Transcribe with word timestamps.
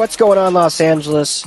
what's 0.00 0.16
going 0.16 0.38
on, 0.38 0.54
Los 0.54 0.80
Angeles? 0.80 1.44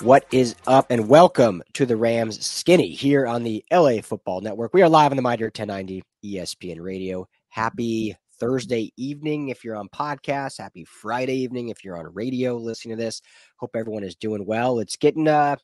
What 0.00 0.26
is 0.30 0.54
up? 0.68 0.86
And 0.90 1.08
welcome 1.08 1.60
to 1.72 1.84
the 1.84 1.96
Rams 1.96 2.40
Skinny 2.46 2.90
here 2.90 3.26
on 3.26 3.42
the 3.42 3.64
LA 3.72 4.00
Football 4.00 4.42
Network. 4.42 4.72
We 4.72 4.82
are 4.82 4.88
live 4.88 5.10
on 5.10 5.16
the 5.16 5.22
Mighty 5.22 5.42
1090 5.42 6.04
ESPN 6.24 6.80
Radio. 6.80 7.26
Happy 7.48 8.14
Thursday 8.38 8.92
evening 8.96 9.48
if 9.48 9.64
you're 9.64 9.74
on 9.74 9.88
podcast. 9.88 10.58
Happy 10.58 10.84
Friday 10.84 11.34
evening 11.34 11.70
if 11.70 11.82
you're 11.82 11.98
on 11.98 12.14
radio 12.14 12.56
listening 12.56 12.96
to 12.96 13.02
this. 13.02 13.20
Hope 13.56 13.74
everyone 13.74 14.04
is 14.04 14.14
doing 14.14 14.46
well. 14.46 14.78
It's 14.78 14.94
getting 14.94 15.26
uh, 15.26 15.56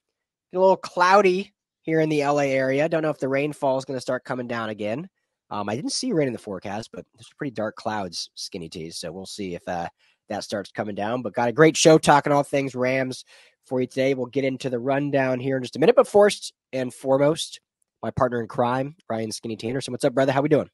a 0.53 0.59
little 0.59 0.77
cloudy 0.77 1.55
here 1.83 2.01
in 2.01 2.09
the 2.09 2.25
LA 2.25 2.47
area. 2.47 2.89
Don't 2.89 3.03
know 3.03 3.11
if 3.11 3.21
the 3.21 3.29
rainfall 3.29 3.79
is 3.79 3.85
going 3.85 3.97
to 3.97 4.03
start 4.03 4.25
coming 4.25 4.49
down 4.49 4.69
again. 4.69 5.09
Um, 5.49 5.69
I 5.69 5.77
didn't 5.77 5.93
see 5.93 6.13
rain 6.13 6.27
in 6.27 6.33
the 6.33 6.41
forecast, 6.41 6.91
but 6.93 7.05
there's 7.15 7.31
pretty 7.39 7.53
dark 7.53 7.77
clouds, 7.77 8.31
skinny 8.35 8.69
tees. 8.69 8.97
So 8.97 9.13
we'll 9.13 9.27
see 9.27 9.55
if 9.55 9.63
uh, 9.69 9.87
that 10.29 10.45
starts 10.45 10.71
coming 10.71 10.95
down. 10.95 11.23
But 11.23 11.35
got 11.35 11.49
a 11.49 11.53
great 11.53 11.77
show 11.77 11.99
talking 11.99 12.33
all 12.33 12.43
things 12.43 12.75
Rams 12.75 13.25
for 13.67 13.81
you 13.81 13.87
today. 13.87 14.15
We'll 14.15 14.27
get 14.27 14.45
into 14.45 14.71
the 14.71 14.79
rundown 14.79 15.41
here 15.41 15.57
in 15.57 15.63
just 15.63 15.77
a 15.77 15.79
minute. 15.79 15.97
But 15.97 16.09
first 16.09 16.53
and 16.73 16.93
foremost, 16.93 17.61
my 18.03 18.11
partner 18.11 18.41
in 18.41 18.49
crime, 18.49 18.97
Ryan 19.09 19.33
Skinny 19.33 19.57
Tanner. 19.57 19.81
So 19.81 19.93
what's 19.93 20.05
up, 20.05 20.15
brother? 20.15 20.33
How 20.33 20.43
we 20.43 20.49
doing? 20.49 20.71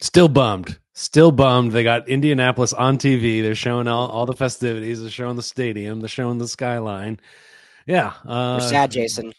Still 0.00 0.28
bummed. 0.28 0.78
Still 0.94 1.32
bummed. 1.32 1.72
They 1.72 1.82
got 1.82 2.08
Indianapolis 2.08 2.72
on 2.72 2.98
TV. 2.98 3.42
They're 3.42 3.54
showing 3.54 3.88
all, 3.88 4.08
all 4.08 4.26
the 4.26 4.32
festivities. 4.34 5.00
They're 5.00 5.10
showing 5.10 5.36
the 5.36 5.42
stadium. 5.42 6.00
They're 6.00 6.08
showing 6.08 6.38
the 6.38 6.46
skyline. 6.46 7.18
Yeah. 7.86 8.12
Uh, 8.24 8.58
we're 8.60 8.68
sad, 8.68 8.90
Jason. 8.90 9.32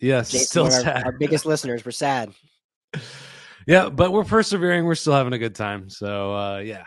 Yes, 0.00 0.30
Jason, 0.30 0.46
still 0.46 0.64
our, 0.64 0.70
sad. 0.70 1.04
our 1.04 1.12
biggest 1.12 1.46
listeners. 1.46 1.84
We're 1.84 1.92
sad. 1.92 2.32
Yeah, 3.66 3.88
but 3.88 4.12
we're 4.12 4.24
persevering. 4.24 4.84
We're 4.84 4.94
still 4.94 5.14
having 5.14 5.32
a 5.32 5.38
good 5.38 5.54
time. 5.54 5.88
So 5.88 6.34
uh, 6.34 6.58
yeah, 6.58 6.84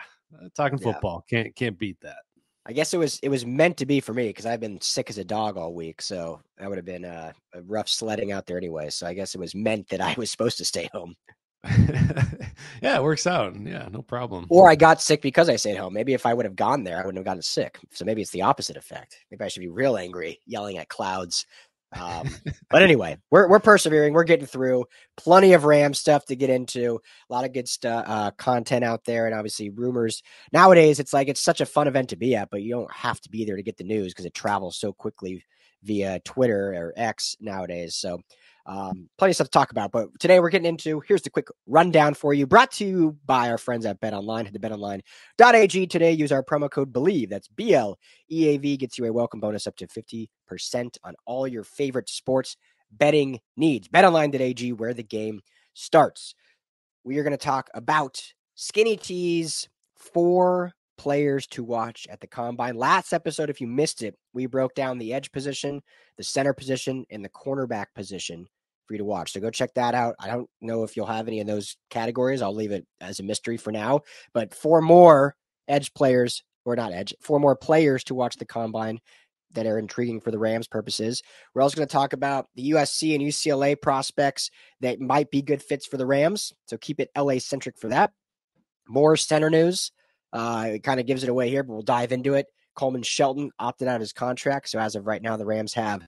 talking 0.56 0.78
Yeah. 0.78 0.92
football 0.92 1.24
can't 1.28 1.54
can't 1.56 1.78
beat 1.78 1.98
that. 2.02 2.18
I 2.66 2.72
guess 2.72 2.92
it 2.92 2.98
was 2.98 3.18
it 3.22 3.30
was 3.30 3.46
meant 3.46 3.78
to 3.78 3.86
be 3.86 3.98
for 4.00 4.12
me 4.12 4.26
because 4.28 4.44
I've 4.44 4.60
been 4.60 4.80
sick 4.80 5.08
as 5.08 5.16
a 5.18 5.24
dog 5.24 5.56
all 5.56 5.72
week, 5.74 6.02
so 6.02 6.40
that 6.58 6.68
would 6.68 6.76
have 6.76 6.84
been 6.84 7.04
uh, 7.06 7.32
a 7.54 7.62
rough 7.62 7.88
sledding 7.88 8.30
out 8.32 8.44
there 8.46 8.58
anyway. 8.58 8.90
So 8.90 9.06
I 9.06 9.14
guess 9.14 9.34
it 9.34 9.38
was 9.40 9.54
meant 9.54 9.88
that 9.88 10.00
I 10.02 10.14
was 10.18 10.30
supposed 10.34 10.58
to 10.58 10.64
stay 10.66 10.88
home, 10.92 11.14
yeah, 12.82 12.96
it 12.96 13.02
works 13.02 13.26
out. 13.26 13.56
Yeah, 13.60 13.88
no 13.90 14.02
problem. 14.02 14.46
or 14.48 14.70
I 14.70 14.76
got 14.76 15.00
sick 15.02 15.22
because 15.22 15.48
I 15.48 15.56
stayed 15.56 15.76
home. 15.76 15.92
Maybe 15.92 16.14
if 16.14 16.24
I 16.26 16.34
would 16.34 16.44
have 16.44 16.56
gone 16.56 16.84
there, 16.84 16.96
I 16.96 17.00
wouldn't 17.00 17.16
have 17.18 17.24
gotten 17.24 17.42
sick. 17.42 17.78
So 17.92 18.04
maybe 18.04 18.22
it's 18.22 18.30
the 18.30 18.42
opposite 18.42 18.76
effect. 18.76 19.18
Maybe 19.30 19.44
I 19.44 19.48
should 19.48 19.60
be 19.60 19.68
real 19.68 19.96
angry, 19.96 20.40
yelling 20.46 20.78
at 20.78 20.88
clouds. 20.88 21.46
Um, 21.96 22.28
but 22.70 22.82
anyway, 22.82 23.16
we're 23.30 23.48
we're 23.48 23.60
persevering. 23.60 24.12
We're 24.12 24.24
getting 24.24 24.46
through. 24.46 24.84
Plenty 25.16 25.54
of 25.54 25.64
Ram 25.64 25.94
stuff 25.94 26.26
to 26.26 26.36
get 26.36 26.50
into. 26.50 27.00
A 27.28 27.32
lot 27.32 27.44
of 27.44 27.52
good 27.52 27.68
stuff, 27.68 28.04
uh, 28.06 28.30
content 28.32 28.84
out 28.84 29.04
there, 29.04 29.26
and 29.26 29.34
obviously 29.34 29.70
rumors. 29.70 30.22
Nowadays, 30.52 31.00
it's 31.00 31.12
like 31.12 31.28
it's 31.28 31.40
such 31.40 31.60
a 31.60 31.66
fun 31.66 31.88
event 31.88 32.10
to 32.10 32.16
be 32.16 32.34
at, 32.36 32.50
but 32.50 32.62
you 32.62 32.70
don't 32.70 32.92
have 32.92 33.20
to 33.22 33.30
be 33.30 33.44
there 33.44 33.56
to 33.56 33.62
get 33.62 33.76
the 33.76 33.84
news 33.84 34.12
because 34.12 34.26
it 34.26 34.34
travels 34.34 34.76
so 34.76 34.92
quickly 34.92 35.42
via 35.82 36.20
Twitter 36.20 36.72
or 36.74 36.92
X 36.96 37.36
nowadays. 37.40 37.96
So. 37.96 38.20
Um, 38.66 39.08
plenty 39.16 39.30
of 39.30 39.36
stuff 39.36 39.46
to 39.46 39.50
talk 39.50 39.70
about, 39.70 39.92
but 39.92 40.08
today 40.20 40.40
we're 40.40 40.50
getting 40.50 40.68
into 40.68 41.00
here's 41.08 41.22
the 41.22 41.30
quick 41.30 41.48
rundown 41.66 42.12
for 42.12 42.34
you, 42.34 42.46
brought 42.46 42.70
to 42.72 42.84
you 42.84 43.16
by 43.24 43.48
our 43.48 43.56
friends 43.56 43.86
at 43.86 43.98
Bet 43.98 44.12
Online. 44.12 44.44
Head 44.44 44.52
to 44.52 44.60
betonline.ag 44.60 45.86
today. 45.86 46.12
Use 46.12 46.30
our 46.30 46.42
promo 46.42 46.70
code 46.70 46.92
BELIEVE. 46.92 47.30
That's 47.30 47.48
B 47.48 47.72
L 47.72 47.98
E 48.30 48.48
A 48.48 48.58
V. 48.58 48.76
Gets 48.76 48.98
you 48.98 49.06
a 49.06 49.12
welcome 49.12 49.40
bonus 49.40 49.66
up 49.66 49.76
to 49.76 49.86
50% 49.86 50.28
on 51.02 51.14
all 51.24 51.48
your 51.48 51.64
favorite 51.64 52.10
sports 52.10 52.58
betting 52.92 53.40
needs. 53.56 53.88
BetOnline.ag, 53.88 54.74
where 54.74 54.92
the 54.92 55.02
game 55.02 55.40
starts. 55.72 56.34
We 57.04 57.16
are 57.16 57.22
going 57.22 57.30
to 57.30 57.38
talk 57.38 57.70
about 57.72 58.22
skinny 58.54 58.98
teas 58.98 59.66
for 59.96 60.72
players 60.98 61.46
to 61.48 61.64
watch 61.64 62.06
at 62.10 62.20
the 62.20 62.26
combine. 62.26 62.76
Last 62.76 63.12
episode, 63.12 63.48
if 63.48 63.60
you 63.60 63.66
missed 63.66 64.02
it, 64.02 64.16
we 64.34 64.46
broke 64.46 64.74
down 64.74 64.98
the 64.98 65.14
edge 65.14 65.32
position, 65.32 65.80
the 66.16 66.24
center 66.24 66.52
position, 66.52 67.06
and 67.10 67.24
the 67.24 67.30
cornerback 67.30 67.86
position 67.94 68.46
for 68.86 68.94
you 68.94 68.98
to 68.98 69.04
watch. 69.04 69.32
So 69.32 69.40
go 69.40 69.50
check 69.50 69.74
that 69.74 69.94
out. 69.94 70.16
I 70.18 70.26
don't 70.26 70.48
know 70.60 70.82
if 70.82 70.96
you'll 70.96 71.06
have 71.06 71.28
any 71.28 71.40
of 71.40 71.46
those 71.46 71.76
categories. 71.90 72.42
I'll 72.42 72.54
leave 72.54 72.72
it 72.72 72.86
as 73.00 73.20
a 73.20 73.22
mystery 73.22 73.56
for 73.56 73.70
now. 73.70 74.00
But 74.34 74.54
four 74.54 74.82
more 74.82 75.36
edge 75.68 75.94
players, 75.94 76.42
or 76.64 76.74
not 76.76 76.92
edge, 76.92 77.14
four 77.20 77.38
more 77.38 77.56
players 77.56 78.04
to 78.04 78.14
watch 78.14 78.36
the 78.36 78.46
combine 78.46 78.98
that 79.54 79.66
are 79.66 79.78
intriguing 79.78 80.20
for 80.20 80.30
the 80.30 80.38
Rams 80.38 80.68
purposes. 80.68 81.22
We're 81.54 81.62
also 81.62 81.76
going 81.76 81.88
to 81.88 81.92
talk 81.92 82.12
about 82.12 82.46
the 82.54 82.70
USC 82.72 83.14
and 83.14 83.24
UCLA 83.24 83.80
prospects 83.80 84.50
that 84.80 85.00
might 85.00 85.30
be 85.30 85.42
good 85.42 85.62
fits 85.62 85.86
for 85.86 85.96
the 85.96 86.06
Rams. 86.06 86.52
So 86.66 86.76
keep 86.76 87.00
it 87.00 87.10
LA 87.16 87.38
centric 87.38 87.78
for 87.78 87.88
that. 87.88 88.12
More 88.88 89.16
center 89.16 89.50
news. 89.50 89.92
Uh, 90.32 90.70
it 90.74 90.82
kind 90.82 91.00
of 91.00 91.06
gives 91.06 91.22
it 91.22 91.30
away 91.30 91.48
here, 91.48 91.62
but 91.62 91.72
we'll 91.72 91.82
dive 91.82 92.12
into 92.12 92.34
it. 92.34 92.46
Coleman 92.74 93.02
Shelton 93.02 93.50
opted 93.58 93.88
out 93.88 93.96
of 93.96 94.00
his 94.00 94.12
contract. 94.12 94.68
So 94.68 94.78
as 94.78 94.94
of 94.94 95.06
right 95.06 95.22
now, 95.22 95.36
the 95.36 95.46
Rams 95.46 95.74
have 95.74 96.06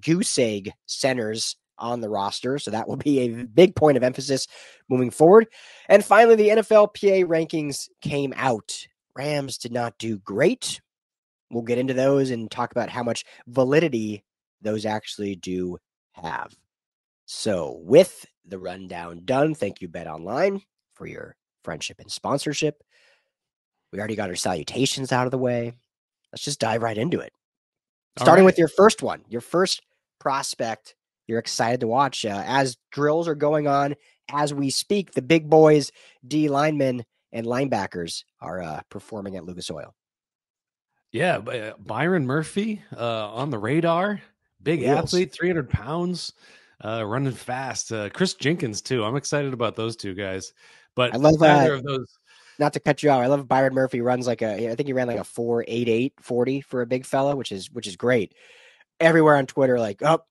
goose 0.00 0.38
egg 0.38 0.72
centers 0.86 1.56
on 1.78 2.00
the 2.00 2.08
roster. 2.08 2.58
So 2.58 2.70
that 2.70 2.88
will 2.88 2.96
be 2.96 3.20
a 3.20 3.44
big 3.44 3.76
point 3.76 3.96
of 3.96 4.02
emphasis 4.02 4.46
moving 4.88 5.10
forward. 5.10 5.46
And 5.88 6.04
finally, 6.04 6.36
the 6.36 6.48
NFLPA 6.48 7.24
rankings 7.24 7.88
came 8.00 8.32
out. 8.36 8.86
Rams 9.14 9.58
did 9.58 9.72
not 9.72 9.98
do 9.98 10.18
great. 10.18 10.80
We'll 11.50 11.62
get 11.62 11.78
into 11.78 11.94
those 11.94 12.30
and 12.30 12.50
talk 12.50 12.72
about 12.72 12.90
how 12.90 13.02
much 13.02 13.24
validity 13.46 14.24
those 14.62 14.84
actually 14.84 15.36
do 15.36 15.78
have. 16.12 16.54
So, 17.26 17.80
with 17.82 18.24
the 18.44 18.58
rundown 18.58 19.22
done, 19.24 19.54
thank 19.54 19.80
you, 19.80 19.88
Bet 19.88 20.06
Online, 20.06 20.62
for 20.94 21.06
your 21.06 21.36
friendship 21.64 21.98
and 22.00 22.10
sponsorship. 22.10 22.82
We 23.92 23.98
already 23.98 24.16
got 24.16 24.30
our 24.30 24.36
salutations 24.36 25.12
out 25.12 25.26
of 25.26 25.30
the 25.30 25.38
way. 25.38 25.72
Let's 26.32 26.44
just 26.44 26.60
dive 26.60 26.82
right 26.82 26.98
into 26.98 27.20
it. 27.20 27.32
Starting 28.18 28.44
with 28.44 28.58
your 28.58 28.68
first 28.68 29.02
one, 29.02 29.22
your 29.28 29.42
first 29.42 29.82
prospect 30.18 30.94
you're 31.26 31.38
excited 31.38 31.80
to 31.80 31.86
watch 31.86 32.24
uh, 32.24 32.42
as 32.46 32.76
drills 32.92 33.28
are 33.28 33.34
going 33.34 33.66
on 33.66 33.94
as 34.30 34.54
we 34.54 34.70
speak. 34.70 35.12
The 35.12 35.22
big 35.22 35.50
boys, 35.50 35.90
D 36.26 36.48
linemen 36.48 37.04
and 37.32 37.46
linebackers, 37.46 38.24
are 38.40 38.62
uh, 38.62 38.80
performing 38.90 39.36
at 39.36 39.44
Lucas 39.44 39.70
Oil. 39.70 39.94
Yeah, 41.12 41.38
uh, 41.38 41.72
Byron 41.78 42.26
Murphy 42.26 42.82
uh, 42.96 43.28
on 43.32 43.50
the 43.50 43.58
radar, 43.58 44.20
big 44.62 44.80
Wheels. 44.80 44.98
athlete, 44.98 45.32
300 45.32 45.68
pounds, 45.68 46.32
uh, 46.84 47.04
running 47.04 47.32
fast. 47.32 47.90
Uh, 47.90 48.08
Chris 48.10 48.34
Jenkins 48.34 48.82
too. 48.82 49.04
I'm 49.04 49.16
excited 49.16 49.52
about 49.52 49.76
those 49.76 49.96
two 49.96 50.14
guys. 50.14 50.52
But 50.94 51.14
I 51.14 51.18
love 51.18 51.40
neither 51.40 51.74
of 51.74 51.82
those. 51.82 52.06
Not 52.58 52.72
to 52.72 52.80
cut 52.80 53.02
you 53.02 53.10
off, 53.10 53.20
I 53.20 53.26
love 53.26 53.46
Byron 53.48 53.74
Murphy 53.74 54.00
runs 54.00 54.26
like 54.26 54.42
a. 54.42 54.70
I 54.70 54.74
think 54.74 54.86
he 54.86 54.92
ran 54.92 55.06
like 55.08 55.18
a 55.18 55.24
four 55.24 55.64
eight 55.68 55.88
eight 55.88 56.14
forty 56.20 56.60
for 56.60 56.82
a 56.82 56.86
big 56.86 57.04
fella, 57.04 57.36
which 57.36 57.52
is 57.52 57.70
which 57.70 57.86
is 57.86 57.96
great. 57.96 58.34
Everywhere 59.00 59.36
on 59.36 59.46
Twitter, 59.46 59.78
like 59.78 60.02
up, 60.02 60.26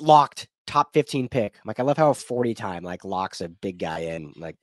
locked 0.00 0.48
top 0.66 0.92
fifteen 0.92 1.28
pick. 1.28 1.54
I'm 1.56 1.68
like, 1.68 1.78
I 1.80 1.84
love 1.84 1.96
how 1.96 2.10
a 2.10 2.14
forty 2.14 2.54
time 2.54 2.82
like 2.82 3.04
locks 3.04 3.40
a 3.40 3.48
big 3.48 3.78
guy 3.78 4.00
in. 4.00 4.32
Like, 4.36 4.56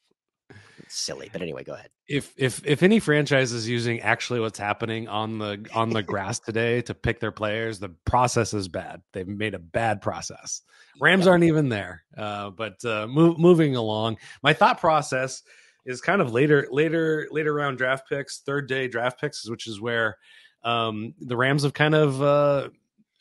silly, 0.87 1.29
but 1.31 1.41
anyway, 1.41 1.63
go 1.63 1.73
ahead. 1.73 1.89
If 2.07 2.33
if 2.35 2.61
if 2.65 2.83
any 2.83 2.99
franchise 2.99 3.53
is 3.53 3.69
using 3.69 4.01
actually 4.01 4.41
what's 4.41 4.59
happening 4.59 5.07
on 5.07 5.37
the 5.39 5.65
on 5.73 5.91
the 5.91 6.03
grass 6.03 6.39
today 6.45 6.81
to 6.81 6.93
pick 6.93 7.21
their 7.21 7.31
players, 7.31 7.79
the 7.79 7.89
process 8.05 8.53
is 8.53 8.67
bad. 8.67 9.01
They've 9.13 9.25
made 9.27 9.53
a 9.53 9.59
bad 9.59 10.01
process. 10.01 10.61
Rams 10.99 11.25
Yeah. 11.25 11.31
aren't 11.31 11.45
even 11.45 11.69
there. 11.69 12.03
Uh, 12.17 12.49
but 12.49 12.83
uh, 12.83 13.07
move, 13.07 13.39
moving 13.39 13.77
along, 13.77 14.17
my 14.43 14.51
thought 14.51 14.81
process 14.81 15.41
is 15.85 16.01
kind 16.01 16.21
of 16.21 16.31
later 16.31 16.67
later 16.71 17.27
later 17.31 17.53
round 17.53 17.77
draft 17.77 18.07
picks, 18.07 18.39
third 18.39 18.67
day 18.67 18.87
draft 18.87 19.19
picks, 19.19 19.49
which 19.49 19.67
is 19.67 19.81
where 19.81 20.17
um, 20.63 21.13
the 21.19 21.35
Rams 21.35 21.63
have 21.63 21.73
kind 21.73 21.95
of 21.95 22.21
uh, 22.21 22.69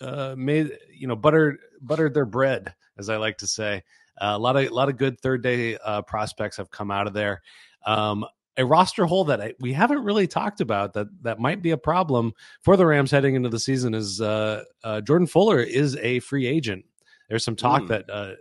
uh, 0.00 0.34
made 0.36 0.72
you 0.92 1.06
know 1.06 1.16
buttered 1.16 1.58
buttered 1.80 2.14
their 2.14 2.26
bread, 2.26 2.74
as 2.98 3.08
I 3.08 3.16
like 3.16 3.38
to 3.38 3.46
say. 3.46 3.82
Uh, 4.20 4.34
a 4.34 4.38
lot 4.38 4.56
of 4.56 4.64
a 4.64 4.68
lot 4.74 4.88
of 4.88 4.98
good 4.98 5.18
third 5.20 5.42
day 5.42 5.78
uh, 5.84 6.02
prospects 6.02 6.56
have 6.58 6.70
come 6.70 6.90
out 6.90 7.06
of 7.06 7.14
there. 7.14 7.42
Um, 7.86 8.26
a 8.56 8.64
roster 8.64 9.06
hole 9.06 9.24
that 9.24 9.40
I, 9.40 9.54
we 9.60 9.72
haven't 9.72 10.04
really 10.04 10.26
talked 10.26 10.60
about 10.60 10.92
that 10.92 11.06
that 11.22 11.38
might 11.38 11.62
be 11.62 11.70
a 11.70 11.78
problem 11.78 12.34
for 12.60 12.76
the 12.76 12.84
Rams 12.84 13.10
heading 13.10 13.34
into 13.34 13.48
the 13.48 13.58
season 13.60 13.94
is 13.94 14.20
uh, 14.20 14.64
uh, 14.84 15.00
Jordan 15.00 15.26
Fuller 15.26 15.60
is 15.60 15.96
a 15.96 16.20
free 16.20 16.46
agent. 16.46 16.84
There's 17.28 17.44
some 17.44 17.56
talk 17.56 17.82
Mm. 17.82 17.88
that 17.88 18.10
uh, 18.10 18.32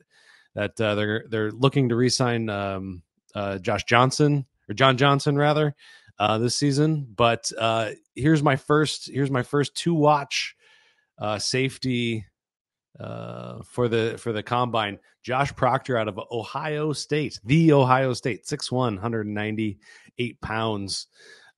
that 0.56 0.82
uh, 0.82 0.96
they're 0.96 1.26
they're 1.30 1.52
looking 1.52 1.88
to 1.90 1.96
re-sign 1.96 2.50
um, 2.50 3.02
uh, 3.36 3.58
Josh 3.60 3.84
Johnson 3.86 4.46
or 4.70 4.74
John 4.74 4.98
Johnson 4.98 5.38
rather 5.38 5.76
uh, 6.20 6.38
this 6.38 6.56
season. 6.56 7.08
But 7.16 7.52
uh, 7.58 7.92
here's 8.16 8.44
my 8.44 8.56
first 8.56 9.10
here's 9.12 9.32
my 9.32 9.44
first 9.44 9.76
two 9.76 9.94
watch 9.94 10.56
uh, 11.18 11.40
safety 11.40 12.26
uh, 13.00 13.62
for 13.64 13.88
the 13.88 14.16
for 14.18 14.32
the 14.32 14.44
combine. 14.44 15.00
Josh 15.24 15.54
Proctor 15.56 15.98
out 15.98 16.08
of 16.08 16.20
Ohio 16.32 16.94
State, 16.94 17.40
the 17.44 17.74
Ohio 17.74 18.14
State, 18.14 18.46
6'1", 18.46 18.72
198 18.72 20.42
pounds. 20.42 21.08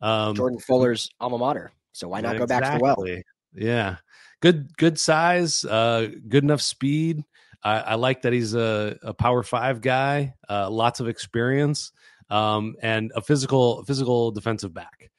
Um, 0.02 0.36
Jordan 0.36 0.60
Fuller's 0.60 1.10
alma 1.20 1.38
mater. 1.38 1.72
So 1.92 2.08
why 2.08 2.22
not 2.22 2.38
go 2.38 2.48
back 2.48 2.64
to 2.64 2.78
the 2.78 2.84
well? 2.84 3.06
Yeah, 3.54 3.98
good 4.42 4.76
good 4.78 5.00
size, 5.00 5.64
uh, 5.66 6.10
good 6.28 6.44
enough 6.44 6.62
speed. 6.62 7.24
I, 7.64 7.80
I 7.80 7.96
like 7.96 8.24
that 8.24 8.34
he's 8.34 8.54
a, 8.56 8.98
a 9.04 9.14
power 9.14 9.44
five 9.44 9.82
guy, 9.82 10.34
uh, 10.50 10.70
lots 10.70 11.00
of 11.00 11.08
experience, 11.08 11.92
um, 12.30 12.76
and 12.82 13.12
a 13.16 13.22
physical 13.22 13.84
physical 13.86 14.32
defensive 14.32 14.74
back. 14.74 15.12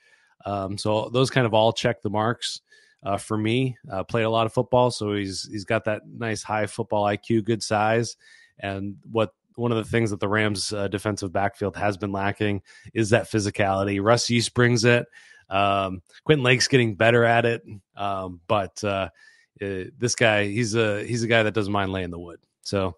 Um, 0.44 0.76
so 0.78 1.08
those 1.10 1.30
kind 1.30 1.46
of 1.46 1.54
all 1.54 1.72
check 1.72 2.02
the 2.02 2.10
marks. 2.10 2.60
uh, 3.04 3.16
for 3.16 3.36
me. 3.36 3.76
Uh, 3.90 4.04
played 4.04 4.24
a 4.24 4.30
lot 4.30 4.46
of 4.46 4.52
football, 4.52 4.90
so 4.90 5.14
he's 5.14 5.48
he's 5.50 5.64
got 5.64 5.84
that 5.84 6.02
nice 6.06 6.42
high 6.42 6.66
football 6.66 7.04
IQ, 7.04 7.44
good 7.44 7.62
size, 7.62 8.16
and 8.58 8.96
what 9.10 9.34
one 9.56 9.70
of 9.70 9.78
the 9.78 9.84
things 9.84 10.10
that 10.10 10.20
the 10.20 10.28
Rams 10.28 10.72
uh, 10.72 10.88
defensive 10.88 11.32
backfield 11.32 11.76
has 11.76 11.96
been 11.96 12.12
lacking 12.12 12.62
is 12.94 13.10
that 13.10 13.30
physicality. 13.30 14.02
Russ 14.02 14.30
Yeast 14.30 14.54
brings 14.54 14.84
it. 14.84 15.06
Um, 15.50 16.00
Quentin 16.24 16.44
Lake's 16.44 16.68
getting 16.68 16.94
better 16.94 17.24
at 17.24 17.44
it, 17.44 17.62
um, 17.96 18.40
but 18.46 18.82
uh, 18.84 19.10
uh, 19.60 19.90
this 19.98 20.14
guy, 20.14 20.46
he's 20.46 20.74
a 20.74 21.04
he's 21.04 21.22
a 21.22 21.28
guy 21.28 21.42
that 21.42 21.54
doesn't 21.54 21.72
mind 21.72 21.92
laying 21.92 22.10
the 22.10 22.18
wood. 22.18 22.40
So, 22.62 22.96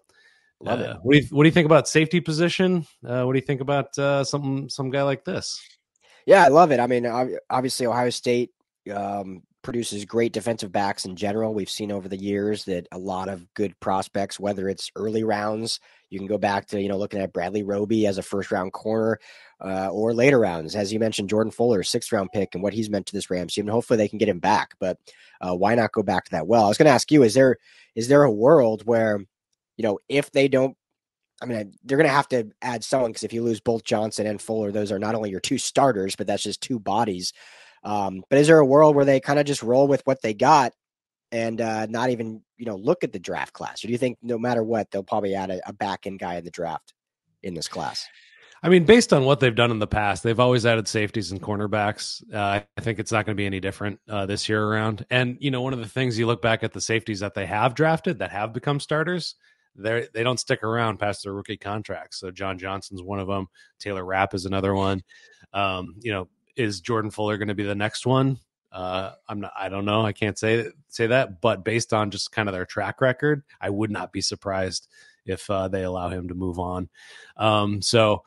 Love 0.61 0.79
it. 0.79 0.97
What 1.01 1.13
do 1.13 1.19
you 1.19 1.27
what 1.31 1.43
do 1.43 1.47
you 1.47 1.53
think 1.53 1.65
about 1.65 1.87
safety 1.87 2.21
position? 2.21 2.85
what 3.01 3.33
do 3.33 3.37
you 3.37 3.45
think 3.45 3.61
about 3.61 3.95
some 4.25 4.69
some 4.69 4.89
guy 4.89 5.03
like 5.03 5.25
this? 5.25 5.61
Yeah, 6.25 6.43
I 6.43 6.47
love 6.47 6.71
it. 6.71 6.79
I 6.79 6.87
mean, 6.87 7.05
obviously 7.49 7.85
Ohio 7.85 8.09
State 8.09 8.51
um, 8.93 9.43
produces 9.65 10.05
great 10.05 10.31
defensive 10.31 10.71
backs 10.71 11.05
in 11.05 11.15
general. 11.15 11.53
We've 11.53 11.69
seen 11.69 11.91
over 11.91 12.07
the 12.07 12.15
years 12.15 12.65
that 12.65 12.87
a 12.91 12.99
lot 12.99 13.27
of 13.27 13.51
good 13.55 13.77
prospects, 13.79 14.39
whether 14.39 14.69
it's 14.69 14.91
early 14.95 15.23
rounds, 15.23 15.79
you 16.11 16.19
can 16.19 16.27
go 16.27 16.37
back 16.37 16.67
to 16.67 16.81
you 16.81 16.87
know 16.87 16.97
looking 16.97 17.19
at 17.19 17.33
Bradley 17.33 17.63
Roby 17.63 18.05
as 18.05 18.19
a 18.19 18.21
first 18.21 18.51
round 18.51 18.71
corner, 18.73 19.19
uh, 19.59 19.89
or 19.89 20.13
later 20.13 20.39
rounds, 20.39 20.75
as 20.75 20.93
you 20.93 20.99
mentioned, 20.99 21.29
Jordan 21.29 21.51
Fuller, 21.51 21.81
sixth 21.81 22.11
round 22.11 22.31
pick, 22.31 22.53
and 22.53 22.63
what 22.63 22.73
he's 22.73 22.91
meant 22.91 23.07
to 23.07 23.13
this 23.13 23.29
Rams 23.31 23.55
team. 23.55 23.65
And 23.65 23.71
hopefully 23.71 23.97
they 23.97 24.07
can 24.07 24.19
get 24.19 24.29
him 24.29 24.39
back. 24.39 24.75
But 24.79 24.99
uh, 25.41 25.55
why 25.55 25.73
not 25.73 25.91
go 25.91 26.03
back 26.03 26.25
to 26.25 26.31
that? 26.31 26.47
Well, 26.47 26.63
I 26.63 26.67
was 26.67 26.77
going 26.77 26.85
to 26.85 26.91
ask 26.91 27.11
you: 27.11 27.23
is 27.23 27.33
there 27.33 27.57
is 27.95 28.07
there 28.07 28.23
a 28.23 28.31
world 28.31 28.83
where 28.85 29.19
you 29.77 29.83
know 29.83 29.97
if 30.07 30.31
they 30.31 30.47
don't 30.47 30.77
I 31.41 31.47
mean, 31.47 31.73
they're 31.83 31.97
going 31.97 32.07
to 32.07 32.13
have 32.13 32.29
to 32.29 32.49
add 32.61 32.83
someone 32.83 33.11
because 33.11 33.23
if 33.23 33.33
you 33.33 33.43
lose 33.43 33.59
both 33.59 33.83
Johnson 33.83 34.25
and 34.25 34.41
Fuller, 34.41 34.71
those 34.71 34.91
are 34.91 34.99
not 34.99 35.15
only 35.15 35.31
your 35.31 35.41
two 35.41 35.57
starters, 35.57 36.15
but 36.15 36.27
that's 36.27 36.43
just 36.43 36.61
two 36.61 36.79
bodies. 36.79 37.33
Um, 37.85 38.23
but 38.29 38.39
is 38.39 38.47
there 38.47 38.59
a 38.59 38.65
world 38.65 38.95
where 38.95 39.05
they 39.05 39.19
kind 39.19 39.39
of 39.39 39.45
just 39.45 39.63
roll 39.63 39.87
with 39.87 40.01
what 40.05 40.21
they 40.21 40.33
got 40.33 40.73
and 41.31 41.61
uh, 41.61 41.85
not 41.85 42.09
even 42.09 42.41
you 42.57 42.65
know 42.65 42.75
look 42.75 43.03
at 43.03 43.13
the 43.13 43.19
draft 43.19 43.53
class? 43.53 43.83
Or 43.83 43.87
do 43.87 43.93
you 43.93 43.99
think 43.99 44.17
no 44.21 44.37
matter 44.37 44.63
what 44.63 44.91
they'll 44.91 45.03
probably 45.03 45.35
add 45.35 45.51
a, 45.51 45.69
a 45.69 45.73
back 45.73 46.07
end 46.07 46.19
guy 46.19 46.35
in 46.35 46.43
the 46.43 46.51
draft 46.51 46.93
in 47.43 47.53
this 47.53 47.67
class? 47.67 48.05
I 48.63 48.69
mean, 48.69 48.85
based 48.85 49.13
on 49.13 49.25
what 49.25 49.39
they've 49.39 49.53
done 49.53 49.69
in 49.69 49.77
the 49.77 49.85
past, 49.85 50.23
they've 50.23 50.39
always 50.39 50.65
added 50.65 50.87
safeties 50.87 51.31
and 51.31 51.39
cornerbacks. 51.39 52.23
Uh, 52.33 52.61
I 52.75 52.81
think 52.81 52.97
it's 52.97 53.11
not 53.11 53.25
going 53.25 53.35
to 53.35 53.39
be 53.39 53.45
any 53.45 53.59
different 53.59 53.99
uh, 54.09 54.25
this 54.25 54.49
year 54.49 54.63
around. 54.63 55.05
And 55.11 55.37
you 55.39 55.51
know, 55.51 55.61
one 55.61 55.73
of 55.73 55.79
the 55.79 55.87
things 55.87 56.17
you 56.17 56.25
look 56.25 56.41
back 56.41 56.63
at 56.63 56.73
the 56.73 56.81
safeties 56.81 57.19
that 57.19 57.35
they 57.35 57.45
have 57.45 57.75
drafted 57.75 58.19
that 58.19 58.31
have 58.31 58.51
become 58.51 58.79
starters 58.79 59.35
they 59.75 60.07
they 60.13 60.23
don't 60.23 60.39
stick 60.39 60.63
around 60.63 60.97
past 60.97 61.23
their 61.23 61.33
rookie 61.33 61.57
contracts. 61.57 62.19
So 62.19 62.31
John 62.31 62.57
Johnson's 62.57 63.01
one 63.01 63.19
of 63.19 63.27
them. 63.27 63.47
Taylor 63.79 64.05
Rapp 64.05 64.33
is 64.33 64.45
another 64.45 64.73
one. 64.73 65.03
Um, 65.53 65.95
you 66.01 66.11
know, 66.11 66.27
is 66.55 66.81
Jordan 66.81 67.11
Fuller 67.11 67.37
going 67.37 67.49
to 67.49 67.55
be 67.55 67.63
the 67.63 67.75
next 67.75 68.05
one? 68.05 68.39
Uh, 68.71 69.11
I'm 69.27 69.39
not. 69.39 69.53
I 69.57 69.69
don't 69.69 69.85
know. 69.85 70.05
I 70.05 70.11
can't 70.11 70.37
say 70.37 70.67
say 70.89 71.07
that. 71.07 71.41
But 71.41 71.63
based 71.63 71.93
on 71.93 72.11
just 72.11 72.31
kind 72.31 72.49
of 72.49 72.53
their 72.53 72.65
track 72.65 73.01
record, 73.01 73.43
I 73.61 73.69
would 73.69 73.91
not 73.91 74.11
be 74.11 74.21
surprised 74.21 74.87
if 75.25 75.49
uh, 75.49 75.67
they 75.67 75.83
allow 75.83 76.09
him 76.09 76.27
to 76.27 76.35
move 76.35 76.59
on. 76.59 76.89
Um, 77.37 77.81
so. 77.81 78.23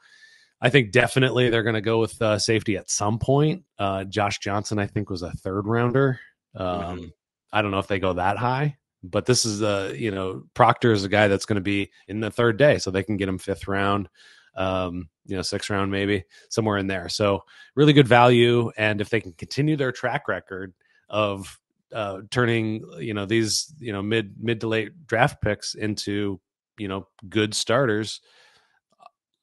I 0.60 0.70
think 0.70 0.90
definitely 0.90 1.50
they're 1.50 1.62
going 1.62 1.76
to 1.76 1.80
go 1.80 2.00
with 2.00 2.20
uh, 2.20 2.36
safety 2.36 2.76
at 2.76 2.90
some 2.90 3.20
point. 3.20 3.62
Uh, 3.78 4.02
Josh 4.02 4.40
Johnson, 4.40 4.80
I 4.80 4.88
think, 4.88 5.08
was 5.08 5.22
a 5.22 5.30
third 5.30 5.68
rounder. 5.68 6.18
Um, 6.56 6.66
mm-hmm. 6.66 7.04
I 7.52 7.62
don't 7.62 7.70
know 7.70 7.78
if 7.78 7.86
they 7.86 7.98
go 7.98 8.14
that 8.14 8.36
high, 8.36 8.76
but 9.02 9.26
this 9.26 9.44
is 9.44 9.62
a 9.62 9.94
you 9.96 10.10
know 10.10 10.44
Proctor 10.54 10.92
is 10.92 11.04
a 11.04 11.08
guy 11.08 11.28
that's 11.28 11.46
going 11.46 11.56
to 11.56 11.62
be 11.62 11.90
in 12.06 12.20
the 12.20 12.30
third 12.30 12.56
day, 12.56 12.78
so 12.78 12.90
they 12.90 13.02
can 13.02 13.16
get 13.16 13.28
him 13.28 13.38
fifth 13.38 13.68
round, 13.68 14.08
um, 14.54 15.08
you 15.28 15.36
know, 15.36 15.42
sixth 15.42 15.70
round 15.70 15.92
maybe 15.92 16.24
somewhere 16.50 16.78
in 16.78 16.88
there. 16.88 17.08
So 17.08 17.44
really 17.76 17.92
good 17.92 18.08
value, 18.08 18.70
and 18.76 19.00
if 19.00 19.10
they 19.10 19.20
can 19.20 19.32
continue 19.34 19.76
their 19.76 19.92
track 19.92 20.26
record 20.26 20.74
of 21.08 21.60
uh, 21.92 22.20
turning 22.30 22.84
you 22.98 23.14
know 23.14 23.24
these 23.24 23.72
you 23.78 23.92
know 23.92 24.02
mid 24.02 24.34
mid 24.40 24.60
to 24.60 24.68
late 24.68 25.06
draft 25.06 25.40
picks 25.40 25.74
into 25.74 26.40
you 26.76 26.88
know 26.88 27.06
good 27.28 27.54
starters 27.54 28.20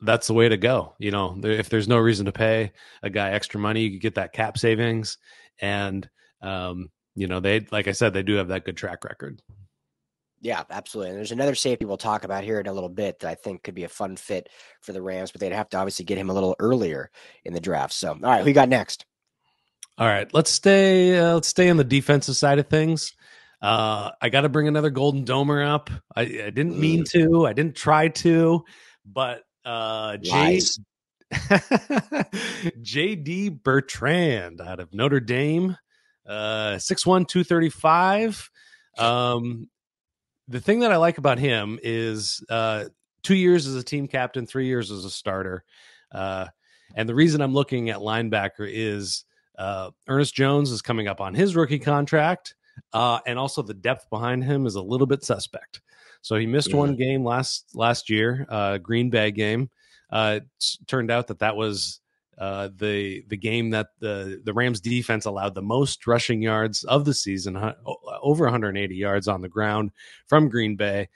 that's 0.01 0.27
the 0.27 0.33
way 0.33 0.49
to 0.49 0.57
go. 0.57 0.93
You 0.99 1.11
know, 1.11 1.37
if 1.43 1.69
there's 1.69 1.87
no 1.87 1.97
reason 1.97 2.25
to 2.25 2.31
pay 2.31 2.73
a 3.01 3.09
guy 3.09 3.31
extra 3.31 3.59
money, 3.59 3.81
you 3.81 3.99
get 3.99 4.15
that 4.15 4.33
cap 4.33 4.57
savings, 4.57 5.17
and 5.59 6.07
um, 6.41 6.89
you 7.15 7.27
know, 7.27 7.39
they 7.39 7.65
like 7.71 7.87
I 7.87 7.93
said, 7.93 8.13
they 8.13 8.23
do 8.23 8.35
have 8.35 8.49
that 8.49 8.65
good 8.65 8.77
track 8.77 9.03
record. 9.03 9.41
Yeah, 10.45 10.61
absolutely. 10.69 11.09
And 11.09 11.17
there's 11.17 11.31
another 11.31 11.55
safety 11.55 11.85
we'll 11.85 11.97
talk 11.97 12.23
about 12.23 12.43
here 12.43 12.59
in 12.59 12.67
a 12.67 12.71
little 12.71 12.87
bit 12.87 13.21
that 13.21 13.31
I 13.31 13.33
think 13.33 13.63
could 13.63 13.73
be 13.73 13.83
a 13.83 13.89
fun 13.89 14.15
fit 14.15 14.47
for 14.79 14.93
the 14.93 15.01
Rams, 15.01 15.31
but 15.31 15.41
they'd 15.41 15.51
have 15.51 15.69
to 15.69 15.77
obviously 15.77 16.05
get 16.05 16.19
him 16.19 16.29
a 16.29 16.35
little 16.35 16.55
earlier 16.59 17.09
in 17.43 17.53
the 17.53 17.59
draft. 17.59 17.93
So, 17.93 18.11
all 18.11 18.19
right, 18.21 18.41
who 18.43 18.49
you 18.49 18.53
got 18.53 18.69
next? 18.69 19.07
All 19.97 20.05
right, 20.05 20.31
let's 20.35 20.51
stay. 20.51 21.17
Uh, 21.17 21.33
let's 21.33 21.47
stay 21.47 21.67
on 21.71 21.77
the 21.77 21.83
defensive 21.83 22.35
side 22.35 22.59
of 22.59 22.67
things. 22.67 23.13
Uh, 23.59 24.11
I 24.21 24.29
got 24.29 24.41
to 24.41 24.49
bring 24.49 24.67
another 24.67 24.91
Golden 24.91 25.25
Domer 25.25 25.67
up. 25.67 25.89
I, 26.15 26.21
I 26.21 26.51
didn't 26.51 26.77
mean 26.79 27.05
to. 27.13 27.47
I 27.47 27.53
didn't 27.53 27.75
try 27.75 28.09
to, 28.09 28.65
but 29.03 29.41
uh, 29.65 30.17
Jay, 30.17 30.61
JD 32.83 33.63
Bertrand 33.63 34.61
out 34.61 34.79
of 34.79 34.93
Notre 34.93 35.21
Dame 35.21 35.75
uh, 36.27 36.75
6'1, 36.75 37.27
235. 37.27 38.51
Um, 38.99 39.69
the 40.47 40.59
thing 40.59 40.79
that 40.81 40.91
I 40.91 40.97
like 40.97 41.17
about 41.17 41.39
him 41.39 41.79
is 41.81 42.43
uh, 42.49 42.85
two 43.23 43.35
years 43.35 43.67
as 43.67 43.75
a 43.75 43.83
team 43.83 44.07
captain, 44.07 44.45
three 44.45 44.67
years 44.67 44.91
as 44.91 45.05
a 45.05 45.09
starter. 45.09 45.63
Uh, 46.11 46.47
and 46.95 47.09
the 47.09 47.15
reason 47.15 47.41
I'm 47.41 47.53
looking 47.53 47.89
at 47.89 47.97
linebacker 47.97 48.69
is 48.71 49.25
uh, 49.57 49.91
Ernest 50.07 50.35
Jones 50.35 50.71
is 50.71 50.81
coming 50.81 51.07
up 51.07 51.19
on 51.21 51.33
his 51.33 51.55
rookie 51.55 51.79
contract, 51.79 52.55
uh, 52.93 53.19
and 53.25 53.39
also 53.39 53.61
the 53.61 53.73
depth 53.73 54.09
behind 54.09 54.43
him 54.43 54.65
is 54.65 54.75
a 54.75 54.81
little 54.81 55.07
bit 55.07 55.23
suspect. 55.23 55.81
So 56.21 56.35
he 56.35 56.45
missed 56.45 56.71
yeah. 56.71 56.77
one 56.77 56.95
game 56.95 57.23
last 57.23 57.69
last 57.73 58.09
year, 58.09 58.45
uh, 58.49 58.77
Green 58.77 59.09
Bay 59.09 59.31
game. 59.31 59.69
Uh, 60.11 60.41
turned 60.87 61.09
out 61.09 61.27
that 61.27 61.39
that 61.39 61.55
was 61.55 61.99
uh, 62.37 62.69
the 62.75 63.23
the 63.27 63.37
game 63.37 63.69
that 63.71 63.87
the 63.99 64.41
the 64.43 64.53
Rams 64.53 64.81
defense 64.81 65.25
allowed 65.25 65.55
the 65.55 65.61
most 65.61 66.05
rushing 66.07 66.41
yards 66.41 66.83
of 66.83 67.05
the 67.05 67.13
season, 67.13 67.57
over 68.21 68.45
180 68.45 68.95
yards 68.95 69.27
on 69.27 69.41
the 69.41 69.49
ground 69.49 69.91
from 70.27 70.49
Green 70.49 70.75
Bay, 70.75 71.09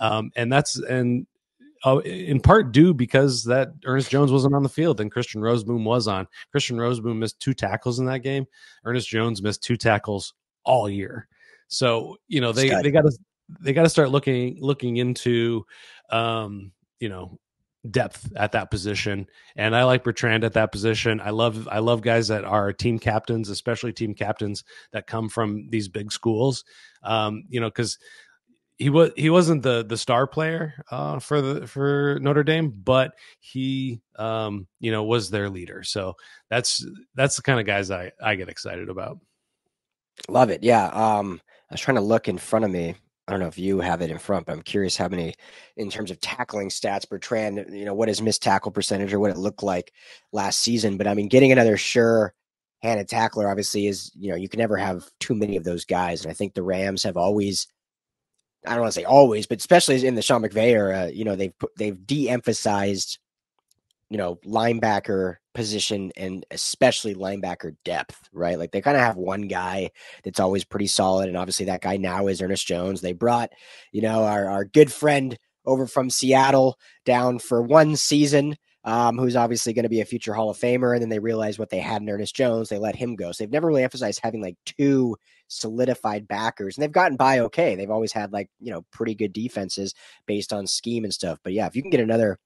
um, 0.00 0.30
and 0.36 0.52
that's 0.52 0.76
and 0.76 1.26
uh, 1.84 1.98
in 1.98 2.40
part 2.40 2.72
due 2.72 2.92
because 2.92 3.44
that 3.44 3.68
Ernest 3.84 4.10
Jones 4.10 4.32
wasn't 4.32 4.54
on 4.54 4.62
the 4.62 4.68
field 4.68 5.00
and 5.00 5.10
Christian 5.10 5.40
Rozeboom 5.40 5.84
was 5.84 6.08
on. 6.08 6.26
Christian 6.50 6.76
Rozeboom 6.76 7.18
missed 7.18 7.38
two 7.40 7.54
tackles 7.54 7.98
in 7.98 8.06
that 8.06 8.20
game. 8.20 8.46
Ernest 8.84 9.08
Jones 9.08 9.42
missed 9.42 9.62
two 9.62 9.76
tackles 9.76 10.34
all 10.64 10.88
year. 10.88 11.28
So 11.68 12.16
you 12.28 12.40
know 12.40 12.52
they 12.52 12.68
they 12.68 12.90
got 12.90 13.02
to 13.02 13.12
they 13.60 13.72
got 13.72 13.84
to 13.84 13.88
start 13.88 14.10
looking 14.10 14.58
looking 14.60 14.96
into 14.96 15.64
um, 16.10 16.72
you 17.00 17.08
know 17.08 17.38
depth 17.90 18.32
at 18.36 18.52
that 18.52 18.70
position 18.70 19.26
and 19.56 19.74
i 19.74 19.84
like 19.84 20.04
bertrand 20.04 20.44
at 20.44 20.54
that 20.54 20.72
position 20.72 21.20
i 21.20 21.30
love 21.30 21.68
i 21.68 21.78
love 21.78 22.02
guys 22.02 22.28
that 22.28 22.44
are 22.44 22.72
team 22.72 22.98
captains 22.98 23.48
especially 23.48 23.92
team 23.92 24.14
captains 24.14 24.64
that 24.92 25.06
come 25.06 25.28
from 25.28 25.68
these 25.70 25.88
big 25.88 26.12
schools 26.12 26.64
um 27.02 27.44
you 27.48 27.60
know 27.60 27.68
because 27.68 27.98
he 28.78 28.90
was 28.90 29.10
he 29.16 29.30
wasn't 29.30 29.62
the 29.62 29.84
the 29.84 29.96
star 29.96 30.26
player 30.26 30.74
uh, 30.90 31.18
for 31.18 31.40
the 31.40 31.66
for 31.66 32.18
Notre 32.20 32.44
Dame, 32.44 32.70
but 32.70 33.12
he 33.40 34.02
um, 34.16 34.66
you 34.80 34.92
know 34.92 35.04
was 35.04 35.30
their 35.30 35.48
leader. 35.48 35.82
So 35.82 36.14
that's 36.50 36.86
that's 37.14 37.36
the 37.36 37.42
kind 37.42 37.58
of 37.58 37.66
guys 37.66 37.90
I 37.90 38.12
I 38.22 38.34
get 38.34 38.50
excited 38.50 38.90
about. 38.90 39.18
Love 40.28 40.50
it. 40.50 40.62
Yeah. 40.62 40.86
Um, 40.88 41.40
I 41.70 41.74
was 41.74 41.80
trying 41.80 41.96
to 41.96 42.02
look 42.02 42.28
in 42.28 42.38
front 42.38 42.64
of 42.64 42.70
me 42.70 42.94
I 43.26 43.32
don't 43.32 43.40
know 43.40 43.48
if 43.48 43.58
you 43.58 43.80
have 43.80 44.02
it 44.02 44.10
in 44.10 44.18
front, 44.18 44.46
but 44.46 44.52
I'm 44.52 44.62
curious 44.62 44.96
how 44.96 45.08
many, 45.08 45.34
in 45.76 45.90
terms 45.90 46.10
of 46.12 46.20
tackling 46.20 46.68
stats, 46.68 47.08
Bertrand, 47.08 47.66
you 47.70 47.84
know, 47.84 47.94
what 47.94 48.08
his 48.08 48.22
missed 48.22 48.42
tackle 48.42 48.70
percentage 48.70 49.12
or 49.12 49.18
what 49.18 49.32
it 49.32 49.36
looked 49.36 49.64
like 49.64 49.92
last 50.32 50.62
season. 50.62 50.96
But 50.96 51.08
I 51.08 51.14
mean, 51.14 51.28
getting 51.28 51.50
another 51.50 51.76
sure 51.76 52.34
handed 52.82 53.08
tackler 53.08 53.48
obviously 53.48 53.88
is, 53.88 54.12
you 54.14 54.30
know, 54.30 54.36
you 54.36 54.48
can 54.48 54.58
never 54.58 54.76
have 54.76 55.10
too 55.18 55.34
many 55.34 55.56
of 55.56 55.64
those 55.64 55.84
guys. 55.84 56.22
And 56.22 56.30
I 56.30 56.34
think 56.34 56.54
the 56.54 56.62
Rams 56.62 57.02
have 57.02 57.16
always, 57.16 57.66
I 58.64 58.70
don't 58.70 58.82
want 58.82 58.92
to 58.92 59.00
say 59.00 59.04
always, 59.04 59.46
but 59.46 59.58
especially 59.58 60.06
in 60.06 60.14
the 60.14 60.22
Sean 60.22 60.42
McVay 60.42 60.70
era, 60.70 61.10
you 61.10 61.24
know, 61.24 61.34
they've 61.34 61.54
they've 61.76 62.06
de-emphasized 62.06 63.18
you 64.08 64.18
know, 64.18 64.36
linebacker 64.46 65.36
position 65.54 66.12
and 66.16 66.44
especially 66.50 67.14
linebacker 67.14 67.74
depth, 67.84 68.28
right? 68.32 68.58
Like 68.58 68.70
they 68.70 68.80
kind 68.80 68.96
of 68.96 69.02
have 69.02 69.16
one 69.16 69.42
guy 69.42 69.90
that's 70.22 70.38
always 70.38 70.64
pretty 70.64 70.86
solid. 70.86 71.28
And 71.28 71.36
obviously 71.36 71.66
that 71.66 71.80
guy 71.80 71.96
now 71.96 72.26
is 72.28 72.40
Ernest 72.40 72.66
Jones. 72.66 73.00
They 73.00 73.14
brought, 73.14 73.50
you 73.92 74.02
know, 74.02 74.24
our, 74.24 74.48
our 74.48 74.64
good 74.64 74.92
friend 74.92 75.36
over 75.64 75.86
from 75.86 76.10
Seattle 76.10 76.78
down 77.04 77.38
for 77.40 77.60
one 77.60 77.96
season, 77.96 78.56
um, 78.84 79.18
who's 79.18 79.34
obviously 79.34 79.72
going 79.72 79.82
to 79.82 79.88
be 79.88 80.00
a 80.00 80.04
future 80.04 80.34
Hall 80.34 80.50
of 80.50 80.58
Famer. 80.58 80.92
And 80.92 81.02
then 81.02 81.08
they 81.08 81.18
realized 81.18 81.58
what 81.58 81.70
they 81.70 81.80
had 81.80 82.02
in 82.02 82.08
Ernest 82.08 82.36
Jones. 82.36 82.68
They 82.68 82.78
let 82.78 82.94
him 82.94 83.16
go. 83.16 83.32
So 83.32 83.42
they've 83.42 83.50
never 83.50 83.66
really 83.66 83.82
emphasized 83.82 84.20
having 84.22 84.42
like 84.42 84.56
two 84.64 85.16
solidified 85.48 86.28
backers. 86.28 86.76
And 86.76 86.82
they've 86.82 86.92
gotten 86.92 87.16
by 87.16 87.40
okay. 87.40 87.74
They've 87.74 87.90
always 87.90 88.12
had 88.12 88.32
like, 88.32 88.48
you 88.60 88.70
know, 88.70 88.84
pretty 88.92 89.16
good 89.16 89.32
defenses 89.32 89.94
based 90.26 90.52
on 90.52 90.68
scheme 90.68 91.02
and 91.02 91.12
stuff. 91.12 91.38
But 91.42 91.54
yeah, 91.54 91.66
if 91.66 91.74
you 91.74 91.82
can 91.82 91.90
get 91.90 92.00
another 92.00 92.38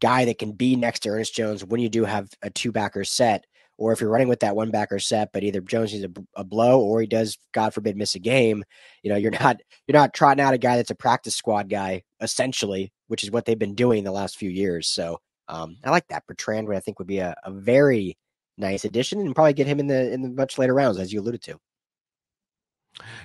guy 0.00 0.24
that 0.24 0.38
can 0.38 0.52
be 0.52 0.76
next 0.76 1.00
to 1.00 1.10
Ernest 1.10 1.34
Jones 1.34 1.64
when 1.64 1.80
you 1.80 1.88
do 1.88 2.04
have 2.04 2.28
a 2.42 2.50
two 2.50 2.72
backer 2.72 3.04
set 3.04 3.46
or 3.78 3.92
if 3.92 4.00
you're 4.00 4.10
running 4.10 4.28
with 4.28 4.40
that 4.40 4.56
one 4.56 4.70
backer 4.70 4.98
set, 4.98 5.32
but 5.32 5.42
either 5.42 5.60
Jones 5.60 5.92
needs 5.92 6.04
a, 6.04 6.40
a, 6.40 6.44
blow 6.44 6.80
or 6.80 7.00
he 7.00 7.06
does, 7.06 7.36
God 7.52 7.74
forbid, 7.74 7.96
miss 7.96 8.14
a 8.14 8.18
game, 8.18 8.64
you 9.02 9.10
know, 9.10 9.16
you're 9.16 9.30
not 9.40 9.60
you're 9.86 9.98
not 9.98 10.14
trotting 10.14 10.42
out 10.42 10.54
a 10.54 10.58
guy 10.58 10.76
that's 10.76 10.90
a 10.90 10.94
practice 10.94 11.34
squad 11.34 11.68
guy 11.68 12.02
essentially, 12.20 12.92
which 13.08 13.22
is 13.22 13.30
what 13.30 13.44
they've 13.44 13.58
been 13.58 13.74
doing 13.74 14.04
the 14.04 14.12
last 14.12 14.36
few 14.36 14.50
years. 14.50 14.88
So 14.88 15.18
um, 15.48 15.76
I 15.84 15.90
like 15.90 16.08
that. 16.08 16.26
Bertrand, 16.26 16.72
I 16.72 16.80
think 16.80 16.98
would 16.98 17.08
be 17.08 17.18
a, 17.18 17.34
a 17.44 17.52
very 17.52 18.16
nice 18.58 18.84
addition, 18.84 19.20
and 19.20 19.34
probably 19.34 19.52
get 19.52 19.66
him 19.66 19.80
in 19.80 19.86
the 19.86 20.12
in 20.12 20.22
the 20.22 20.30
much 20.30 20.58
later 20.58 20.74
rounds, 20.74 20.98
as 20.98 21.12
you 21.12 21.20
alluded 21.20 21.42
to. 21.42 21.58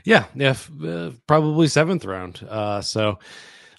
Yeah, 0.03 0.25
yeah, 0.35 0.55
uh, 0.85 1.11
probably 1.27 1.67
seventh 1.67 2.05
round. 2.05 2.45
Uh, 2.47 2.81
so 2.81 3.19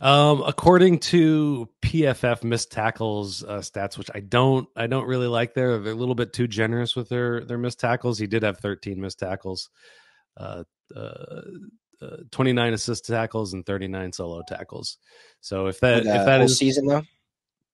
um, 0.02 0.42
according 0.44 0.98
to 0.98 1.68
PFF 1.80 2.42
missed 2.42 2.72
tackles 2.72 3.44
uh, 3.44 3.58
stats, 3.58 3.96
which 3.96 4.10
I 4.12 4.18
don't, 4.18 4.68
I 4.74 4.88
don't 4.88 5.06
really 5.06 5.28
like. 5.28 5.54
There, 5.54 5.78
they're 5.78 5.92
a 5.92 5.96
little 5.96 6.16
bit 6.16 6.32
too 6.32 6.48
generous 6.48 6.96
with 6.96 7.08
their 7.08 7.44
their 7.44 7.56
missed 7.56 7.78
tackles. 7.78 8.18
He 8.18 8.26
did 8.26 8.42
have 8.42 8.58
13 8.58 9.00
missed 9.00 9.20
tackles, 9.20 9.70
uh, 10.36 10.64
uh, 10.94 11.42
uh 12.02 12.16
29 12.32 12.72
assist 12.72 13.06
tackles, 13.06 13.52
and 13.52 13.64
39 13.64 14.12
solo 14.12 14.42
tackles. 14.42 14.98
So 15.40 15.68
if 15.68 15.78
that 15.80 15.98
if 16.00 16.26
that 16.26 16.40
is 16.40 16.58
season 16.58 16.86
though, 16.86 17.04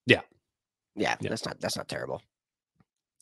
yeah. 0.04 0.20
yeah, 0.94 1.16
yeah, 1.20 1.30
that's 1.30 1.46
not 1.46 1.58
that's 1.60 1.78
not 1.78 1.88
terrible. 1.88 2.20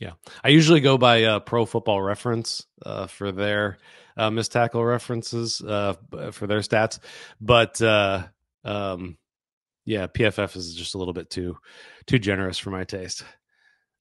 Yeah, 0.01 0.13
I 0.43 0.49
usually 0.49 0.81
go 0.81 0.99
by 0.99 1.23
uh, 1.23 1.39
Pro 1.39 1.65
Football 1.65 2.03
Reference 2.03 2.67
uh, 2.85 3.07
for 3.07 3.31
their 3.31 3.79
uh, 4.17 4.31
missed 4.31 4.51
tackle 4.51 4.85
references 4.85 5.63
uh, 5.63 5.95
for 6.33 6.49
their 6.49 6.59
stats, 6.59 6.99
but 7.41 7.81
uh, 7.81 8.25
um, 8.67 9.17
yeah, 9.85 10.07
PFF 10.09 10.57
is 10.57 10.75
just 10.75 10.95
a 10.95 10.99
little 10.99 11.15
bit 11.15 11.31
too 11.31 11.57
too 12.07 12.19
generous 12.19 12.59
for 12.59 12.71
my 12.71 12.85
taste. 12.85 13.25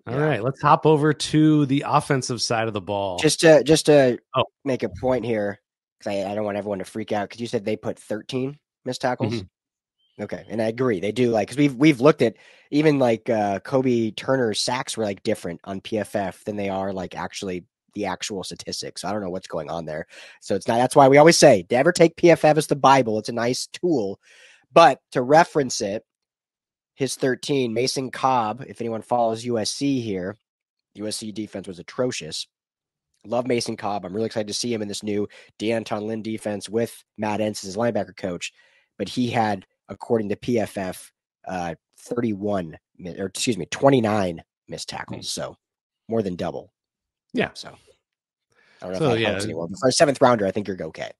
All 0.07 0.15
yeah. 0.15 0.25
right, 0.25 0.43
let's 0.43 0.61
hop 0.61 0.85
over 0.85 1.13
to 1.13 1.65
the 1.65 1.83
offensive 1.87 2.41
side 2.41 2.67
of 2.67 2.73
the 2.73 2.81
ball. 2.81 3.17
Just 3.17 3.39
to 3.41 3.63
just 3.63 3.87
to 3.87 4.19
oh. 4.35 4.45
make 4.63 4.83
a 4.83 4.89
point 4.89 5.25
here, 5.25 5.59
because 5.97 6.13
I, 6.13 6.31
I, 6.31 6.35
don't 6.35 6.45
want 6.45 6.57
everyone 6.57 6.79
to 6.79 6.85
freak 6.85 7.11
out. 7.11 7.29
Because 7.29 7.41
you 7.41 7.47
said 7.47 7.65
they 7.65 7.75
put 7.75 7.97
13 7.97 8.57
missed 8.83 9.01
tackles. 9.01 9.33
Mm-hmm. 9.33 10.23
Okay, 10.23 10.45
and 10.49 10.61
I 10.61 10.67
agree 10.67 10.99
they 10.99 11.11
do. 11.11 11.29
Like, 11.29 11.47
because 11.47 11.57
we've 11.57 11.75
we've 11.75 12.01
looked 12.01 12.21
at 12.21 12.35
even 12.71 12.99
like 12.99 13.29
uh, 13.29 13.59
Kobie 13.59 14.15
Turner's 14.15 14.61
sacks 14.61 14.95
were 14.95 15.03
like 15.03 15.23
different 15.23 15.59
on 15.63 15.81
PFF 15.81 16.43
than 16.43 16.55
they 16.55 16.69
are 16.69 16.93
like 16.93 17.15
actually 17.15 17.65
the 17.95 18.05
actual 18.05 18.43
statistics. 18.43 19.01
So 19.01 19.07
I 19.07 19.11
don't 19.11 19.21
know 19.21 19.29
what's 19.29 19.47
going 19.47 19.69
on 19.69 19.85
there. 19.85 20.05
So 20.39 20.55
it's 20.55 20.67
not. 20.67 20.77
That's 20.77 20.95
why 20.95 21.07
we 21.07 21.17
always 21.17 21.37
say 21.37 21.65
never 21.71 21.91
take 21.91 22.15
PFF 22.15 22.57
as 22.57 22.67
the 22.67 22.75
Bible. 22.75 23.17
It's 23.17 23.29
a 23.29 23.33
nice 23.33 23.67
tool, 23.67 24.19
but 24.75 24.99
to 25.13 25.21
reference 25.21 25.81
it, 25.81 26.03
his 26.93 27.15
13, 27.15 27.73
Mason 27.73 28.11
Cobb, 28.11 28.63
if 28.67 28.81
anyone 28.81 29.01
follows 29.01 29.45
USC 29.45 30.03
here, 30.03 30.35
USC 30.97 31.33
defense 31.33 31.67
was 31.67 31.79
atrocious. 31.79 32.47
Love 33.25 33.47
Mason 33.47 33.75
Cobb. 33.75 34.05
I'm 34.05 34.13
really 34.13 34.27
excited 34.27 34.47
to 34.47 34.53
see 34.53 34.71
him 34.71 34.81
in 34.81 34.87
this 34.87 35.01
new 35.01 35.27
D'Anton 35.57 36.05
Lynn 36.05 36.21
defense 36.21 36.69
with 36.69 37.03
Matt 37.17 37.39
Entz 37.39 37.65
as 37.65 37.75
linebacker 37.75 38.15
coach. 38.15 38.51
But 38.97 39.09
he 39.09 39.29
had, 39.29 39.65
according 39.89 40.29
to 40.29 40.35
PFF, 40.35 41.09
uh, 41.47 41.75
31 41.99 42.77
or 43.17 43.25
excuse 43.25 43.57
me, 43.57 43.65
29 43.71 44.43
missed 44.67 44.89
tackles. 44.89 45.27
Mm-hmm. 45.27 45.41
So 45.41 45.57
more 46.07 46.21
than 46.21 46.35
double. 46.35 46.71
Yeah. 47.33 47.49
So 47.53 47.75
I 48.81 48.85
don't 48.85 48.93
know 48.93 48.99
so, 48.99 49.05
if 49.05 49.11
that 49.13 49.19
yeah. 49.19 49.29
helps 49.29 49.45
anyone. 49.45 49.69
But 49.71 49.79
for 49.79 49.89
a 49.89 49.91
seventh 49.91 50.21
rounder, 50.21 50.45
I 50.45 50.51
think 50.51 50.67
you're 50.67 50.81
okay. 50.81 51.11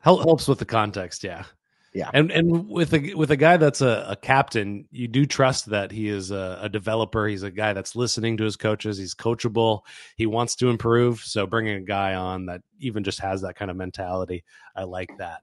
Helps 0.00 0.48
with 0.48 0.58
the 0.58 0.64
context, 0.64 1.24
yeah. 1.24 1.44
Yeah, 1.94 2.10
and 2.14 2.30
and 2.30 2.68
with 2.68 2.94
a 2.94 3.12
with 3.14 3.30
a 3.30 3.36
guy 3.36 3.58
that's 3.58 3.82
a, 3.82 4.06
a 4.08 4.16
captain, 4.16 4.86
you 4.90 5.08
do 5.08 5.26
trust 5.26 5.66
that 5.66 5.90
he 5.90 6.08
is 6.08 6.30
a, 6.30 6.60
a, 6.62 6.68
developer. 6.70 7.26
He's 7.26 7.42
a 7.42 7.50
guy 7.50 7.74
that's 7.74 7.94
listening 7.94 8.38
to 8.38 8.44
his 8.44 8.56
coaches. 8.56 8.96
He's 8.96 9.14
coachable. 9.14 9.82
He 10.16 10.24
wants 10.24 10.56
to 10.56 10.70
improve. 10.70 11.20
So 11.20 11.46
bringing 11.46 11.76
a 11.76 11.82
guy 11.82 12.14
on 12.14 12.46
that 12.46 12.62
even 12.78 13.04
just 13.04 13.18
has 13.20 13.42
that 13.42 13.56
kind 13.56 13.70
of 13.70 13.76
mentality, 13.76 14.42
I 14.74 14.84
like 14.84 15.10
that. 15.18 15.42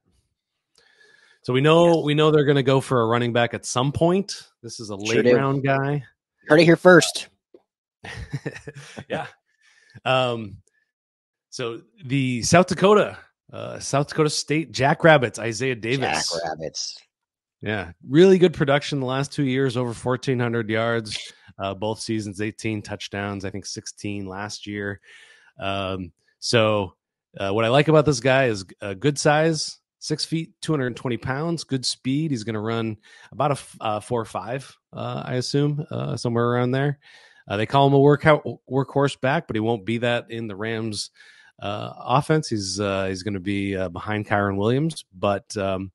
So 1.44 1.54
we 1.54 1.62
know 1.62 1.98
yes. 1.98 2.06
we 2.06 2.14
know 2.16 2.32
they're 2.32 2.46
going 2.46 2.56
to 2.56 2.64
go 2.64 2.82
for 2.82 3.02
a 3.02 3.06
running 3.06 3.32
back 3.32 3.54
at 3.54 3.66
some 3.66 3.92
point. 3.92 4.48
This 4.64 4.80
is 4.80 4.90
a 4.90 4.96
late 4.96 5.26
sure 5.26 5.36
round 5.36 5.64
guy. 5.64 6.04
Heard 6.48 6.62
it 6.62 6.66
here 6.66 6.78
first. 6.78 7.28
yeah. 9.08 9.28
Um. 10.04 10.58
So 11.52 11.82
the 12.04 12.42
South 12.42 12.68
Dakota 12.68 13.18
uh, 13.52 13.80
South 13.80 14.08
Dakota 14.08 14.30
State 14.30 14.72
Jackrabbits, 14.72 15.40
Isaiah 15.40 15.76
Davis. 15.76 16.32
Jackrabbits. 16.32 16.98
Yeah, 17.62 17.92
really 18.08 18.38
good 18.38 18.54
production 18.54 19.00
the 19.00 19.06
last 19.06 19.34
two 19.34 19.44
years, 19.44 19.76
over 19.76 19.92
1,400 19.92 20.70
yards, 20.70 21.34
uh, 21.58 21.74
both 21.74 22.00
seasons, 22.00 22.40
18 22.40 22.82
touchdowns, 22.82 23.44
I 23.44 23.50
think 23.50 23.66
16 23.66 24.26
last 24.26 24.66
year. 24.66 25.02
Um, 25.60 26.14
so, 26.40 26.94
uh, 27.38 27.52
what 27.52 27.66
I 27.66 27.68
like 27.68 27.90
about 27.90 28.06
this 28.06 28.22
guy 28.22 28.46
is 28.46 28.66
a 28.80 28.96
good 28.96 29.20
size, 29.20 29.80
six 30.00 30.24
feet, 30.24 30.54
220 30.62 31.18
pounds, 31.18 31.66
good 31.66 31.86
speed. 31.86 32.32
He's 32.32 32.46
going 32.46 32.54
to 32.54 32.62
run 32.62 32.98
about 33.32 33.52
a 33.52 33.84
uh, 33.84 34.00
four 34.00 34.22
or 34.22 34.26
five, 34.26 34.74
uh, 34.94 35.24
I 35.26 35.36
assume, 35.36 35.86
uh, 35.92 36.16
somewhere 36.16 36.50
around 36.50 36.72
there. 36.72 36.98
Uh, 37.48 37.58
they 37.58 37.66
call 37.66 37.88
him 37.88 37.94
a 37.94 38.00
workout 38.00 38.46
workhorse 38.70 39.20
back, 39.20 39.48
but 39.48 39.56
he 39.56 39.60
won't 39.60 39.86
be 39.86 39.98
that 39.98 40.32
in 40.32 40.48
the 40.48 40.56
Rams 40.56 41.10
uh, 41.62 41.94
offense. 41.98 42.50
He's 42.50 42.80
uh, 42.80 43.08
he's 43.08 43.24
going 43.24 43.34
to 43.34 43.40
be 43.40 43.76
uh, 43.76 43.90
behind 43.90 44.28
Kyren 44.28 44.58
Williams, 44.58 45.06
but 45.14 45.56
um, 45.58 45.92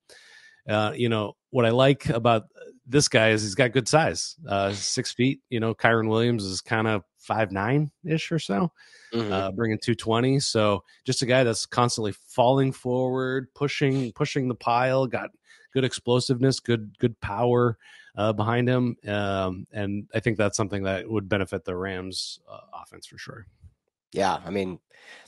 uh, 0.68 0.92
you 0.94 1.08
know 1.08 1.36
what 1.50 1.64
I 1.64 1.70
like 1.70 2.08
about 2.08 2.44
this 2.86 3.08
guy 3.08 3.30
is 3.30 3.42
he's 3.42 3.54
got 3.54 3.72
good 3.72 3.88
size, 3.88 4.36
uh, 4.48 4.72
six 4.72 5.12
feet. 5.12 5.40
You 5.48 5.60
know, 5.60 5.74
Kyren 5.74 6.08
Williams 6.08 6.44
is 6.44 6.60
kind 6.60 6.86
of 6.86 7.02
five 7.18 7.50
nine 7.52 7.90
ish 8.04 8.30
or 8.30 8.38
so, 8.38 8.70
mm-hmm. 9.12 9.32
Uh, 9.32 9.52
bringing 9.52 9.78
two 9.78 9.94
twenty. 9.94 10.40
So 10.40 10.84
just 11.04 11.22
a 11.22 11.26
guy 11.26 11.44
that's 11.44 11.66
constantly 11.66 12.12
falling 12.12 12.72
forward, 12.72 13.48
pushing 13.54 14.12
pushing 14.12 14.48
the 14.48 14.54
pile. 14.54 15.06
Got 15.06 15.30
good 15.72 15.84
explosiveness, 15.84 16.60
good 16.60 16.96
good 16.98 17.18
power. 17.20 17.78
Uh, 18.16 18.32
behind 18.32 18.68
him. 18.68 18.96
Um, 19.08 19.66
and 19.72 20.06
I 20.14 20.20
think 20.20 20.38
that's 20.38 20.56
something 20.56 20.84
that 20.84 21.10
would 21.10 21.28
benefit 21.28 21.64
the 21.64 21.74
Rams 21.74 22.38
uh, 22.48 22.60
offense 22.80 23.08
for 23.08 23.18
sure. 23.18 23.48
Yeah, 24.14 24.38
I 24.44 24.50
mean, 24.50 24.78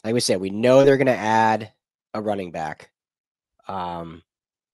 like 0.05 0.15
we 0.15 0.21
said, 0.21 0.41
we 0.41 0.51
know 0.51 0.85
they're 0.85 0.97
going 0.97 1.07
to 1.09 1.13
add 1.13 1.73
a 2.15 2.23
running 2.23 2.53
back. 2.53 2.91
Um, 3.67 4.23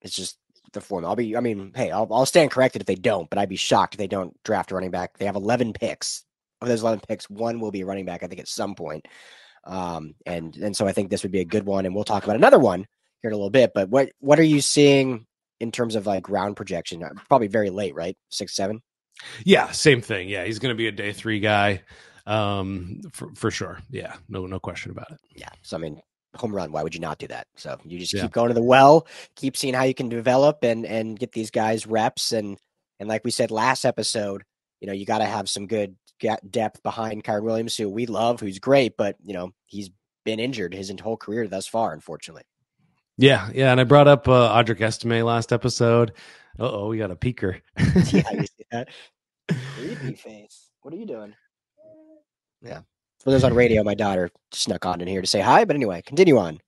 it's 0.02 0.14
just 0.14 0.36
the 0.74 0.82
form. 0.82 1.06
I'll 1.06 1.16
be. 1.16 1.34
I 1.34 1.40
mean, 1.40 1.72
hey, 1.74 1.90
I'll, 1.90 2.06
I'll 2.12 2.26
stand 2.26 2.50
corrected 2.50 2.82
if 2.82 2.86
they 2.86 2.94
don't, 2.94 3.30
but 3.30 3.38
I'd 3.38 3.48
be 3.48 3.56
shocked 3.56 3.94
if 3.94 3.98
they 3.98 4.06
don't 4.06 4.36
draft 4.44 4.70
a 4.70 4.74
running 4.74 4.90
back. 4.90 5.16
They 5.16 5.24
have 5.24 5.34
11 5.34 5.72
picks. 5.72 6.24
Of 6.60 6.68
those 6.68 6.82
11 6.82 7.00
picks, 7.08 7.30
one 7.30 7.58
will 7.58 7.70
be 7.70 7.80
a 7.80 7.86
running 7.86 8.04
back. 8.04 8.22
I 8.22 8.26
think 8.26 8.40
at 8.40 8.48
some 8.48 8.74
point. 8.74 9.08
Um, 9.64 10.14
and 10.26 10.54
and 10.56 10.76
so 10.76 10.86
I 10.86 10.92
think 10.92 11.08
this 11.08 11.22
would 11.22 11.32
be 11.32 11.40
a 11.40 11.46
good 11.46 11.64
one, 11.64 11.86
and 11.86 11.94
we'll 11.94 12.04
talk 12.04 12.24
about 12.24 12.36
another 12.36 12.58
one 12.58 12.86
here 13.22 13.30
in 13.30 13.32
a 13.32 13.36
little 13.36 13.48
bit. 13.48 13.72
But 13.74 13.88
what 13.88 14.10
what 14.20 14.38
are 14.38 14.44
you 14.44 14.60
seeing 14.60 15.26
in 15.58 15.72
terms 15.72 15.96
of 15.96 16.06
like 16.06 16.22
ground 16.22 16.56
projection? 16.56 17.02
Probably 17.28 17.48
very 17.48 17.70
late, 17.70 17.94
right? 17.94 18.16
Six, 18.28 18.54
seven. 18.54 18.82
Yeah, 19.42 19.70
same 19.70 20.02
thing. 20.02 20.28
Yeah, 20.28 20.44
he's 20.44 20.58
going 20.58 20.74
to 20.74 20.78
be 20.78 20.88
a 20.88 20.92
day 20.92 21.12
three 21.12 21.40
guy 21.40 21.82
um, 22.26 23.00
for 23.12 23.30
for 23.34 23.50
sure. 23.50 23.80
Yeah, 23.90 24.14
no 24.28 24.46
no 24.46 24.58
question 24.58 24.90
about 24.90 25.10
it. 25.10 25.18
Yeah. 25.34 25.48
So 25.62 25.76
I 25.76 25.80
mean, 25.80 26.00
home 26.36 26.54
run. 26.54 26.72
Why 26.72 26.82
would 26.82 26.94
you 26.94 27.00
not 27.00 27.18
do 27.18 27.26
that? 27.28 27.46
So 27.56 27.78
you 27.84 27.98
just 27.98 28.14
yeah. 28.14 28.22
keep 28.22 28.32
going 28.32 28.48
to 28.48 28.54
the 28.54 28.62
well, 28.62 29.06
keep 29.36 29.56
seeing 29.56 29.74
how 29.74 29.84
you 29.84 29.94
can 29.94 30.08
develop 30.08 30.62
and 30.62 30.86
and 30.86 31.18
get 31.18 31.32
these 31.32 31.50
guys 31.50 31.86
reps 31.86 32.32
and 32.32 32.58
and 33.00 33.08
like 33.08 33.24
we 33.24 33.30
said 33.30 33.50
last 33.50 33.84
episode, 33.84 34.44
you 34.80 34.86
know, 34.86 34.92
you 34.92 35.04
got 35.04 35.18
to 35.18 35.24
have 35.24 35.48
some 35.48 35.66
good 35.66 35.96
depth 36.48 36.82
behind 36.82 37.24
Kyren 37.24 37.42
Williams, 37.42 37.76
who 37.76 37.88
we 37.88 38.06
love, 38.06 38.40
who's 38.40 38.58
great, 38.58 38.96
but 38.96 39.16
you 39.24 39.34
know 39.34 39.52
he's 39.66 39.90
been 40.24 40.40
injured 40.40 40.74
his 40.74 40.92
whole 41.00 41.16
career 41.16 41.48
thus 41.48 41.66
far, 41.66 41.92
unfortunately. 41.92 42.44
Yeah, 43.18 43.50
yeah, 43.54 43.70
and 43.72 43.80
I 43.80 43.84
brought 43.84 44.08
up 44.08 44.28
uh, 44.28 44.54
Audric 44.54 44.80
Estime 44.80 45.22
last 45.22 45.52
episode. 45.52 46.12
Uh 46.58 46.70
oh, 46.70 46.88
we 46.88 46.98
got 46.98 47.10
a 47.10 47.16
peeker. 47.16 47.60
yeah, 48.12 48.30
you 48.32 48.46
see 48.46 48.66
that? 48.70 48.88
Creepy 49.76 50.14
face. 50.14 50.70
What 50.82 50.94
are 50.94 50.96
you 50.96 51.06
doing? 51.06 51.34
Yeah. 52.62 52.80
For 53.20 53.30
those 53.30 53.44
on 53.44 53.54
radio, 53.54 53.84
my 53.84 53.94
daughter 53.94 54.30
snuck 54.52 54.84
on 54.84 55.00
in 55.00 55.06
here 55.06 55.20
to 55.20 55.26
say 55.26 55.40
hi. 55.40 55.64
But 55.64 55.76
anyway, 55.76 56.02
continue 56.02 56.38
on. 56.38 56.60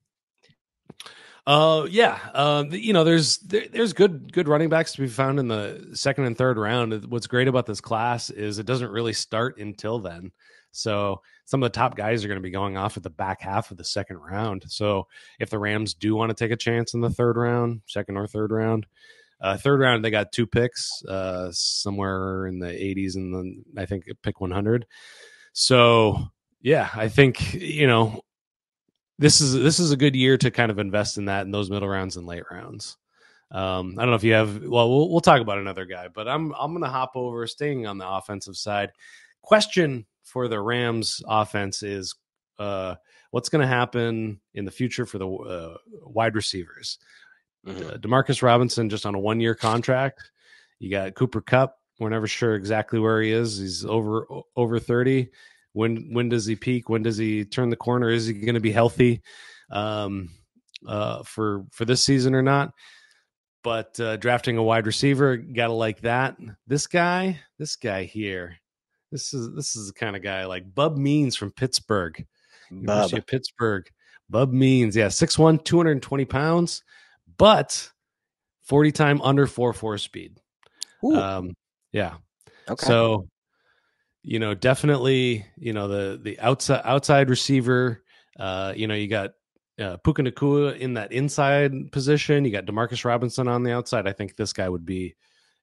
Uh, 1.45 1.85
yeah. 1.89 2.17
Uh, 2.33 2.63
you 2.71 2.93
know, 2.93 3.03
there's 3.03 3.37
there, 3.39 3.67
there's 3.71 3.93
good 3.93 4.31
good 4.31 4.47
running 4.47 4.69
backs 4.69 4.93
to 4.93 5.01
be 5.01 5.07
found 5.07 5.39
in 5.39 5.47
the 5.47 5.89
second 5.93 6.25
and 6.25 6.37
third 6.37 6.57
round. 6.57 7.05
What's 7.05 7.27
great 7.27 7.47
about 7.47 7.65
this 7.65 7.81
class 7.81 8.29
is 8.29 8.57
it 8.57 8.65
doesn't 8.65 8.91
really 8.91 9.13
start 9.13 9.57
until 9.57 9.99
then. 9.99 10.31
So 10.71 11.21
some 11.45 11.61
of 11.61 11.71
the 11.71 11.77
top 11.77 11.95
guys 11.95 12.23
are 12.23 12.27
going 12.27 12.39
to 12.39 12.43
be 12.43 12.51
going 12.51 12.77
off 12.77 12.97
at 12.97 13.03
the 13.03 13.09
back 13.09 13.41
half 13.41 13.71
of 13.71 13.77
the 13.77 13.83
second 13.83 14.17
round. 14.17 14.65
So 14.67 15.07
if 15.39 15.49
the 15.49 15.59
Rams 15.59 15.93
do 15.93 16.15
want 16.15 16.29
to 16.29 16.35
take 16.35 16.51
a 16.51 16.57
chance 16.57 16.93
in 16.93 17.01
the 17.01 17.09
third 17.09 17.37
round, 17.37 17.81
second 17.85 18.17
or 18.17 18.27
third 18.27 18.51
round, 18.51 18.85
uh, 19.39 19.57
third 19.57 19.79
round 19.79 20.03
they 20.03 20.09
got 20.09 20.31
two 20.31 20.47
picks, 20.47 21.03
uh, 21.05 21.49
somewhere 21.51 22.47
in 22.47 22.59
the 22.59 22.67
80s, 22.67 23.15
and 23.15 23.33
then 23.33 23.65
I 23.77 23.85
think 23.85 24.05
pick 24.21 24.41
100. 24.41 24.85
So 25.55 26.19
yeah, 26.61 26.89
I 26.93 27.07
think 27.07 27.53
you 27.53 27.87
know 27.87 28.21
this 29.17 29.39
is 29.39 29.53
this 29.53 29.79
is 29.79 29.91
a 29.91 29.97
good 29.97 30.15
year 30.15 30.37
to 30.37 30.51
kind 30.51 30.69
of 30.69 30.79
invest 30.79 31.17
in 31.17 31.25
that 31.25 31.45
in 31.45 31.51
those 31.51 31.69
middle 31.69 31.87
rounds 31.87 32.17
and 32.17 32.27
late 32.27 32.43
rounds. 32.51 32.97
Um, 33.51 33.95
I 33.97 34.01
don't 34.01 34.09
know 34.09 34.17
if 34.17 34.23
you 34.23 34.33
have. 34.33 34.63
Well, 34.63 34.89
we'll 34.89 35.09
we'll 35.09 35.21
talk 35.21 35.39
about 35.39 35.57
another 35.57 35.85
guy, 35.85 36.09
but 36.09 36.27
I'm 36.27 36.53
I'm 36.59 36.71
going 36.71 36.83
to 36.83 36.89
hop 36.89 37.13
over, 37.15 37.47
staying 37.47 37.87
on 37.87 37.97
the 37.97 38.07
offensive 38.07 38.57
side. 38.57 38.91
Question 39.43 40.05
for 40.23 40.49
the 40.49 40.59
Rams 40.59 41.21
offense 41.25 41.83
is 41.83 42.15
uh, 42.59 42.95
what's 43.31 43.47
going 43.47 43.61
to 43.61 43.67
happen 43.67 44.41
in 44.55 44.65
the 44.65 44.71
future 44.71 45.05
for 45.05 45.19
the 45.19 45.29
uh, 45.29 45.77
wide 46.03 46.35
receivers. 46.35 46.99
Mm-hmm. 47.65 47.87
Uh, 47.87 47.91
Demarcus 47.93 48.41
Robinson 48.41 48.89
just 48.89 49.05
on 49.05 49.15
a 49.15 49.19
one 49.19 49.39
year 49.39 49.55
contract. 49.55 50.31
You 50.79 50.91
got 50.91 51.15
Cooper 51.15 51.39
Kupp. 51.39 51.77
We're 51.99 52.09
never 52.09 52.27
sure 52.27 52.55
exactly 52.55 52.99
where 52.99 53.21
he 53.21 53.31
is. 53.31 53.57
He's 53.57 53.85
over 53.85 54.27
over 54.55 54.79
thirty. 54.79 55.29
When 55.73 56.13
when 56.13 56.29
does 56.29 56.45
he 56.45 56.55
peak? 56.55 56.89
When 56.89 57.03
does 57.03 57.17
he 57.17 57.45
turn 57.45 57.69
the 57.69 57.75
corner? 57.75 58.09
Is 58.09 58.27
he 58.27 58.33
going 58.33 58.55
to 58.55 58.61
be 58.61 58.71
healthy 58.71 59.21
um, 59.69 60.29
uh, 60.87 61.23
for 61.23 61.65
for 61.71 61.85
this 61.85 62.03
season 62.03 62.35
or 62.35 62.41
not? 62.41 62.73
But 63.63 63.99
uh, 63.99 64.17
drafting 64.17 64.57
a 64.57 64.63
wide 64.63 64.85
receiver, 64.85 65.37
gotta 65.37 65.73
like 65.73 66.01
that. 66.01 66.37
This 66.67 66.85
guy, 66.85 67.39
this 67.57 67.75
guy 67.75 68.03
here, 68.03 68.57
this 69.11 69.33
is 69.33 69.53
this 69.55 69.75
is 69.75 69.87
the 69.87 69.93
kind 69.93 70.15
of 70.15 70.21
guy 70.21 70.45
like 70.45 70.73
Bub 70.75 70.97
Means 70.97 71.35
from 71.35 71.51
Pittsburgh, 71.51 72.15
Bub. 72.69 72.81
University 72.81 73.17
of 73.17 73.27
Pittsburgh. 73.27 73.89
Bub 74.29 74.51
Means, 74.51 74.95
yeah, 74.95 75.07
6'1", 75.07 75.63
220 75.63 76.25
pounds, 76.25 76.83
but 77.37 77.91
40 78.63 78.91
time 78.91 79.21
under 79.21 79.45
4-4 79.45 79.99
speed. 79.99 80.41
Ooh. 81.03 81.15
Um, 81.15 81.55
yeah. 81.95 82.15
Okay. 82.69 82.85
So, 82.85 83.29
you 84.21 84.39
know, 84.39 84.53
definitely, 84.53 85.45
you 85.57 85.71
know, 85.71 85.87
the 85.87 86.19
the 86.21 86.37
outside 86.39 86.81
outside 86.83 87.29
receiver, 87.29 88.03
uh, 88.37 88.73
you 88.75 88.87
know, 88.87 88.95
you 88.95 89.07
got 89.07 89.31
uh, 89.79 89.95
Puka 89.97 90.23
Nacua 90.23 90.77
in 90.77 90.95
that 90.95 91.13
inside 91.13 91.71
position. 91.93 92.43
You 92.43 92.51
got 92.51 92.65
Demarcus 92.65 93.05
Robinson 93.05 93.47
on 93.47 93.63
the 93.63 93.71
outside. 93.71 94.07
I 94.07 94.11
think 94.11 94.35
this 94.35 94.51
guy 94.51 94.67
would 94.67 94.85
be 94.85 95.15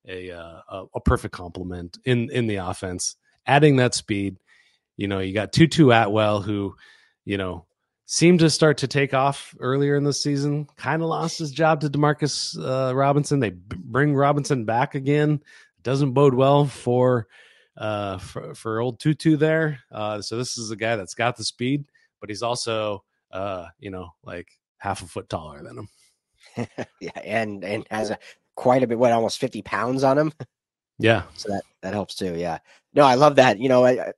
a 0.09 0.31
uh, 0.31 0.61
a, 0.69 0.85
a 0.95 1.01
perfect 1.01 1.35
complement 1.35 1.99
in 2.07 2.31
in 2.31 2.47
the 2.47 2.57
offense. 2.57 3.17
Adding 3.47 3.77
that 3.77 3.95
speed, 3.95 4.39
you 4.97 5.09
know, 5.09 5.19
you 5.19 5.35
got 5.35 5.53
Tutu 5.53 5.91
Atwell 5.91 6.41
who, 6.41 6.77
you 7.27 7.37
know, 7.37 7.67
seemed 8.07 8.39
to 8.41 8.49
start 8.49 8.79
to 8.79 8.87
take 8.87 9.13
off 9.13 9.55
earlier 9.59 9.97
in 9.97 10.05
the 10.05 10.13
season. 10.13 10.67
Kind 10.77 11.03
of 11.03 11.09
lost 11.09 11.39
his 11.39 11.51
job 11.51 11.81
to 11.81 11.91
Demarcus 11.91 12.57
uh, 12.59 12.95
Robinson. 12.95 13.41
They 13.41 13.51
b- 13.51 13.77
bring 13.79 14.15
Robinson 14.15 14.65
back 14.65 14.95
again. 14.95 15.43
Doesn't 15.83 16.13
bode 16.13 16.35
well 16.35 16.67
for 16.67 17.29
uh 17.77 18.19
for, 18.19 18.55
for 18.55 18.81
old 18.81 19.01
Tutu 19.01 19.37
there. 19.37 19.81
Uh, 19.91 20.21
so 20.21 20.37
this 20.37 20.59
is 20.59 20.71
a 20.71 20.77
guy 20.77 20.97
that's 20.97 21.15
got 21.15 21.37
the 21.37 21.45
speed, 21.45 21.85
but 22.21 22.29
he's 22.29 22.43
also 22.43 23.03
uh, 23.33 23.67
you 23.79 23.91
know, 23.91 24.11
like 24.23 24.49
half 24.79 25.03
a 25.03 25.07
foot 25.07 25.29
taller 25.29 25.63
than 25.63 25.79
him. 25.79 25.89
yeah, 27.01 27.19
and 27.25 27.65
and 27.65 27.87
has 27.91 28.11
a 28.11 28.19
quite 28.55 28.83
a 28.83 28.87
bit, 28.87 28.99
what, 28.99 29.13
almost 29.13 29.39
fifty 29.39 29.63
pounds 29.63 30.05
on 30.05 30.19
him. 30.19 30.33
Yeah, 30.99 31.23
so 31.35 31.49
that 31.51 31.63
that 31.81 31.95
helps 31.95 32.15
too. 32.15 32.35
Yeah, 32.37 32.59
no, 32.95 33.05
I 33.05 33.15
love 33.15 33.37
that. 33.37 33.59
You 33.59 33.69
know, 33.69 33.85
I, 33.85 34.13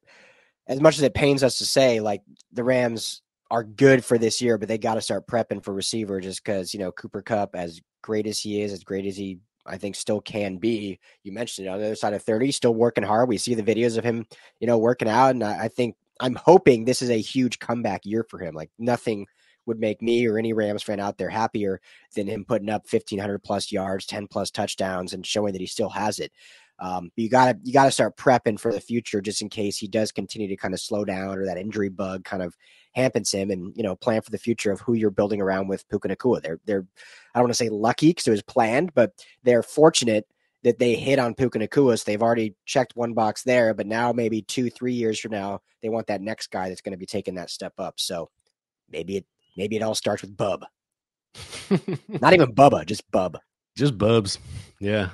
as 0.66 0.80
much 0.80 0.97
as 0.97 1.02
it 1.02 1.14
pains 1.14 1.42
us 1.42 1.59
to 1.59 1.66
say, 1.66 2.00
like 2.00 2.23
the 2.52 2.64
Rams 2.64 3.23
are 3.50 3.62
good 3.62 4.04
for 4.04 4.18
this 4.18 4.42
year, 4.42 4.59
but 4.59 4.68
they 4.68 4.78
got 4.78 4.94
to 4.94 5.00
start 5.00 5.26
prepping 5.26 5.62
for 5.62 5.73
receiver 5.73 6.21
just 6.21 6.42
because 6.44 6.75
you 6.75 6.80
know 6.80 6.92
Cooper 6.92 7.23
Kupp 7.23 7.54
as 7.54 7.80
great 8.02 8.26
as 8.26 8.40
he 8.40 8.61
is, 8.62 8.73
as 8.73 8.85
great 8.85 9.06
as 9.06 9.16
he 9.16 9.38
I 9.66 9.78
think 9.78 9.94
still 9.94 10.21
can 10.21 10.56
be. 10.56 10.99
You 11.23 11.33
mentioned 11.33 11.66
it 11.66 11.71
on 11.71 11.78
the 11.78 11.87
other 11.87 11.94
side 11.94 12.14
of 12.14 12.23
30, 12.23 12.52
still 12.52 12.75
working 12.75 13.04
hard. 13.04 13.28
We 13.28 13.38
see 13.38 13.54
the 13.54 13.62
videos 13.62 13.97
of 13.97 14.04
him, 14.04 14.26
you 14.61 14.66
know, 14.66 14.78
working 14.78 15.09
out. 15.09 15.30
And 15.30 15.42
I, 15.42 15.64
I 15.64 15.68
think 15.68 15.97
I'm 16.21 16.35
hoping 16.35 16.85
this 16.85 17.02
is 17.02 17.11
a 17.11 17.21
huge 17.21 17.59
comeback 17.59 18.04
year 18.04 18.25
for 18.28 18.38
him. 18.38 18.54
Like 18.54 18.71
nothing 18.78 19.26
would 19.66 19.80
make 19.80 20.02
me 20.02 20.26
or 20.26 20.38
any 20.38 20.52
Rams 20.52 20.83
fan 20.83 21.00
out 21.00 21.16
there 21.16 21.30
happier 21.30 21.80
than 22.14 22.26
him 22.26 22.44
putting 22.44 22.68
up 22.68 22.83
1500 22.90 23.42
plus 23.42 23.73
yards, 23.73 24.06
10 24.06 24.26
plus 24.26 24.50
touchdowns, 24.50 25.12
and 25.12 25.26
showing 25.26 25.52
that 25.52 25.61
he 25.61 25.66
still 25.66 25.88
has 25.88 26.18
it. 26.18 26.33
Um, 26.78 27.11
you 27.16 27.28
gotta 27.28 27.58
you 27.63 27.73
gotta 27.73 27.91
start 27.91 28.17
prepping 28.17 28.58
for 28.58 28.73
the 28.73 28.80
future 28.80 29.21
just 29.21 29.43
in 29.43 29.49
case 29.49 29.78
he 29.78 29.87
does 29.87 30.13
continue 30.13 30.49
to 30.49 30.56
kind 30.56 30.75
of 30.75 30.80
slow 30.80 31.04
down 31.04 31.39
or 31.39 31.47
that 31.47 31.58
injury 31.58 31.89
bug 31.89 32.25
kind 32.25 32.43
of 32.43 32.56
hampers 32.95 33.30
him, 33.30 33.50
and 33.50 33.73
you 33.76 33.82
know 33.82 33.95
plan 33.95 34.23
for 34.23 34.30
the 34.30 34.39
future 34.39 34.73
of 34.73 34.80
who 34.80 34.95
you're 34.95 35.10
building 35.10 35.41
around 35.41 35.69
with 35.69 35.89
Puka 35.89 36.08
Nacua. 36.08 36.43
They're 36.43 36.60
they're 36.65 36.87
I 37.34 37.39
don't 37.39 37.45
want 37.45 37.52
to 37.52 37.65
say 37.65 37.69
lucky 37.69 38.10
because 38.10 38.26
it 38.26 38.32
was 38.32 38.43
planned, 38.43 38.93
but 38.95 39.13
they're 39.45 39.63
fortunate 39.63 40.26
that 40.65 40.78
they 40.78 40.95
hit 40.95 41.19
on 41.19 41.34
Puka 41.34 41.58
Nacua. 41.58 41.99
So 41.99 42.04
they've 42.06 42.23
already 42.23 42.54
checked 42.65 42.97
one 42.97 43.13
box 43.13 43.43
there, 43.43 43.75
but 43.75 43.87
now 43.87 44.13
maybe 44.13 44.43
two, 44.43 44.71
three 44.71 44.95
years 44.95 45.21
from 45.21 45.32
now, 45.32 45.60
they 45.82 45.91
want 45.91 46.06
that 46.08 46.23
next 46.23 46.50
guy 46.50 46.69
that's 46.69 46.80
going 46.80 46.93
to 46.93 46.99
be 46.99 47.06
taking 47.06 47.34
that 47.34 47.50
step 47.50 47.75
up. 47.78 47.95
So 47.99 48.30
maybe 48.91 49.19
it 49.19 49.26
maybe 49.56 49.76
it 49.76 49.82
all 49.82 49.95
starts 49.95 50.23
with 50.23 50.37
Bub. 50.37 50.65
Not 52.08 52.32
even 52.32 52.54
Bubba, 52.54 52.84
just 52.87 53.08
Bub. 53.10 53.39
Just 53.76 53.99
Bubs. 53.99 54.39
Yeah. 54.80 55.10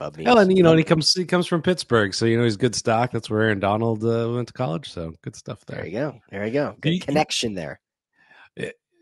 Hell, 0.00 0.38
and 0.38 0.56
you 0.56 0.62
know, 0.62 0.70
and 0.70 0.78
he 0.78 0.84
comes 0.84 1.12
he 1.12 1.24
comes 1.24 1.46
from 1.46 1.62
Pittsburgh, 1.62 2.14
so 2.14 2.24
you 2.24 2.38
know 2.38 2.44
he's 2.44 2.56
good 2.56 2.74
stock. 2.74 3.10
That's 3.10 3.28
where 3.28 3.42
Aaron 3.42 3.60
Donald 3.60 4.04
uh, 4.04 4.30
went 4.32 4.48
to 4.48 4.54
college, 4.54 4.90
so 4.90 5.12
good 5.22 5.34
stuff 5.34 5.64
there. 5.66 5.78
There 5.78 5.86
you 5.86 5.92
go. 5.92 6.20
There 6.30 6.46
you 6.46 6.52
go. 6.52 6.76
Good 6.80 7.00
connection 7.00 7.54
there 7.54 7.80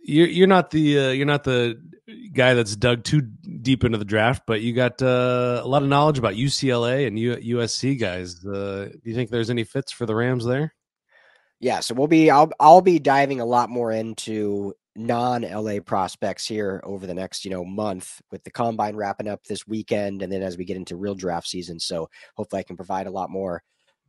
you're 0.07 0.29
you're 0.29 0.47
not 0.47 0.71
the 0.71 0.99
uh, 0.99 1.11
you're 1.11 1.27
not 1.27 1.45
the 1.45 1.81
guy 2.33 2.55
that's 2.55 2.77
dug 2.77 3.03
too 3.03 3.21
deep 3.21 3.85
into 3.85 3.99
the 3.99 4.05
draft, 4.05 4.45
but 4.47 4.61
you 4.61 4.73
got 4.73 5.03
uh, 5.03 5.61
a 5.63 5.69
lot 5.69 5.83
of 5.83 5.89
knowledge 5.89 6.19
about 6.19 6.35
UCLA 6.35 7.07
and 7.07 7.19
U- 7.19 7.57
USC 7.59 7.99
guys. 7.99 8.45
Uh, 8.47 8.89
do 8.93 9.01
you 9.11 9.15
think 9.15 9.31
there's 9.31 9.51
any 9.51 9.65
fits 9.65 9.93
for 9.93 10.07
the 10.07 10.15
Rams 10.15 10.45
there? 10.45 10.73
Yeah, 11.59 11.81
so 11.81 11.95
we'll 11.95 12.07
be 12.07 12.31
I'll 12.31 12.51
I'll 12.61 12.83
be 12.83 13.01
diving 13.01 13.41
a 13.41 13.45
lot 13.45 13.69
more 13.69 13.91
into 13.91 14.75
non 14.97 15.43
LA 15.43 15.81
prospects 15.85 16.47
here 16.47 16.81
over 16.85 17.07
the 17.07 17.15
next 17.15 17.45
you 17.45 17.51
know 17.51 17.65
month 17.65 18.21
with 18.31 18.43
the 18.45 18.51
combine 18.51 18.97
wrapping 18.97 19.29
up 19.29 19.45
this 19.45 19.67
weekend, 19.67 20.23
and 20.23 20.33
then 20.33 20.43
as 20.43 20.57
we 20.57 20.65
get 20.65 20.77
into 20.77 20.97
real 20.97 21.15
draft 21.15 21.49
season. 21.49 21.79
So 21.79 22.09
hopefully 22.37 22.61
I 22.61 22.65
can 22.65 22.77
provide 22.77 23.07
a 23.07 23.13
lot 23.13 23.31
more 23.31 23.63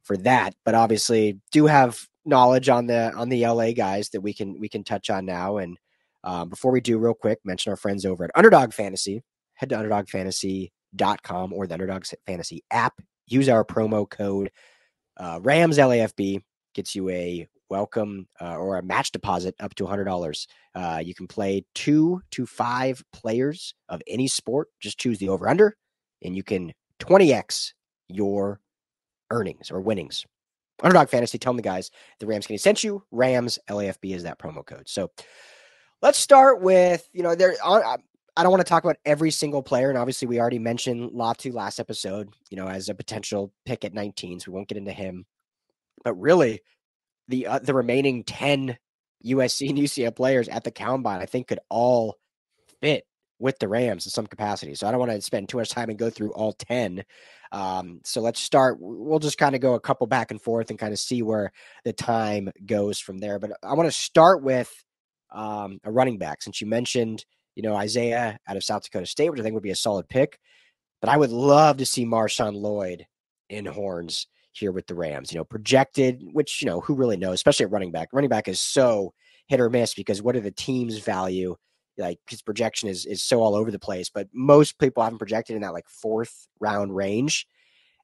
for 0.04 0.17
that. 0.17 0.56
But 0.65 0.76
obviously, 0.76 1.39
do 1.52 1.65
have 1.65 2.00
knowledge 2.26 2.69
on 2.69 2.88
the 2.88 3.13
on 3.13 3.30
the 3.30 3.45
LA 3.45 3.71
guys 3.71 4.10
that 4.10 4.21
we 4.21 4.34
can 4.34 4.60
we 4.60 4.69
can 4.69 4.84
touch 4.84 5.10
on 5.10 5.26
now 5.26 5.58
and 5.58 5.78
um, 6.28 6.50
before 6.50 6.71
we 6.73 6.82
do, 6.82 6.97
real 6.97 7.13
quick, 7.13 7.39
mention 7.45 7.69
our 7.69 7.78
friends 7.78 8.06
over 8.06 8.26
at 8.26 8.32
Underdog 8.36 8.73
Fantasy. 8.73 9.23
Head 9.54 9.69
to 9.69 9.78
underdogfantasy.com 9.78 11.54
or 11.54 11.67
the 11.67 11.73
Underdog 11.73 12.06
Fantasy 12.26 12.63
app. 12.69 13.02
Use 13.28 13.47
our 13.47 13.63
promo 13.63 14.08
code 14.10 14.52
uh, 15.15 15.39
Rams 15.41 15.78
LAFB. 15.78 16.41
Gets 16.73 16.95
you 16.95 17.10
a 17.10 17.47
welcome 17.69 18.27
uh, 18.41 18.56
or 18.58 18.77
a 18.77 18.84
match 18.84 19.12
deposit 19.12 19.56
up 19.60 19.75
to 19.75 19.86
$100. 19.86 20.47
Uh, 20.75 21.01
you 21.03 21.13
can 21.13 21.27
play 21.27 21.65
two 21.75 22.21
to 22.32 22.45
five 22.45 23.03
players 23.13 23.73
of 23.89 24.01
any 24.08 24.27
sport. 24.27 24.69
Just 24.80 24.99
choose 24.99 25.17
the 25.17 25.30
over 25.30 25.47
under, 25.47 25.75
and 26.23 26.36
you 26.36 26.43
can 26.43 26.73
20x 26.99 27.73
your 28.08 28.60
earnings 29.32 29.71
or 29.71 29.82
winnings. 29.82 30.25
Underdog 30.84 31.10
Fantasy, 31.10 31.38
tell 31.39 31.53
them 31.53 31.58
the 31.58 31.63
guys 31.63 31.89
the 32.19 32.27
Rams 32.27 32.45
can 32.45 32.58
sent 32.58 32.84
you. 32.84 33.03
Rams 33.12 33.58
LAFB 33.69 34.13
is 34.15 34.23
that 34.23 34.39
promo 34.39 34.63
code. 34.65 34.88
So 34.88 35.10
Let's 36.01 36.19
start 36.19 36.62
with 36.62 37.10
you 37.12 37.23
know 37.23 37.34
there. 37.34 37.56
I 37.63 37.97
don't 38.43 38.51
want 38.51 38.62
to 38.62 38.69
talk 38.69 38.84
about 38.84 38.97
every 39.03 39.32
single 39.32 39.63
player, 39.63 39.89
and 39.89 39.97
obviously 39.97 40.27
we 40.27 40.39
already 40.39 40.60
mentioned 40.60 41.12
Latu 41.12 41.51
last 41.51 41.80
episode. 41.80 42.30
You 42.51 42.58
know, 42.58 42.67
as 42.67 42.89
a 42.89 42.93
potential 42.93 43.51
pick 43.65 43.84
at 43.84 43.95
19, 43.95 44.39
so 44.39 44.51
we 44.51 44.56
won't 44.56 44.67
get 44.67 44.77
into 44.77 44.91
him. 44.91 45.25
But 46.03 46.13
really, 46.13 46.62
the 47.28 47.48
uh, 47.48 47.60
the 47.60 47.74
remaining 47.74 48.24
10 48.24 48.78
USC 49.26 49.70
and 49.70 49.78
UCF 49.78 50.16
players 50.16 50.48
at 50.48 50.63
the 50.63 50.72
combine, 50.72 51.22
I 51.22 51.26
think, 51.26 51.48
could 51.48 51.60
all 51.70 52.18
fit 52.82 53.06
with 53.40 53.60
the 53.60 53.68
Rams 53.68 54.06
in 54.06 54.12
some 54.12 54.28
capacity. 54.28 54.76
So 54.76 54.88
I 54.88 54.92
don't 54.92 55.00
want 55.00 55.12
to 55.12 55.22
spend 55.22 55.50
too 55.50 55.58
much 55.58 55.70
time 55.70 55.90
and 55.90 56.00
go 56.00 56.10
through 56.10 56.32
all 56.32 56.54
10. 56.54 57.04
Um, 57.52 58.02
so 58.04 58.22
let's 58.22 58.40
start. 58.40 58.78
We'll 58.80 59.20
just 59.20 59.38
kind 59.38 59.56
of 59.56 59.62
go 59.62 59.76
a 59.76 59.80
couple 59.80 60.08
back 60.08 60.32
and 60.32 60.42
forth 60.42 60.70
and 60.70 60.80
kind 60.80 60.94
of 60.94 61.00
see 61.00 61.22
where 61.22 61.52
the 61.84 61.94
time 61.94 62.52
goes 62.66 63.00
from 63.00 63.20
there. 63.20 63.40
But 63.40 63.52
I 63.63 63.74
want 63.74 63.88
to 63.88 63.92
start 63.92 64.44
with 64.44 64.72
um, 65.32 65.80
a 65.84 65.92
running 65.92 66.18
back, 66.18 66.42
since 66.42 66.62
you 66.62 66.68
mentioned, 66.68 67.26
you 67.56 67.63
know, 67.63 67.76
Isaiah 67.76 68.40
out 68.48 68.58
of 68.58 68.63
South 68.63 68.84
Dakota 68.84 69.06
State, 69.06 69.30
which 69.30 69.40
I 69.40 69.44
think 69.44 69.54
would 69.54 69.63
be 69.63 69.72
a 69.72 69.76
solid 69.76 70.10
pick. 70.10 70.40
But 71.00 71.10
I 71.10 71.18
would 71.18 71.32
love 71.32 71.78
to 71.78 71.86
see 71.86 72.06
Marshawn 72.06 72.56
Lloyd 72.56 73.06
in 73.50 73.66
horns 73.66 74.28
here 74.58 74.72
with 74.72 74.88
the 74.88 74.96
Rams. 74.96 75.32
You 75.32 75.39
know, 75.39 75.43
projected, 75.43 76.22
which, 76.34 76.62
you 76.62 76.65
know, 76.67 76.82
who 76.82 76.96
really 76.96 77.17
knows, 77.17 77.36
especially 77.36 77.65
at 77.65 77.72
running 77.72 77.91
back. 77.91 78.10
Running 78.13 78.30
back 78.30 78.48
is 78.48 78.60
so 78.60 79.13
hit 79.48 79.62
or 79.62 79.70
miss 79.70 79.93
because 79.93 80.22
what 80.22 80.36
are 80.36 80.41
the 80.41 80.52
teams 80.52 80.98
value? 81.00 81.56
Like 81.98 82.20
his 82.30 82.41
projection 82.41 82.89
is 82.89 83.06
is 83.06 83.24
so 83.24 83.41
all 83.41 83.56
over 83.56 83.72
the 83.72 83.80
place, 83.80 84.10
but 84.10 84.28
most 84.34 84.78
people 84.78 85.04
haven't 85.04 85.17
projected 85.20 85.56
in 85.56 85.63
that 85.63 85.74
like 85.74 85.88
fourth 85.89 86.48
round 86.60 86.96
range. 86.96 87.48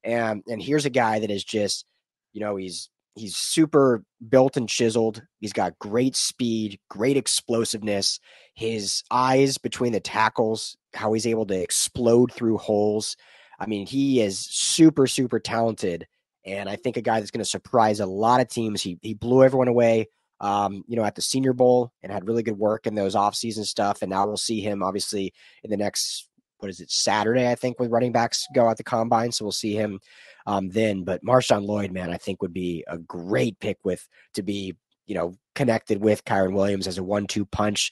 And 0.03 0.43
and 0.47 0.61
here's 0.61 0.85
a 0.85 0.89
guy 0.89 1.19
that 1.19 1.29
is 1.31 1.43
just, 1.43 1.85
you 2.33 2.41
know, 2.41 2.55
he's 2.55 2.89
he's 3.15 3.35
super 3.35 4.03
built 4.29 4.57
and 4.57 4.67
chiseled. 4.67 5.21
He's 5.39 5.53
got 5.53 5.77
great 5.79 6.15
speed, 6.15 6.79
great 6.89 7.17
explosiveness. 7.17 8.19
His 8.55 9.03
eyes 9.11 9.57
between 9.57 9.93
the 9.93 9.99
tackles, 9.99 10.75
how 10.93 11.13
he's 11.13 11.27
able 11.27 11.45
to 11.47 11.59
explode 11.59 12.31
through 12.31 12.57
holes. 12.57 13.15
I 13.59 13.67
mean, 13.67 13.85
he 13.85 14.21
is 14.21 14.39
super, 14.39 15.07
super 15.07 15.39
talented. 15.39 16.07
And 16.45 16.69
I 16.69 16.75
think 16.75 16.97
a 16.97 17.01
guy 17.01 17.19
that's 17.19 17.31
going 17.31 17.43
to 17.43 17.49
surprise 17.49 17.99
a 17.99 18.05
lot 18.05 18.41
of 18.41 18.49
teams. 18.49 18.81
He 18.81 18.97
he 19.01 19.13
blew 19.13 19.43
everyone 19.43 19.67
away, 19.67 20.07
um, 20.39 20.83
you 20.87 20.95
know, 20.95 21.03
at 21.03 21.15
the 21.15 21.21
Senior 21.21 21.53
Bowl 21.53 21.91
and 22.01 22.11
had 22.11 22.27
really 22.27 22.43
good 22.43 22.57
work 22.57 22.85
in 22.85 22.95
those 22.95 23.15
offseason 23.15 23.65
stuff. 23.65 24.01
And 24.01 24.09
now 24.09 24.27
we'll 24.27 24.37
see 24.37 24.61
him 24.61 24.83
obviously 24.83 25.33
in 25.63 25.69
the 25.69 25.77
next 25.77 26.29
what 26.63 26.69
is 26.69 26.79
it 26.79 26.89
Saturday? 26.89 27.49
I 27.49 27.55
think 27.55 27.77
when 27.77 27.89
running 27.89 28.13
backs 28.13 28.47
go 28.55 28.69
out 28.69 28.77
the 28.77 28.83
combine, 28.83 29.33
so 29.33 29.43
we'll 29.43 29.51
see 29.51 29.73
him 29.73 29.99
um, 30.47 30.69
then. 30.69 31.03
But 31.03 31.23
Marshawn 31.23 31.67
Lloyd, 31.67 31.91
man, 31.91 32.09
I 32.09 32.17
think 32.17 32.41
would 32.41 32.53
be 32.53 32.85
a 32.87 32.97
great 32.97 33.59
pick 33.59 33.77
with 33.83 34.07
to 34.35 34.43
be 34.43 34.75
you 35.05 35.13
know 35.13 35.35
connected 35.55 36.01
with 36.01 36.23
Kyren 36.23 36.53
Williams 36.53 36.87
as 36.87 36.97
a 36.97 37.03
one-two 37.03 37.45
punch. 37.45 37.91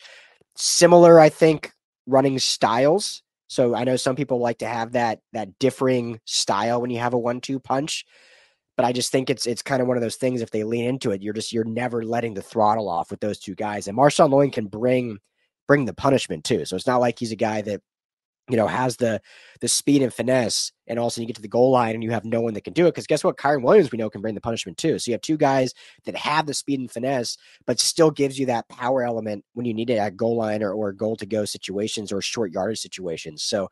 Similar, 0.55 1.19
I 1.19 1.27
think, 1.29 1.71
running 2.07 2.39
styles. 2.39 3.23
So 3.47 3.75
I 3.75 3.83
know 3.83 3.97
some 3.97 4.15
people 4.15 4.39
like 4.39 4.59
to 4.59 4.67
have 4.67 4.93
that 4.93 5.19
that 5.33 5.59
differing 5.59 6.21
style 6.25 6.81
when 6.81 6.91
you 6.91 6.99
have 6.99 7.13
a 7.13 7.19
one-two 7.19 7.59
punch. 7.59 8.05
But 8.81 8.87
I 8.87 8.93
just 8.93 9.11
think 9.11 9.29
it's 9.29 9.45
it's 9.45 9.61
kind 9.61 9.79
of 9.79 9.87
one 9.87 9.95
of 9.95 10.01
those 10.01 10.15
things. 10.15 10.41
If 10.41 10.49
they 10.49 10.63
lean 10.63 10.85
into 10.85 11.11
it, 11.11 11.21
you're 11.21 11.35
just 11.35 11.53
you're 11.53 11.63
never 11.63 12.03
letting 12.03 12.33
the 12.33 12.41
throttle 12.41 12.89
off 12.89 13.11
with 13.11 13.19
those 13.19 13.37
two 13.37 13.53
guys. 13.53 13.87
And 13.87 13.95
Marshawn 13.95 14.31
Lloyd 14.31 14.53
can 14.53 14.65
bring 14.65 15.19
bring 15.67 15.85
the 15.85 15.93
punishment 15.93 16.43
too. 16.43 16.65
So 16.65 16.75
it's 16.75 16.87
not 16.87 16.99
like 16.99 17.19
he's 17.19 17.31
a 17.31 17.35
guy 17.35 17.61
that 17.61 17.81
you 18.49 18.57
know 18.57 18.65
has 18.65 18.97
the 18.97 19.21
the 19.59 19.67
speed 19.67 20.01
and 20.01 20.11
finesse, 20.11 20.71
and 20.87 20.97
also 20.97 21.21
you 21.21 21.27
get 21.27 21.35
to 21.35 21.43
the 21.43 21.47
goal 21.47 21.69
line 21.69 21.93
and 21.93 22.03
you 22.03 22.09
have 22.09 22.25
no 22.25 22.41
one 22.41 22.55
that 22.55 22.63
can 22.63 22.73
do 22.73 22.87
it. 22.87 22.93
Because 22.93 23.05
guess 23.05 23.23
what, 23.23 23.37
Kyren 23.37 23.61
Williams 23.61 23.91
we 23.91 23.99
know 23.99 24.09
can 24.09 24.19
bring 24.19 24.33
the 24.33 24.41
punishment 24.41 24.79
too. 24.79 24.97
So 24.97 25.11
you 25.11 25.13
have 25.13 25.21
two 25.21 25.37
guys 25.37 25.75
that 26.05 26.15
have 26.15 26.47
the 26.47 26.55
speed 26.55 26.79
and 26.79 26.89
finesse, 26.89 27.37
but 27.67 27.79
still 27.79 28.09
gives 28.09 28.39
you 28.39 28.47
that 28.47 28.67
power 28.67 29.03
element 29.03 29.45
when 29.53 29.67
you 29.67 29.75
need 29.75 29.91
it 29.91 29.99
at 29.99 30.17
goal 30.17 30.37
line 30.37 30.63
or, 30.63 30.73
or 30.73 30.91
goal 30.91 31.15
to 31.17 31.27
go 31.27 31.45
situations 31.45 32.11
or 32.11 32.19
short 32.19 32.51
yardage 32.51 32.79
situations. 32.79 33.43
So 33.43 33.69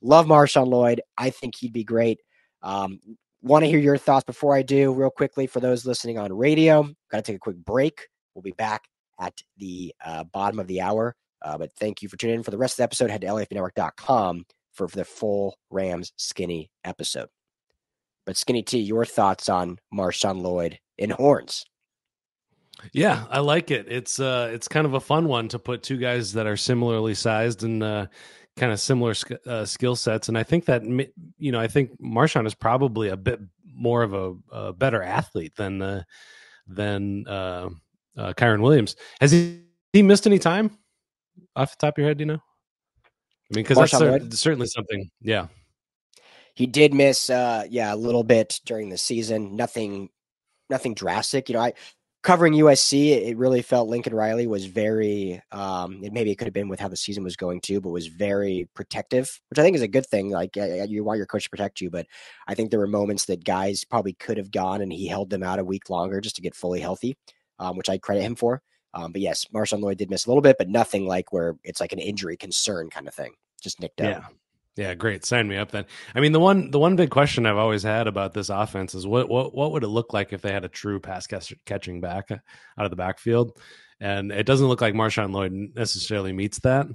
love 0.00 0.24
Marshawn 0.24 0.68
Lloyd. 0.68 1.02
I 1.18 1.28
think 1.28 1.56
he'd 1.56 1.74
be 1.74 1.84
great. 1.84 2.20
Um, 2.62 3.00
Want 3.42 3.64
to 3.64 3.68
hear 3.68 3.78
your 3.78 3.98
thoughts 3.98 4.24
before 4.24 4.54
I 4.54 4.62
do, 4.62 4.92
real 4.92 5.10
quickly, 5.10 5.46
for 5.46 5.60
those 5.60 5.86
listening 5.86 6.18
on 6.18 6.32
radio. 6.32 6.82
Got 7.10 7.18
to 7.18 7.22
take 7.22 7.36
a 7.36 7.40
quick 7.40 7.56
break. 7.56 8.08
We'll 8.34 8.42
be 8.42 8.52
back 8.52 8.84
at 9.20 9.34
the 9.56 9.94
uh, 10.04 10.24
bottom 10.24 10.58
of 10.58 10.66
the 10.66 10.80
hour. 10.80 11.14
Uh, 11.42 11.58
but 11.58 11.72
thank 11.78 12.02
you 12.02 12.08
for 12.08 12.16
tuning 12.16 12.36
in. 12.36 12.42
For 12.42 12.50
the 12.50 12.58
rest 12.58 12.74
of 12.74 12.76
the 12.78 12.82
episode, 12.84 13.10
head 13.10 13.20
to 13.20 13.28
lafbnetwork.com 13.28 14.44
for, 14.72 14.88
for 14.88 14.96
the 14.96 15.04
full 15.04 15.56
Rams 15.70 16.12
skinny 16.16 16.70
episode. 16.84 17.28
But 18.24 18.36
Skinny 18.36 18.62
T, 18.62 18.78
your 18.78 19.04
thoughts 19.04 19.48
on 19.48 19.78
Marshawn 19.94 20.42
Lloyd 20.42 20.78
in 20.98 21.10
horns? 21.10 21.64
Yeah, 22.92 23.24
I 23.30 23.38
like 23.38 23.70
it. 23.70 23.86
It's 23.88 24.20
uh, 24.20 24.50
it's 24.52 24.68
kind 24.68 24.86
of 24.86 24.94
a 24.94 25.00
fun 25.00 25.28
one 25.28 25.48
to 25.48 25.58
put 25.58 25.82
two 25.82 25.96
guys 25.96 26.32
that 26.34 26.46
are 26.46 26.56
similarly 26.56 27.14
sized 27.14 27.62
and 27.62 27.82
uh, 27.82 28.06
kind 28.56 28.72
of 28.72 28.80
similar 28.80 29.14
uh, 29.46 29.64
skill 29.64 29.96
sets, 29.96 30.28
and 30.28 30.38
I 30.38 30.42
think 30.42 30.64
that 30.66 30.82
you 31.38 31.52
know 31.52 31.60
I 31.60 31.68
think 31.68 32.00
Marshawn 32.00 32.46
is 32.46 32.54
probably 32.54 33.08
a 33.08 33.16
bit 33.16 33.40
more 33.64 34.02
of 34.02 34.14
a, 34.14 34.34
a 34.50 34.72
better 34.72 35.02
athlete 35.02 35.54
than 35.56 35.82
uh, 35.82 36.02
than 36.66 37.26
uh, 37.28 37.68
uh, 38.16 38.32
Kyren 38.32 38.62
Williams. 38.62 38.96
Has 39.20 39.32
he, 39.32 39.62
he 39.92 40.02
missed 40.02 40.26
any 40.26 40.38
time 40.38 40.70
off 41.54 41.70
the 41.72 41.86
top 41.86 41.96
of 41.96 41.98
your 41.98 42.08
head? 42.08 42.18
Do 42.18 42.22
you 42.22 42.26
know? 42.26 42.34
I 42.34 43.54
mean, 43.54 43.64
because 43.64 43.78
that's 43.78 43.92
cer- 43.92 44.30
certainly 44.30 44.66
something. 44.66 45.08
Yeah, 45.20 45.48
he 46.54 46.66
did 46.66 46.94
miss. 46.94 47.30
uh 47.30 47.64
Yeah, 47.68 47.94
a 47.94 47.96
little 47.96 48.24
bit 48.24 48.60
during 48.64 48.88
the 48.88 48.98
season. 48.98 49.54
Nothing, 49.54 50.08
nothing 50.70 50.94
drastic. 50.94 51.48
You 51.48 51.54
know, 51.54 51.60
I 51.62 51.74
covering 52.22 52.54
USC, 52.54 53.10
it 53.10 53.36
really 53.36 53.62
felt 53.62 53.88
Lincoln 53.88 54.14
Riley 54.14 54.46
was 54.46 54.66
very, 54.66 55.40
um, 55.52 56.02
it, 56.02 56.12
maybe 56.12 56.30
it 56.30 56.36
could 56.36 56.46
have 56.46 56.54
been 56.54 56.68
with 56.68 56.80
how 56.80 56.88
the 56.88 56.96
season 56.96 57.22
was 57.22 57.36
going 57.36 57.60
too, 57.60 57.80
but 57.80 57.90
was 57.90 58.08
very 58.08 58.68
protective, 58.74 59.40
which 59.48 59.58
I 59.58 59.62
think 59.62 59.76
is 59.76 59.82
a 59.82 59.88
good 59.88 60.06
thing. 60.06 60.30
Like 60.30 60.56
you 60.56 61.04
want 61.04 61.18
your 61.18 61.26
coach 61.26 61.44
to 61.44 61.50
protect 61.50 61.80
you, 61.80 61.90
but 61.90 62.06
I 62.48 62.54
think 62.54 62.70
there 62.70 62.80
were 62.80 62.86
moments 62.86 63.26
that 63.26 63.44
guys 63.44 63.84
probably 63.84 64.14
could 64.14 64.38
have 64.38 64.50
gone 64.50 64.82
and 64.82 64.92
he 64.92 65.06
held 65.06 65.30
them 65.30 65.42
out 65.42 65.58
a 65.58 65.64
week 65.64 65.88
longer 65.88 66.20
just 66.20 66.36
to 66.36 66.42
get 66.42 66.54
fully 66.54 66.80
healthy, 66.80 67.16
um, 67.58 67.76
which 67.76 67.88
I 67.88 67.98
credit 67.98 68.22
him 68.22 68.34
for. 68.34 68.62
Um, 68.94 69.12
but 69.12 69.20
yes, 69.20 69.44
Marshawn 69.54 69.80
Lloyd 69.80 69.98
did 69.98 70.10
miss 70.10 70.26
a 70.26 70.30
little 70.30 70.42
bit, 70.42 70.56
but 70.58 70.68
nothing 70.68 71.06
like 71.06 71.32
where 71.32 71.56
it's 71.64 71.80
like 71.80 71.92
an 71.92 71.98
injury 71.98 72.36
concern 72.36 72.90
kind 72.90 73.06
of 73.06 73.14
thing. 73.14 73.34
Just 73.62 73.80
nicked 73.80 74.00
out. 74.00 74.22
Yeah. 74.76 74.94
Great. 74.94 75.24
Sign 75.24 75.48
me 75.48 75.56
up 75.56 75.70
then. 75.70 75.86
I 76.14 76.20
mean, 76.20 76.32
the 76.32 76.40
one 76.40 76.70
the 76.70 76.78
one 76.78 76.96
big 76.96 77.10
question 77.10 77.46
I've 77.46 77.56
always 77.56 77.82
had 77.82 78.06
about 78.06 78.34
this 78.34 78.50
offense 78.50 78.94
is 78.94 79.06
what 79.06 79.28
what 79.28 79.54
what 79.54 79.72
would 79.72 79.84
it 79.84 79.88
look 79.88 80.12
like 80.12 80.32
if 80.32 80.42
they 80.42 80.52
had 80.52 80.64
a 80.64 80.68
true 80.68 81.00
pass 81.00 81.26
catching 81.64 82.00
back 82.00 82.30
uh, 82.30 82.36
out 82.78 82.84
of 82.84 82.90
the 82.90 82.96
backfield? 82.96 83.58
And 84.00 84.30
it 84.30 84.44
doesn't 84.44 84.68
look 84.68 84.82
like 84.82 84.94
Marshawn 84.94 85.32
Lloyd 85.32 85.52
necessarily 85.74 86.32
meets 86.32 86.58
that 86.60 86.86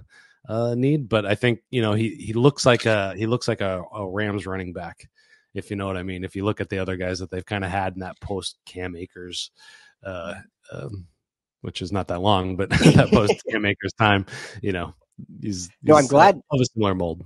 uh, 0.47 0.75
need, 0.75 1.09
but 1.09 1.25
I 1.25 1.35
think 1.35 1.61
you 1.69 1.81
know 1.81 1.93
he 1.93 2.15
he 2.15 2.33
looks 2.33 2.65
like 2.65 2.85
a 2.85 3.13
he 3.15 3.27
looks 3.27 3.47
like 3.47 3.61
a, 3.61 3.83
a 3.93 4.07
Rams 4.09 4.47
running 4.47 4.73
back, 4.73 5.07
if 5.53 5.69
you 5.69 5.75
know 5.75 5.87
what 5.87 5.97
I 5.97 6.03
mean. 6.03 6.23
If 6.23 6.35
you 6.35 6.45
look 6.45 6.61
at 6.61 6.69
the 6.69 6.79
other 6.79 6.95
guys 6.95 7.19
that 7.19 7.29
they've 7.29 7.45
kind 7.45 7.63
of 7.63 7.71
had 7.71 7.93
in 7.93 7.99
that 7.99 8.19
post 8.21 8.57
Cam 8.65 8.95
Akers, 8.95 9.51
uh, 10.03 10.35
um, 10.71 11.07
which 11.61 11.81
is 11.81 11.91
not 11.91 12.07
that 12.07 12.21
long, 12.21 12.55
but 12.55 12.69
that 12.95 13.09
post 13.11 13.33
Cam 13.49 13.65
Akers 13.65 13.93
time, 13.93 14.25
you 14.61 14.71
know, 14.71 14.93
he's, 15.41 15.65
he's 15.65 15.69
no, 15.83 15.95
I'm 15.95 16.07
glad 16.07 16.41
of 16.49 16.59
a 16.59 16.65
similar 16.65 16.95
mold. 16.95 17.23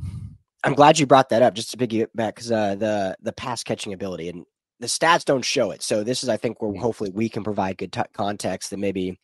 I'm 0.65 0.73
glad 0.73 0.97
you 0.97 1.05
brought 1.05 1.29
that 1.29 1.43
up 1.43 1.53
just 1.53 1.71
to 1.71 1.77
piggyback 1.77 2.35
because 2.35 2.51
uh, 2.51 2.75
the 2.75 3.15
the 3.21 3.31
pass 3.31 3.63
catching 3.63 3.93
ability 3.93 4.29
and 4.29 4.45
the 4.79 4.87
stats 4.87 5.23
don't 5.23 5.45
show 5.45 5.71
it. 5.71 5.81
So 5.81 6.03
this 6.03 6.23
is, 6.23 6.29
I 6.29 6.37
think, 6.37 6.61
where 6.61 6.71
mm-hmm. 6.71 6.81
hopefully 6.81 7.11
we 7.13 7.29
can 7.29 7.43
provide 7.43 7.77
good 7.77 7.93
t- 7.93 8.01
context 8.13 8.71
that 8.71 8.77
maybe 8.77 9.17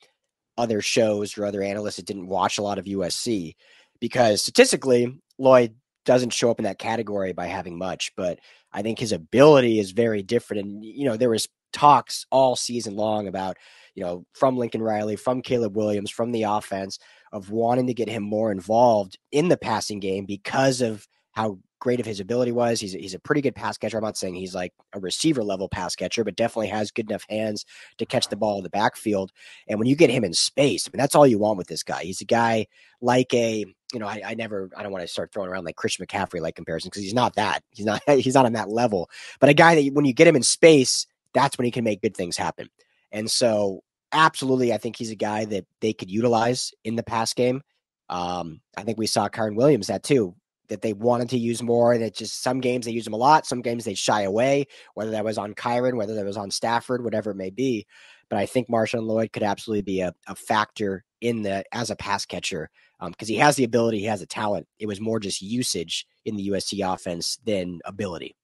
other 0.58 0.82
shows 0.82 1.38
or 1.38 1.46
other 1.46 1.64
analysts 1.64 1.98
that 1.98 2.06
didn't 2.06 2.28
watch 2.28 2.58
a 2.58 2.62
lot 2.62 2.78
of 2.78 2.86
USC 2.86 3.56
because 4.00 4.42
statistically 4.42 5.18
Lloyd 5.40 5.76
doesn't 6.06 6.34
show 6.34 6.52
up 6.52 6.60
in 6.60 6.64
that 6.64 6.80
category 6.80 7.34
by 7.34 7.48
having 7.48 7.78
much, 7.78 8.12
but 8.16 8.40
I 8.72 8.82
think 8.82 9.00
his 9.00 9.12
ability 9.12 9.80
is 9.80 9.92
very 9.92 10.24
different. 10.24 10.66
And 10.66 10.86
you 10.86 11.06
know, 11.06 11.18
there 11.18 11.30
was 11.30 11.48
talks 11.74 12.26
all 12.32 12.56
season 12.56 12.96
long 12.96 13.28
about 13.28 13.58
you 13.96 14.04
know 14.04 14.26
from 14.34 14.58
Lincoln 14.58 14.82
Riley, 14.82 15.16
from 15.16 15.42
Caleb 15.42 15.76
Williams, 15.76 16.12
from 16.12 16.32
the 16.32 16.44
offense 16.44 17.00
of 17.32 17.50
wanting 17.50 17.88
to 17.88 17.94
get 17.94 18.10
him 18.10 18.24
more 18.24 18.52
involved 18.52 19.18
in 19.32 19.48
the 19.48 19.58
passing 19.58 20.00
game 20.00 20.26
because 20.26 20.82
of 20.82 21.08
how 21.32 21.60
great 21.82 22.00
of 22.00 22.06
his 22.06 22.20
ability 22.20 22.52
was. 22.54 22.80
He's 22.80 22.94
he's 22.94 23.14
a 23.14 23.20
pretty 23.20 23.42
good 23.42 23.56
pass 23.56 23.78
catcher. 23.78 23.98
I'm 23.98 24.04
not 24.04 24.16
saying 24.16 24.36
he's 24.36 24.56
like 24.56 24.72
a 24.94 25.00
receiver 25.00 25.44
level 25.44 25.68
pass 25.68 25.96
catcher, 25.96 26.24
but 26.24 26.38
definitely 26.38 26.68
has 26.68 26.92
good 26.92 27.10
enough 27.10 27.26
hands 27.30 27.66
to 27.98 28.06
catch 28.06 28.30
the 28.30 28.38
ball 28.38 28.58
in 28.58 28.64
the 28.64 28.70
backfield. 28.70 29.32
And 29.68 29.80
when 29.80 29.88
you 29.88 29.96
get 29.96 30.10
him 30.10 30.24
in 30.24 30.34
space, 30.34 30.88
I 30.88 30.90
mean 30.94 31.02
that's 31.02 31.16
all 31.16 31.28
you 31.28 31.40
want 31.40 31.58
with 31.58 31.68
this 31.68 31.84
guy. 31.84 32.04
He's 32.04 32.22
a 32.22 32.26
guy 32.26 32.68
like 33.02 33.34
a 33.34 33.66
you 33.92 34.00
know 34.00 34.08
I, 34.08 34.22
I 34.26 34.34
never 34.36 34.70
I 34.78 34.84
don't 34.84 34.92
want 34.92 35.04
to 35.04 35.08
start 35.08 35.34
throwing 35.34 35.50
around 35.50 35.66
like 35.66 35.76
Christian 35.76 36.06
McCaffrey 36.06 36.40
like 36.40 36.56
comparison 36.56 36.90
because 36.90 37.04
he's 37.04 37.14
not 37.14 37.36
that. 37.36 37.64
He's 37.72 37.86
not 37.86 38.02
he's 38.08 38.36
not 38.36 38.46
on 38.46 38.54
that 38.54 38.70
level. 38.70 39.10
But 39.40 39.50
a 39.50 39.54
guy 39.54 39.76
that 39.76 39.94
when 39.94 40.06
you 40.06 40.14
get 40.14 40.28
him 40.28 40.36
in 40.36 40.44
space, 40.44 41.08
that's 41.34 41.58
when 41.58 41.66
he 41.66 41.72
can 41.72 41.84
make 41.84 42.02
good 42.02 42.16
things 42.16 42.38
happen. 42.38 42.70
And 43.12 43.30
so 43.30 43.82
absolutely, 44.12 44.72
I 44.72 44.78
think 44.78 44.98
he's 44.98 45.12
a 45.12 45.16
guy 45.16 45.46
that 45.46 45.66
they 45.80 45.94
could 45.94 46.12
utilize 46.12 46.72
in 46.84 46.96
the 46.96 47.04
pass 47.04 47.34
game. 47.34 47.62
Um, 48.10 48.60
I 48.78 48.84
think 48.84 48.98
we 48.98 49.08
saw 49.08 49.30
Kyren 49.30 49.56
Williams 49.56 49.88
that 49.88 50.04
too 50.04 50.36
that 50.72 50.82
they 50.82 50.94
wanted 50.94 51.30
to 51.30 51.38
use 51.38 51.62
more. 51.62 51.98
That 51.98 52.16
just 52.16 52.42
some 52.42 52.62
games 52.62 52.86
they 52.86 52.94
use 52.94 53.04
them 53.04 53.14
a 53.14 53.18
lot, 53.18 53.46
some 53.46 53.62
games 53.62 53.84
they 53.84 53.94
shy 53.94 54.22
away, 54.22 54.68
whether 54.94 55.12
that 55.12 55.26
was 55.26 55.38
on 55.38 55.54
Kyren, 55.54 55.98
whether 55.98 56.16
that 56.16 56.26
was 56.26 56.38
on 56.38 56.50
Stafford, 56.50 57.04
whatever 57.04 57.32
it 57.32 57.36
may 57.36 57.50
be. 57.50 57.86
But 58.30 58.40
I 58.40 58.46
think 58.46 58.70
Marshawn 58.70 59.06
Lloyd 59.06 59.34
could 59.34 59.44
absolutely 59.44 59.82
be 59.82 60.00
a, 60.00 60.14
a 60.28 60.34
factor 60.34 61.04
in 61.20 61.42
the 61.42 61.66
as 61.74 61.92
a 61.92 61.96
pass 61.98 62.26
catcher 62.26 62.70
because 63.02 63.30
um, 63.30 63.34
he 63.34 63.36
has 63.36 63.58
the 63.58 63.66
ability, 63.66 64.00
he 64.00 64.06
has 64.06 64.22
the 64.22 64.26
talent. 64.26 64.66
It 64.80 64.88
was 64.88 65.02
more 65.02 65.20
just 65.20 65.42
usage 65.42 66.08
in 66.24 66.38
the 66.38 66.48
USC 66.48 66.82
offense 66.82 67.38
than 67.46 67.82
ability. 67.84 68.38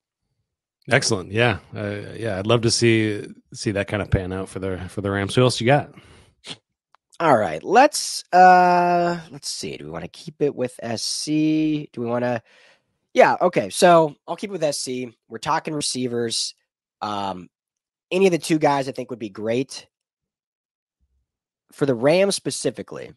Excellent, 0.90 1.32
yeah, 1.32 1.60
uh, 1.76 1.96
yeah. 2.14 2.38
I'd 2.38 2.48
love 2.48 2.62
to 2.62 2.72
see 2.72 3.26
see 3.54 3.72
that 3.72 3.88
kind 3.88 4.02
of 4.02 4.12
pan 4.12 4.34
out 4.34 4.50
for 4.50 4.60
the 4.60 4.78
for 4.90 5.00
the 5.00 5.12
Rams. 5.12 5.34
Who 5.36 5.44
else 5.44 5.62
you 5.62 5.68
got? 5.68 5.94
All 7.20 7.36
right, 7.36 7.64
let's 7.64 8.24
uh 8.32 9.20
let's 9.32 9.50
see. 9.50 9.76
Do 9.78 9.86
we 9.86 9.90
want 9.92 10.04
to 10.06 10.10
keep 10.10 10.40
it 10.42 10.56
with 10.56 10.80
SC? 10.98 11.26
Do 11.92 12.02
we 12.02 12.06
want 12.06 12.24
to 12.24 12.44
Yeah, 13.14 13.38
okay. 13.42 13.70
So, 13.72 14.16
I'll 14.28 14.36
keep 14.36 14.52
it 14.52 14.60
with 14.60 14.76
SC. 14.76 15.16
We're 15.30 15.40
talking 15.40 15.74
receivers. 15.74 16.56
Um 17.02 17.50
any 18.12 18.28
of 18.28 18.32
the 18.32 18.38
two 18.40 18.60
guys 18.60 18.90
I 18.90 18.94
think 18.94 19.10
would 19.10 19.20
be 19.20 19.30
great. 19.30 19.88
For 21.72 21.86
the 21.86 21.96
Rams 21.96 22.36
specifically, 22.36 23.14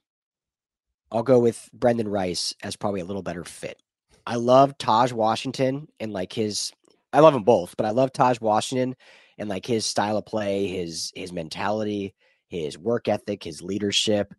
I'll 1.13 1.23
go 1.23 1.39
with 1.39 1.69
Brendan 1.73 2.09
Rice 2.09 2.55
as 2.63 2.77
probably 2.77 3.01
a 3.01 3.05
little 3.05 3.23
better 3.23 3.45
fit. 3.45 3.81
I 4.27 4.37
love 4.37 4.79
Taj 4.79 5.13
Washington 5.13 5.89
and 6.01 6.13
like 6.13 6.33
his 6.33 6.73
I 7.13 7.21
love 7.21 7.35
them 7.35 7.45
both, 7.45 7.77
but 7.77 7.87
I 7.87 7.91
love 7.91 8.13
Taj 8.13 8.41
Washington 8.41 8.97
and 9.39 9.49
like 9.49 9.67
his 9.67 9.85
style 9.87 10.17
of 10.17 10.27
play, 10.27 10.69
his 10.69 11.13
his 11.15 11.33
mentality 11.33 12.15
his 12.51 12.77
work 12.77 13.09
ethic, 13.09 13.43
his 13.43 13.63
leadership, 13.63 14.35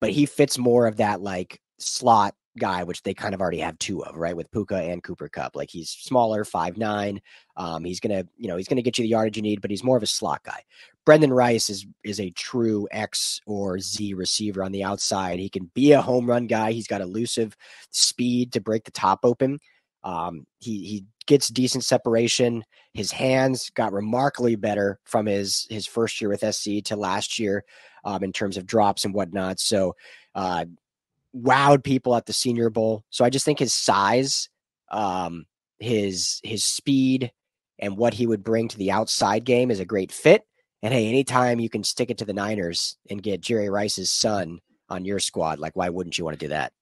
but 0.00 0.10
he 0.10 0.26
fits 0.26 0.58
more 0.58 0.86
of 0.86 0.96
that 0.96 1.20
like 1.20 1.60
slot 1.78 2.34
guy, 2.58 2.82
which 2.84 3.02
they 3.02 3.14
kind 3.14 3.34
of 3.34 3.40
already 3.40 3.58
have 3.58 3.78
two 3.78 4.04
of, 4.04 4.16
right? 4.16 4.36
With 4.36 4.50
Puka 4.50 4.76
and 4.76 5.02
Cooper 5.02 5.28
Kupp. 5.28 5.56
Like 5.56 5.70
he's 5.70 5.90
smaller, 5.90 6.44
five 6.44 6.76
nine. 6.76 7.20
Um, 7.56 7.84
he's 7.84 8.00
gonna, 8.00 8.24
you 8.36 8.48
know, 8.48 8.56
he's 8.56 8.68
gonna 8.68 8.82
get 8.82 8.98
you 8.98 9.02
the 9.02 9.08
yardage 9.08 9.36
you 9.36 9.42
need, 9.42 9.60
but 9.60 9.70
he's 9.70 9.84
more 9.84 9.96
of 9.96 10.02
a 10.02 10.06
slot 10.06 10.42
guy. 10.44 10.62
Brendan 11.04 11.32
Rice 11.32 11.70
is 11.70 11.86
is 12.04 12.20
a 12.20 12.30
true 12.30 12.88
X 12.90 13.40
or 13.46 13.78
Z 13.78 14.14
receiver 14.14 14.62
on 14.62 14.72
the 14.72 14.84
outside. 14.84 15.38
He 15.38 15.48
can 15.48 15.70
be 15.74 15.92
a 15.92 16.02
home 16.02 16.26
run 16.26 16.46
guy. 16.46 16.72
He's 16.72 16.86
got 16.86 17.00
elusive 17.00 17.56
speed 17.90 18.52
to 18.52 18.60
break 18.60 18.84
the 18.84 18.90
top 18.90 19.20
open. 19.24 19.58
Um, 20.04 20.46
he 20.58 20.84
he 20.84 21.04
gets 21.26 21.48
decent 21.48 21.84
separation. 21.84 22.64
His 22.94 23.10
hands 23.10 23.70
got 23.70 23.92
remarkably 23.92 24.56
better 24.56 24.98
from 25.04 25.26
his 25.26 25.66
his 25.70 25.86
first 25.86 26.20
year 26.20 26.30
with 26.30 26.54
SC 26.54 26.82
to 26.84 26.96
last 26.96 27.38
year 27.38 27.64
um, 28.04 28.22
in 28.22 28.32
terms 28.32 28.56
of 28.56 28.66
drops 28.66 29.04
and 29.04 29.14
whatnot. 29.14 29.60
So 29.60 29.94
uh, 30.34 30.66
wowed 31.34 31.84
people 31.84 32.14
at 32.14 32.26
the 32.26 32.32
Senior 32.32 32.70
Bowl. 32.70 33.04
So 33.10 33.24
I 33.24 33.30
just 33.30 33.44
think 33.44 33.58
his 33.58 33.74
size, 33.74 34.48
um, 34.90 35.46
his 35.78 36.40
his 36.42 36.64
speed, 36.64 37.32
and 37.78 37.96
what 37.96 38.14
he 38.14 38.26
would 38.26 38.44
bring 38.44 38.68
to 38.68 38.78
the 38.78 38.90
outside 38.90 39.44
game 39.44 39.70
is 39.70 39.80
a 39.80 39.84
great 39.84 40.12
fit. 40.12 40.44
And 40.82 40.92
hey, 40.92 41.08
anytime 41.08 41.60
you 41.60 41.68
can 41.68 41.84
stick 41.84 42.10
it 42.10 42.18
to 42.18 42.24
the 42.24 42.32
Niners 42.32 42.96
and 43.08 43.22
get 43.22 43.40
Jerry 43.40 43.70
Rice's 43.70 44.10
son 44.10 44.60
on 44.88 45.04
your 45.04 45.20
squad, 45.20 45.58
like 45.58 45.76
why 45.76 45.88
wouldn't 45.88 46.18
you 46.18 46.24
want 46.24 46.38
to 46.38 46.44
do 46.44 46.50
that? 46.50 46.72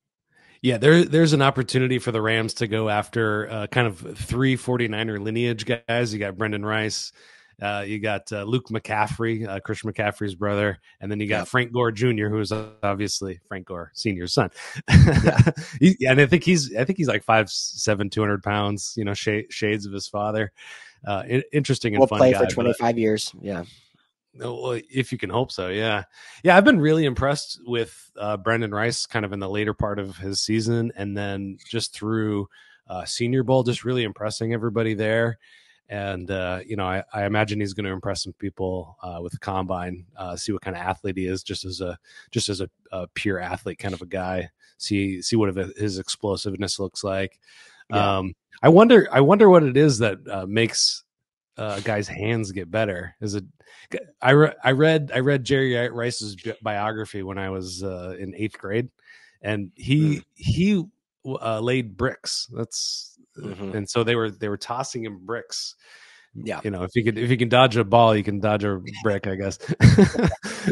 Yeah, 0.62 0.79
there 0.79 1.05
there's 1.05 1.33
an 1.33 1.42
opportunity 1.42 1.99
for 1.99 2.12
the 2.12 2.20
Rams 2.20 2.55
to 2.55 2.66
go 2.66 2.88
after 2.88 3.51
uh, 3.51 3.66
kind 3.68 3.87
of 3.87 4.18
three 4.18 4.57
49er 4.57 5.18
lineage 5.18 5.64
guys. 5.64 6.12
You 6.12 6.18
got 6.18 6.37
Brendan 6.37 6.64
Rice, 6.64 7.12
uh, 7.61 7.85
you 7.87 7.99
got 7.99 8.33
uh, 8.33 8.42
Luke 8.44 8.68
McCaffrey, 8.68 9.46
uh, 9.46 9.61
Christian 9.61 9.92
McCaffrey's 9.92 10.35
brother, 10.35 10.79
and 11.01 11.11
then 11.11 11.20
you 11.20 11.29
got 11.29 11.40
yep. 11.40 11.49
Frank 11.49 11.73
Gore 11.73 11.92
Jr., 11.92 12.29
who 12.29 12.40
is 12.40 12.53
obviously 12.83 13.40
Frank 13.49 13.66
Gore 13.66 13.90
Senior's 13.94 14.33
son. 14.33 14.51
Yeah. 14.88 15.40
he, 15.81 15.96
and 16.09 16.20
I 16.20 16.27
think 16.27 16.44
he's 16.44 16.75
I 16.75 16.85
think 16.85 16.96
he's 16.96 17.09
like 17.09 17.23
five 17.23 17.51
seven, 17.51 18.09
two 18.09 18.20
hundred 18.20 18.42
pounds. 18.42 18.94
You 18.96 19.05
know, 19.05 19.14
sh- 19.14 19.51
shades 19.51 19.85
of 19.85 19.92
his 19.92 20.09
father. 20.09 20.53
Uh, 21.07 21.25
interesting 21.53 21.94
and 21.94 22.01
we'll 22.01 22.07
fun. 22.07 22.18
Play 22.18 22.33
guy, 22.33 22.38
for 22.38 22.46
twenty 22.46 22.73
five 22.75 22.99
years. 22.99 23.33
Yeah. 23.40 23.64
If 24.35 25.12
you 25.12 25.19
can 25.19 25.31
hope 25.31 25.51
so, 25.51 25.69
yeah, 25.69 26.05
yeah. 26.45 26.57
I've 26.57 26.64
been 26.64 26.81
really 26.81 27.05
impressed 27.05 27.61
with 27.66 28.11
uh, 28.16 28.37
Brendan 28.37 28.73
Rice, 28.73 29.07
kind 29.07 29.25
of 29.25 29.33
in 29.33 29.40
the 29.40 29.49
later 29.49 29.75
part 29.75 29.99
of 29.99 30.16
his 30.16 30.40
season, 30.40 30.93
and 30.97 31.16
then 31.16 31.59
just 31.69 31.93
through 31.93 32.49
uh, 32.88 33.05
Senior 33.05 33.43
Bowl, 33.43 33.62
just 33.62 33.85
really 33.85 34.05
impressing 34.05 34.53
everybody 34.53 34.95
there. 34.95 35.38
And 35.88 36.31
uh, 36.31 36.61
you 36.64 36.77
know, 36.77 36.87
I, 36.87 37.03
I, 37.12 37.25
imagine 37.25 37.59
he's 37.59 37.75
going 37.75 37.85
to 37.87 37.90
impress 37.90 38.23
some 38.23 38.33
people 38.35 38.97
uh, 39.03 39.19
with 39.21 39.33
the 39.33 39.40
combine. 39.40 40.07
Uh, 40.16 40.37
see 40.37 40.53
what 40.53 40.62
kind 40.62 40.77
of 40.77 40.83
athlete 40.83 41.16
he 41.16 41.27
is, 41.27 41.43
just 41.43 41.64
as 41.64 41.81
a 41.81 41.99
just 42.31 42.49
as 42.49 42.61
a, 42.61 42.71
a, 42.93 43.09
pure 43.09 43.40
athlete 43.40 43.79
kind 43.79 43.95
of 43.95 44.01
a 44.01 44.07
guy. 44.07 44.49
See 44.79 45.21
see 45.21 45.35
what 45.35 45.53
his 45.77 45.99
explosiveness 45.99 46.79
looks 46.79 47.03
like. 47.03 47.40
Yeah. 47.90 48.19
Um, 48.19 48.35
I 48.62 48.69
wonder 48.69 49.09
I 49.11 49.21
wonder 49.21 49.51
what 49.51 49.64
it 49.64 49.77
is 49.77 49.99
that 49.99 50.19
uh, 50.31 50.47
makes 50.47 51.03
uh, 51.61 51.81
guy's 51.81 52.09
hands 52.09 52.53
get 52.53 52.70
better? 52.70 53.14
Is 53.20 53.35
it? 53.35 53.44
I 54.20 54.31
re- 54.31 54.55
I 54.64 54.73
read 54.73 55.12
I 55.14 55.18
read 55.18 55.44
Jerry 55.44 55.88
Rice's 55.90 56.37
biography 56.62 57.23
when 57.23 57.38
I 57.38 57.51
was 57.51 57.83
uh, 57.83 58.16
in 58.18 58.35
eighth 58.35 58.59
grade, 58.59 58.88
and 59.42 59.70
he 59.75 60.16
mm. 60.16 60.25
he 60.35 60.85
uh, 61.27 61.61
laid 61.61 61.96
bricks. 61.96 62.49
That's 62.53 63.18
mm-hmm. 63.38 63.77
and 63.77 63.88
so 63.88 64.05
they 64.05 64.16
were 64.16 64.31
they 64.31 64.49
were 64.49 64.57
tossing 64.57 65.05
him 65.05 65.20
bricks. 65.25 65.77
Yeah, 66.35 66.61
you 66.62 66.70
know, 66.70 66.85
if 66.85 66.92
you 66.94 67.05
can 67.05 67.18
if 67.18 67.29
you 67.29 67.37
can 67.37 67.49
dodge 67.49 67.77
a 67.77 67.85
ball, 67.85 68.16
you 68.16 68.23
can 68.23 68.40
dodge 68.40 68.64
a 68.64 68.81
brick, 69.03 69.27
I 69.27 69.35
guess. 69.35 69.59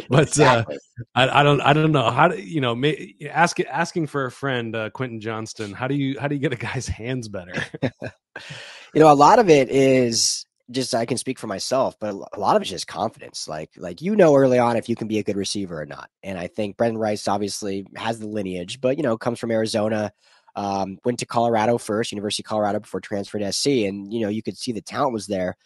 but 0.09 0.19
uh, 0.19 0.23
exactly. 0.23 0.77
uh, 0.77 0.79
I, 1.17 1.41
I 1.41 1.43
don't 1.43 1.61
I 1.61 1.73
don't 1.73 1.93
know 1.93 2.11
how 2.11 2.29
to 2.29 2.41
you 2.41 2.61
know 2.61 2.75
may, 2.75 3.15
ask 3.29 3.59
asking 3.61 4.07
for 4.07 4.25
a 4.25 4.31
friend 4.31 4.75
uh, 4.75 4.91
Quentin 4.91 5.21
Johnston. 5.21 5.73
How 5.73 5.89
do 5.89 5.97
you 5.97 6.19
how 6.19 6.29
do 6.29 6.37
you 6.37 6.41
get 6.41 6.53
a 6.53 6.57
guy's 6.57 6.87
hands 7.03 7.29
better? 7.29 7.55
you 7.83 9.01
know, 9.01 9.13
a 9.13 9.15
lot 9.15 9.39
of 9.39 9.51
it 9.51 9.69
is 9.69 10.47
just 10.71 10.95
I 10.95 11.07
can 11.07 11.17
speak 11.17 11.39
for 11.39 11.47
myself, 11.47 11.97
but 11.99 12.15
a 12.33 12.41
lot 12.41 12.57
of 12.57 12.63
it's 12.63 12.71
just 12.71 12.87
confidence. 12.87 13.49
Like 13.49 13.71
like 13.77 14.03
you 14.03 14.15
know 14.15 14.35
early 14.37 14.59
on 14.59 14.77
if 14.77 14.89
you 14.89 14.97
can 14.97 15.09
be 15.09 15.19
a 15.19 15.23
good 15.23 15.37
receiver 15.37 15.81
or 15.81 15.87
not. 15.87 16.11
And 16.23 16.39
I 16.39 16.47
think 16.47 16.77
Brendan 16.77 16.99
Rice 16.99 17.27
obviously 17.27 17.87
has 17.97 18.19
the 18.19 18.27
lineage, 18.29 18.81
but 18.81 18.97
you 18.97 19.03
know 19.03 19.17
comes 19.17 19.39
from 19.39 19.51
Arizona, 19.51 20.13
um, 20.57 20.99
went 21.05 21.21
to 21.21 21.27
Colorado 21.27 21.79
first, 21.79 22.13
University 22.13 22.43
of 22.43 22.49
Colorado 22.49 22.81
before 22.81 23.01
transferred 23.01 23.41
to 23.41 23.53
SC, 23.53 23.67
and 23.87 24.13
you 24.13 24.21
know 24.21 24.29
you 24.29 24.43
could 24.43 24.59
see 24.59 24.73
the 24.73 24.83
talent 24.83 25.13
was 25.13 25.27
there. 25.27 25.57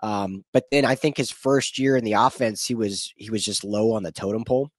Um, 0.00 0.44
but 0.52 0.64
then 0.70 0.84
I 0.84 0.94
think 0.94 1.16
his 1.16 1.30
first 1.30 1.78
year 1.78 1.96
in 1.96 2.04
the 2.04 2.14
offense, 2.14 2.64
he 2.64 2.74
was 2.74 3.12
he 3.16 3.30
was 3.30 3.44
just 3.44 3.64
low 3.64 3.92
on 3.92 4.02
the 4.02 4.12
totem 4.12 4.44
pole, 4.44 4.70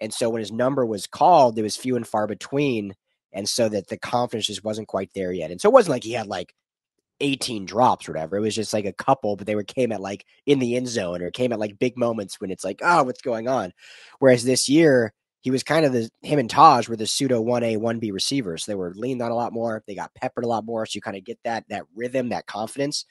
and 0.00 0.12
so 0.12 0.30
when 0.30 0.40
his 0.40 0.52
number 0.52 0.84
was 0.84 1.06
called, 1.06 1.58
it 1.58 1.62
was 1.62 1.76
few 1.76 1.94
and 1.96 2.06
far 2.06 2.26
between, 2.26 2.94
and 3.32 3.48
so 3.48 3.68
that 3.68 3.88
the 3.88 3.98
confidence 3.98 4.46
just 4.46 4.64
wasn't 4.64 4.88
quite 4.88 5.10
there 5.14 5.32
yet. 5.32 5.50
And 5.52 5.60
so 5.60 5.68
it 5.68 5.72
wasn't 5.72 5.92
like 5.92 6.04
he 6.04 6.12
had 6.12 6.26
like 6.26 6.54
18 7.20 7.64
drops 7.66 8.08
or 8.08 8.12
whatever. 8.12 8.36
It 8.36 8.40
was 8.40 8.54
just 8.54 8.72
like 8.72 8.84
a 8.84 8.92
couple, 8.92 9.36
but 9.36 9.46
they 9.46 9.54
were 9.54 9.64
came 9.64 9.92
at 9.92 10.00
like 10.00 10.24
in 10.46 10.58
the 10.58 10.76
end 10.76 10.88
zone 10.88 11.22
or 11.22 11.30
came 11.30 11.52
at 11.52 11.58
like 11.58 11.78
big 11.78 11.96
moments 11.96 12.40
when 12.40 12.50
it's 12.50 12.64
like, 12.64 12.80
oh, 12.82 13.04
what's 13.04 13.22
going 13.22 13.48
on? 13.48 13.72
Whereas 14.18 14.44
this 14.44 14.68
year, 14.68 15.12
he 15.40 15.50
was 15.50 15.62
kind 15.62 15.86
of 15.86 15.92
the 15.92 16.10
him 16.22 16.38
and 16.38 16.50
Taj 16.50 16.88
were 16.88 16.96
the 16.96 17.06
pseudo 17.06 17.42
1A, 17.42 17.78
1B 17.78 18.12
receivers. 18.12 18.66
They 18.66 18.74
were 18.74 18.92
leaned 18.94 19.22
on 19.22 19.30
a 19.30 19.36
lot 19.36 19.52
more. 19.52 19.82
They 19.86 19.94
got 19.94 20.14
peppered 20.14 20.44
a 20.44 20.48
lot 20.48 20.64
more. 20.64 20.84
So 20.84 20.96
you 20.96 21.00
kind 21.00 21.16
of 21.16 21.24
get 21.24 21.38
that 21.44 21.64
that 21.68 21.84
rhythm, 21.94 22.30
that 22.30 22.46
confidence, 22.46 23.04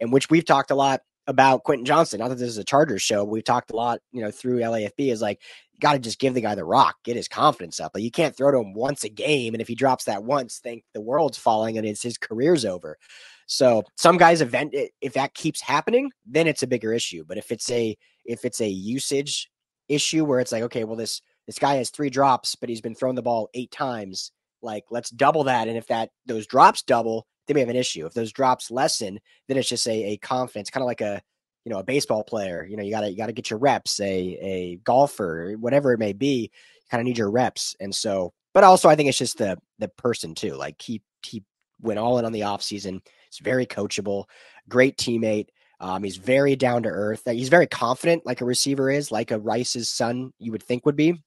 and 0.00 0.12
which 0.12 0.30
we've 0.30 0.46
talked 0.46 0.70
a 0.70 0.74
lot 0.74 1.02
about 1.26 1.64
Quentin 1.64 1.84
Johnston. 1.84 2.20
Not 2.20 2.28
that 2.28 2.38
this 2.38 2.48
is 2.48 2.58
a 2.58 2.64
Chargers 2.64 3.02
show, 3.02 3.24
we've 3.24 3.44
talked 3.44 3.70
a 3.70 3.76
lot, 3.76 4.00
you 4.12 4.20
know, 4.20 4.30
through 4.30 4.60
LAFB 4.60 5.10
is 5.10 5.22
like, 5.22 5.40
got 5.80 5.94
to 5.94 5.98
just 5.98 6.18
give 6.18 6.34
the 6.34 6.40
guy 6.40 6.54
the 6.54 6.64
rock, 6.64 6.96
get 7.04 7.16
his 7.16 7.28
confidence 7.28 7.80
up. 7.80 7.92
Like 7.94 8.04
you 8.04 8.10
can't 8.10 8.36
throw 8.36 8.50
to 8.50 8.58
him 8.58 8.74
once 8.74 9.04
a 9.04 9.08
game. 9.08 9.54
And 9.54 9.60
if 9.60 9.68
he 9.68 9.74
drops 9.74 10.04
that 10.04 10.24
once, 10.24 10.58
think 10.58 10.84
the 10.92 11.00
world's 11.00 11.38
falling 11.38 11.78
and 11.78 11.86
it's 11.86 12.02
his 12.02 12.18
career's 12.18 12.64
over. 12.64 12.98
So 13.46 13.84
some 13.96 14.16
guys 14.16 14.40
event 14.40 14.74
if 15.00 15.12
that 15.14 15.34
keeps 15.34 15.60
happening, 15.60 16.10
then 16.26 16.46
it's 16.46 16.62
a 16.62 16.66
bigger 16.66 16.92
issue. 16.92 17.24
But 17.26 17.38
if 17.38 17.50
it's 17.50 17.70
a 17.70 17.96
if 18.24 18.44
it's 18.44 18.60
a 18.60 18.68
usage 18.68 19.50
issue 19.88 20.24
where 20.24 20.40
it's 20.40 20.52
like, 20.52 20.62
okay, 20.64 20.84
well 20.84 20.96
this 20.96 21.20
this 21.46 21.58
guy 21.58 21.74
has 21.74 21.90
three 21.90 22.10
drops, 22.10 22.54
but 22.54 22.68
he's 22.68 22.80
been 22.80 22.94
throwing 22.94 23.16
the 23.16 23.22
ball 23.22 23.50
eight 23.54 23.70
times, 23.70 24.32
like 24.62 24.84
let's 24.90 25.10
double 25.10 25.44
that. 25.44 25.68
And 25.68 25.76
if 25.76 25.86
that 25.88 26.10
those 26.26 26.46
drops 26.46 26.82
double, 26.82 27.26
then 27.46 27.54
we 27.54 27.60
have 27.60 27.68
an 27.68 27.76
issue. 27.76 28.06
If 28.06 28.14
those 28.14 28.32
drops 28.32 28.70
lessen, 28.70 29.20
then 29.48 29.56
it's 29.56 29.68
just 29.68 29.86
a, 29.86 30.12
a 30.12 30.16
confidence, 30.18 30.70
kind 30.70 30.82
of 30.82 30.86
like 30.86 31.02
a 31.02 31.20
you 31.64 31.72
know 31.72 31.78
a 31.78 31.84
baseball 31.84 32.24
player. 32.24 32.66
You 32.68 32.76
know, 32.76 32.82
you 32.82 32.90
gotta 32.90 33.10
you 33.10 33.16
gotta 33.16 33.32
get 33.32 33.50
your 33.50 33.58
reps. 33.58 34.00
A 34.00 34.04
a 34.06 34.76
golfer, 34.84 35.54
whatever 35.58 35.92
it 35.92 35.98
may 35.98 36.12
be, 36.12 36.50
kind 36.90 37.00
of 37.00 37.04
need 37.04 37.18
your 37.18 37.30
reps. 37.30 37.76
And 37.80 37.94
so, 37.94 38.32
but 38.52 38.64
also 38.64 38.88
I 38.88 38.96
think 38.96 39.08
it's 39.08 39.18
just 39.18 39.38
the 39.38 39.58
the 39.78 39.88
person 39.88 40.34
too. 40.34 40.54
Like 40.54 40.80
he 40.80 41.02
he 41.24 41.42
went 41.80 41.98
all 41.98 42.18
in 42.18 42.24
on 42.24 42.32
the 42.32 42.44
off 42.44 42.62
season 42.62 43.02
He's 43.36 43.44
very 43.44 43.66
coachable, 43.66 44.24
great 44.68 44.96
teammate. 44.96 45.48
Um, 45.80 46.02
he's 46.02 46.16
very 46.16 46.56
down 46.56 46.84
to 46.84 46.88
earth. 46.88 47.22
He's 47.26 47.48
very 47.48 47.66
confident, 47.66 48.24
like 48.24 48.40
a 48.40 48.44
receiver 48.44 48.90
is, 48.90 49.10
like 49.10 49.30
a 49.30 49.38
Rice's 49.38 49.88
son, 49.88 50.32
you 50.38 50.52
would 50.52 50.62
think 50.62 50.86
would 50.86 50.96
be. 50.96 51.22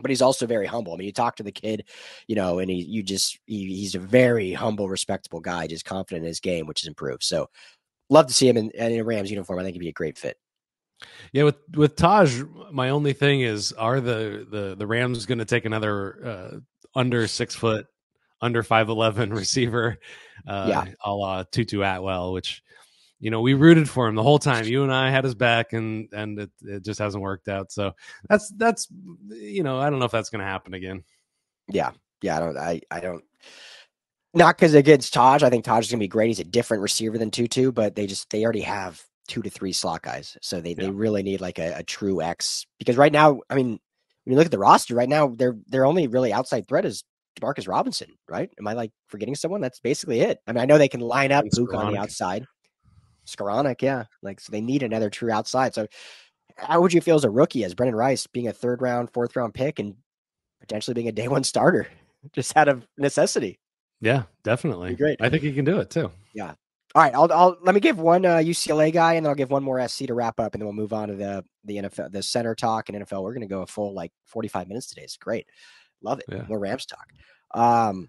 But 0.00 0.10
he's 0.10 0.22
also 0.22 0.46
very 0.46 0.66
humble. 0.66 0.94
I 0.94 0.96
mean, 0.96 1.06
you 1.06 1.12
talk 1.12 1.36
to 1.36 1.42
the 1.42 1.52
kid, 1.52 1.84
you 2.26 2.36
know, 2.36 2.60
and 2.60 2.70
he, 2.70 2.76
you 2.76 3.02
just, 3.02 3.38
he, 3.46 3.66
he's 3.66 3.94
a 3.94 3.98
very 3.98 4.52
humble, 4.52 4.88
respectable 4.88 5.40
guy, 5.40 5.66
just 5.66 5.84
confident 5.84 6.24
in 6.24 6.28
his 6.28 6.40
game, 6.40 6.66
which 6.66 6.80
has 6.80 6.88
improved. 6.88 7.24
So, 7.24 7.50
love 8.08 8.26
to 8.28 8.34
see 8.34 8.48
him 8.48 8.56
in, 8.56 8.70
in 8.70 8.98
a 8.98 9.04
Rams 9.04 9.30
uniform. 9.30 9.58
I 9.58 9.62
think 9.62 9.74
he'd 9.74 9.80
be 9.80 9.88
a 9.88 9.92
great 9.92 10.16
fit. 10.16 10.36
Yeah, 11.32 11.44
with 11.44 11.56
with 11.74 11.96
Taj, 11.96 12.42
my 12.72 12.90
only 12.90 13.12
thing 13.12 13.40
is, 13.40 13.72
are 13.72 14.00
the 14.00 14.46
the 14.50 14.74
the 14.76 14.86
Rams 14.86 15.24
going 15.26 15.38
to 15.38 15.44
take 15.44 15.64
another 15.64 16.26
uh, 16.26 16.58
under 16.94 17.26
six 17.26 17.54
foot 17.54 17.86
under 18.40 18.62
5'11 18.62 19.32
receiver, 19.36 19.98
uh, 20.46 20.66
yeah. 20.68 20.84
a 21.04 21.12
la 21.12 21.42
Tutu 21.44 21.82
Atwell, 21.82 22.32
which, 22.32 22.62
you 23.18 23.30
know, 23.30 23.40
we 23.40 23.54
rooted 23.54 23.88
for 23.88 24.08
him 24.08 24.14
the 24.14 24.22
whole 24.22 24.38
time. 24.38 24.64
You 24.64 24.82
and 24.82 24.92
I 24.92 25.10
had 25.10 25.24
his 25.24 25.34
back, 25.34 25.74
and 25.74 26.08
and 26.12 26.38
it, 26.38 26.50
it 26.62 26.84
just 26.84 26.98
hasn't 26.98 27.22
worked 27.22 27.48
out. 27.48 27.70
So 27.70 27.92
that's 28.28 28.50
that's 28.56 28.88
you 29.28 29.62
know, 29.62 29.78
I 29.78 29.90
don't 29.90 29.98
know 29.98 30.06
if 30.06 30.10
that's 30.10 30.30
going 30.30 30.40
to 30.40 30.46
happen 30.46 30.72
again. 30.72 31.04
Yeah, 31.68 31.90
yeah, 32.22 32.36
I 32.36 32.40
don't, 32.40 32.56
I 32.56 32.80
I 32.90 33.00
don't. 33.00 33.24
Not 34.32 34.56
because 34.56 34.74
against 34.74 35.12
Taj, 35.12 35.42
I 35.42 35.50
think 35.50 35.64
Taj 35.64 35.84
is 35.84 35.90
going 35.90 35.98
to 35.98 36.04
be 36.04 36.08
great. 36.08 36.28
He's 36.28 36.40
a 36.40 36.44
different 36.44 36.82
receiver 36.82 37.18
than 37.18 37.30
Tutu, 37.30 37.72
but 37.72 37.94
they 37.94 38.06
just 38.06 38.30
they 38.30 38.42
already 38.42 38.62
have 38.62 39.02
two 39.28 39.42
to 39.42 39.50
three 39.50 39.72
slot 39.72 40.02
guys, 40.02 40.38
so 40.40 40.60
they 40.60 40.70
yeah. 40.70 40.84
they 40.84 40.90
really 40.90 41.22
need 41.22 41.40
like 41.42 41.58
a, 41.58 41.74
a 41.78 41.82
true 41.82 42.22
X 42.22 42.64
because 42.78 42.96
right 42.96 43.12
now, 43.12 43.40
I 43.50 43.54
mean, 43.54 43.78
when 44.24 44.32
you 44.32 44.36
look 44.36 44.46
at 44.46 44.50
the 44.50 44.58
roster 44.58 44.94
right 44.94 45.08
now, 45.08 45.28
their 45.28 45.56
their 45.66 45.84
only 45.84 46.06
really 46.06 46.32
outside 46.32 46.68
threat 46.68 46.86
is 46.86 47.04
Demarcus 47.38 47.68
Robinson, 47.68 48.08
right? 48.28 48.50
Am 48.58 48.66
I 48.66 48.72
like 48.72 48.92
forgetting 49.08 49.34
someone? 49.34 49.60
That's 49.60 49.80
basically 49.80 50.20
it. 50.20 50.38
I 50.46 50.52
mean, 50.52 50.62
I 50.62 50.64
know 50.66 50.78
they 50.78 50.88
can 50.88 51.00
line 51.00 51.32
up 51.32 51.44
Luke 51.56 51.74
on 51.74 51.92
the 51.92 51.98
outside. 51.98 52.44
Skowronek, 53.26 53.82
yeah. 53.82 54.04
Like 54.22 54.40
so 54.40 54.50
they 54.50 54.60
need 54.60 54.82
another 54.82 55.10
true 55.10 55.30
outside. 55.30 55.74
So 55.74 55.86
how 56.56 56.80
would 56.80 56.92
you 56.92 57.00
feel 57.00 57.16
as 57.16 57.24
a 57.24 57.30
rookie 57.30 57.64
as 57.64 57.74
Brendan 57.74 57.96
Rice 57.96 58.26
being 58.26 58.48
a 58.48 58.52
third 58.52 58.82
round, 58.82 59.10
fourth 59.12 59.36
round 59.36 59.54
pick 59.54 59.78
and 59.78 59.94
potentially 60.60 60.94
being 60.94 61.08
a 61.08 61.12
day 61.12 61.28
one 61.28 61.44
starter 61.44 61.86
just 62.32 62.56
out 62.56 62.68
of 62.68 62.86
necessity? 62.98 63.58
Yeah, 64.00 64.24
definitely. 64.42 64.94
Great. 64.94 65.20
I 65.20 65.28
think 65.28 65.42
he 65.42 65.52
can 65.52 65.64
do 65.64 65.78
it 65.78 65.90
too. 65.90 66.10
Yeah. 66.34 66.54
All 66.94 67.02
right, 67.02 67.14
I'll, 67.14 67.32
I'll 67.32 67.56
let 67.62 67.74
me 67.74 67.80
give 67.80 68.00
one 68.00 68.26
uh, 68.26 68.38
UCLA 68.38 68.92
guy, 68.92 69.14
and 69.14 69.24
then 69.24 69.30
I'll 69.30 69.36
give 69.36 69.52
one 69.52 69.62
more 69.62 69.86
SC 69.86 70.06
to 70.06 70.14
wrap 70.14 70.40
up, 70.40 70.54
and 70.54 70.60
then 70.60 70.66
we'll 70.66 70.74
move 70.74 70.92
on 70.92 71.08
to 71.08 71.14
the 71.14 71.44
the 71.64 71.76
NFL, 71.76 72.10
the 72.10 72.22
center 72.22 72.56
talk 72.56 72.88
and 72.88 72.98
NFL. 72.98 73.22
We're 73.22 73.32
going 73.32 73.42
to 73.42 73.46
go 73.46 73.62
a 73.62 73.66
full 73.66 73.94
like 73.94 74.10
forty 74.26 74.48
five 74.48 74.66
minutes 74.66 74.88
today. 74.88 75.02
It's 75.02 75.16
great. 75.16 75.46
Love 76.02 76.20
it. 76.20 76.26
Yeah. 76.28 76.44
More 76.48 76.58
Rams 76.58 76.86
talk. 76.86 77.06
Um, 77.52 78.08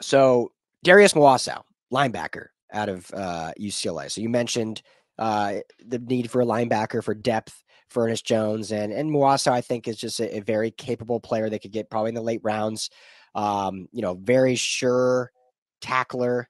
so 0.00 0.52
Darius 0.82 1.14
Muasau, 1.14 1.62
linebacker 1.92 2.46
out 2.72 2.88
of 2.88 3.10
uh, 3.12 3.52
UCLA. 3.60 4.10
So 4.10 4.20
you 4.20 4.28
mentioned 4.28 4.82
uh, 5.18 5.56
the 5.84 5.98
need 5.98 6.30
for 6.30 6.40
a 6.40 6.46
linebacker 6.46 7.02
for 7.02 7.14
depth 7.14 7.62
for 7.88 8.04
Ernest 8.04 8.24
Jones 8.24 8.72
and 8.72 8.92
and 8.92 9.10
Muasau, 9.10 9.52
I 9.52 9.60
think 9.60 9.88
is 9.88 9.96
just 9.96 10.20
a, 10.20 10.36
a, 10.36 10.40
very 10.40 10.70
capable 10.70 11.20
player. 11.20 11.50
They 11.50 11.58
could 11.58 11.72
get 11.72 11.90
probably 11.90 12.10
in 12.10 12.14
the 12.14 12.22
late 12.22 12.40
rounds. 12.42 12.88
Um, 13.34 13.88
you 13.92 14.00
know, 14.00 14.14
very 14.14 14.54
sure 14.54 15.30
tackler, 15.80 16.48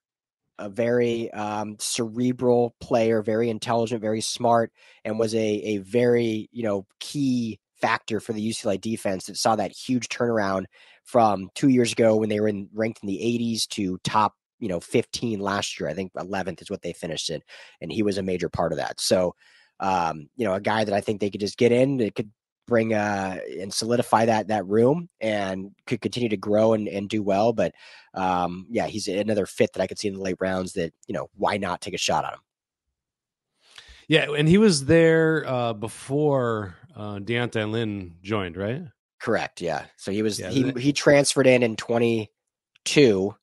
a 0.58 0.68
very 0.68 1.30
um, 1.32 1.76
cerebral 1.78 2.76
player, 2.80 3.22
very 3.22 3.48
intelligent, 3.48 4.02
very 4.02 4.20
smart, 4.20 4.70
and 5.04 5.18
was 5.18 5.34
a 5.34 5.38
a 5.38 5.78
very 5.78 6.48
you 6.52 6.62
know 6.62 6.86
key 7.00 7.58
factor 7.80 8.20
for 8.20 8.32
the 8.32 8.50
UCLA 8.50 8.80
defense 8.80 9.26
that 9.26 9.36
saw 9.36 9.56
that 9.56 9.72
huge 9.72 10.08
turnaround 10.08 10.64
from 11.04 11.50
two 11.54 11.68
years 11.68 11.92
ago 11.92 12.16
when 12.16 12.28
they 12.28 12.40
were 12.40 12.48
in, 12.48 12.68
ranked 12.72 13.02
in 13.02 13.08
the 13.08 13.18
80s 13.18 13.66
to 13.68 13.98
top, 14.04 14.34
you 14.58 14.68
know, 14.68 14.80
15 14.80 15.40
last 15.40 15.78
year. 15.78 15.88
I 15.88 15.94
think 15.94 16.12
11th 16.14 16.62
is 16.62 16.70
what 16.70 16.82
they 16.82 16.92
finished 16.92 17.30
in, 17.30 17.40
and 17.80 17.90
he 17.90 18.02
was 18.02 18.18
a 18.18 18.22
major 18.22 18.48
part 18.48 18.72
of 18.72 18.78
that. 18.78 19.00
So, 19.00 19.34
um, 19.80 20.28
you 20.36 20.44
know, 20.44 20.54
a 20.54 20.60
guy 20.60 20.84
that 20.84 20.94
I 20.94 21.00
think 21.00 21.20
they 21.20 21.30
could 21.30 21.40
just 21.40 21.58
get 21.58 21.72
in, 21.72 22.00
it 22.00 22.14
could 22.14 22.30
bring 22.66 22.94
uh 22.94 23.36
and 23.58 23.74
solidify 23.74 24.24
that 24.26 24.46
that 24.46 24.64
room 24.64 25.08
and 25.20 25.72
could 25.86 26.00
continue 26.00 26.28
to 26.28 26.36
grow 26.36 26.72
and, 26.72 26.86
and 26.86 27.08
do 27.08 27.20
well. 27.20 27.52
But 27.52 27.72
um, 28.14 28.66
yeah, 28.70 28.86
he's 28.86 29.08
another 29.08 29.44
fit 29.44 29.72
that 29.72 29.82
I 29.82 29.86
could 29.86 29.98
see 29.98 30.08
in 30.08 30.14
the 30.14 30.20
late 30.20 30.36
rounds. 30.40 30.74
That 30.74 30.92
you 31.06 31.14
know, 31.14 31.28
why 31.34 31.56
not 31.56 31.80
take 31.80 31.94
a 31.94 31.98
shot 31.98 32.24
on 32.24 32.34
him? 32.34 32.40
Yeah, 34.08 34.32
and 34.36 34.48
he 34.48 34.58
was 34.58 34.86
there 34.86 35.44
uh, 35.46 35.72
before 35.72 36.76
uh, 36.96 37.18
D'Anton 37.18 37.72
Lynn 37.72 38.16
joined, 38.22 38.56
right? 38.56 38.82
Correct. 39.20 39.60
Yeah. 39.60 39.84
So 39.96 40.12
he 40.12 40.22
was 40.22 40.40
yeah, 40.40 40.50
he 40.50 40.72
he 40.72 40.92
transferred 40.92 41.46
in 41.46 41.62
in 41.62 41.76
twenty 41.76 42.30
two, 42.84 43.34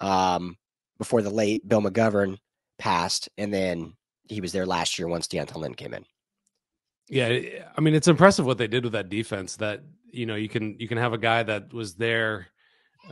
um, 0.00 0.56
before 0.98 1.22
the 1.22 1.30
late 1.30 1.66
Bill 1.66 1.80
McGovern 1.80 2.38
passed, 2.78 3.28
and 3.38 3.52
then 3.52 3.94
he 4.28 4.40
was 4.40 4.52
there 4.52 4.66
last 4.66 4.98
year 4.98 5.08
once 5.08 5.28
D'Anton 5.28 5.60
Lynn 5.60 5.74
came 5.74 5.94
in. 5.94 6.04
Yeah, 7.08 7.38
I 7.76 7.80
mean 7.80 7.94
it's 7.94 8.08
impressive 8.08 8.46
what 8.46 8.58
they 8.58 8.66
did 8.66 8.84
with 8.84 8.94
that 8.94 9.08
defense. 9.08 9.56
That 9.56 9.82
you 10.10 10.26
know 10.26 10.34
you 10.34 10.48
can 10.48 10.76
you 10.80 10.88
can 10.88 10.98
have 10.98 11.12
a 11.12 11.18
guy 11.18 11.44
that 11.44 11.72
was 11.72 11.94
there 11.94 12.48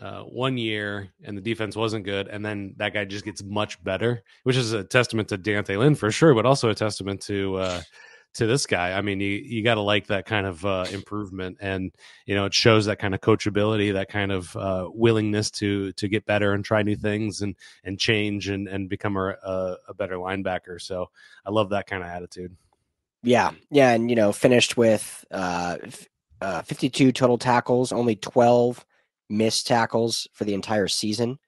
uh, 0.00 0.22
one 0.22 0.58
year 0.58 1.10
and 1.22 1.36
the 1.36 1.42
defense 1.42 1.76
wasn't 1.76 2.04
good, 2.04 2.26
and 2.26 2.44
then 2.44 2.74
that 2.78 2.92
guy 2.92 3.04
just 3.04 3.24
gets 3.24 3.42
much 3.44 3.82
better, 3.84 4.24
which 4.42 4.56
is 4.56 4.72
a 4.72 4.82
testament 4.82 5.28
to 5.28 5.36
D'Anton 5.36 5.78
Lynn 5.78 5.94
for 5.94 6.10
sure, 6.10 6.34
but 6.34 6.46
also 6.46 6.70
a 6.70 6.74
testament 6.74 7.20
to 7.22 7.56
uh, 7.56 7.82
to 8.34 8.46
this 8.46 8.66
guy. 8.66 8.92
I 8.92 9.00
mean, 9.00 9.20
you 9.20 9.28
you 9.28 9.62
got 9.62 9.74
to 9.74 9.80
like 9.80 10.08
that 10.08 10.26
kind 10.26 10.46
of 10.46 10.64
uh, 10.64 10.86
improvement, 10.92 11.58
and 11.60 11.92
you 12.26 12.34
know 12.34 12.44
it 12.44 12.54
shows 12.54 12.86
that 12.86 12.98
kind 12.98 13.14
of 13.14 13.20
coachability, 13.20 13.92
that 13.92 14.08
kind 14.08 14.32
of 14.32 14.54
uh, 14.56 14.88
willingness 14.92 15.50
to 15.52 15.92
to 15.92 16.08
get 16.08 16.26
better 16.26 16.52
and 16.52 16.64
try 16.64 16.82
new 16.82 16.96
things 16.96 17.42
and 17.42 17.54
and 17.84 17.98
change 17.98 18.48
and 18.48 18.68
and 18.68 18.88
become 18.88 19.16
a, 19.16 19.36
a, 19.42 19.76
a 19.88 19.94
better 19.94 20.16
linebacker. 20.16 20.80
So 20.80 21.10
I 21.46 21.50
love 21.50 21.70
that 21.70 21.86
kind 21.86 22.02
of 22.02 22.08
attitude. 22.08 22.56
Yeah, 23.22 23.52
yeah, 23.70 23.92
and 23.92 24.10
you 24.10 24.16
know 24.16 24.32
finished 24.32 24.76
with 24.76 25.24
uh, 25.30 25.78
uh, 26.40 26.62
52 26.62 27.12
total 27.12 27.38
tackles, 27.38 27.92
only 27.92 28.16
12 28.16 28.84
missed 29.30 29.66
tackles 29.66 30.28
for 30.32 30.44
the 30.44 30.54
entire 30.54 30.88
season. 30.88 31.38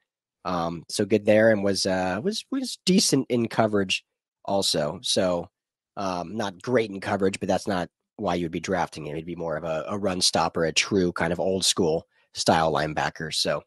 Um, 0.45 0.85
so 0.89 1.05
good 1.05 1.27
there, 1.27 1.51
and 1.51 1.63
was 1.65 1.85
uh, 1.85 2.21
was 2.23 2.45
was 2.51 2.79
decent 2.87 3.27
in 3.29 3.49
coverage 3.49 4.05
also. 4.45 5.01
So 5.03 5.51
um, 5.97 6.37
not 6.37 6.61
great 6.61 6.91
in 6.91 7.01
coverage, 7.01 7.41
but 7.41 7.49
that's 7.49 7.67
not 7.67 7.89
why 8.17 8.35
you'd 8.35 8.53
be 8.53 8.61
drafting 8.61 9.07
him. 9.07 9.17
He'd 9.17 9.27
be 9.27 9.37
more 9.37 9.57
of 9.57 9.65
a, 9.65 9.85
a 9.89 9.99
run 9.99 10.21
stopper, 10.21 10.65
a 10.65 10.73
true 10.73 11.13
kind 11.13 11.33
of 11.33 11.41
old 11.41 11.65
school 11.65 12.07
style 12.35 12.73
linebacker. 12.73 13.33
So 13.35 13.63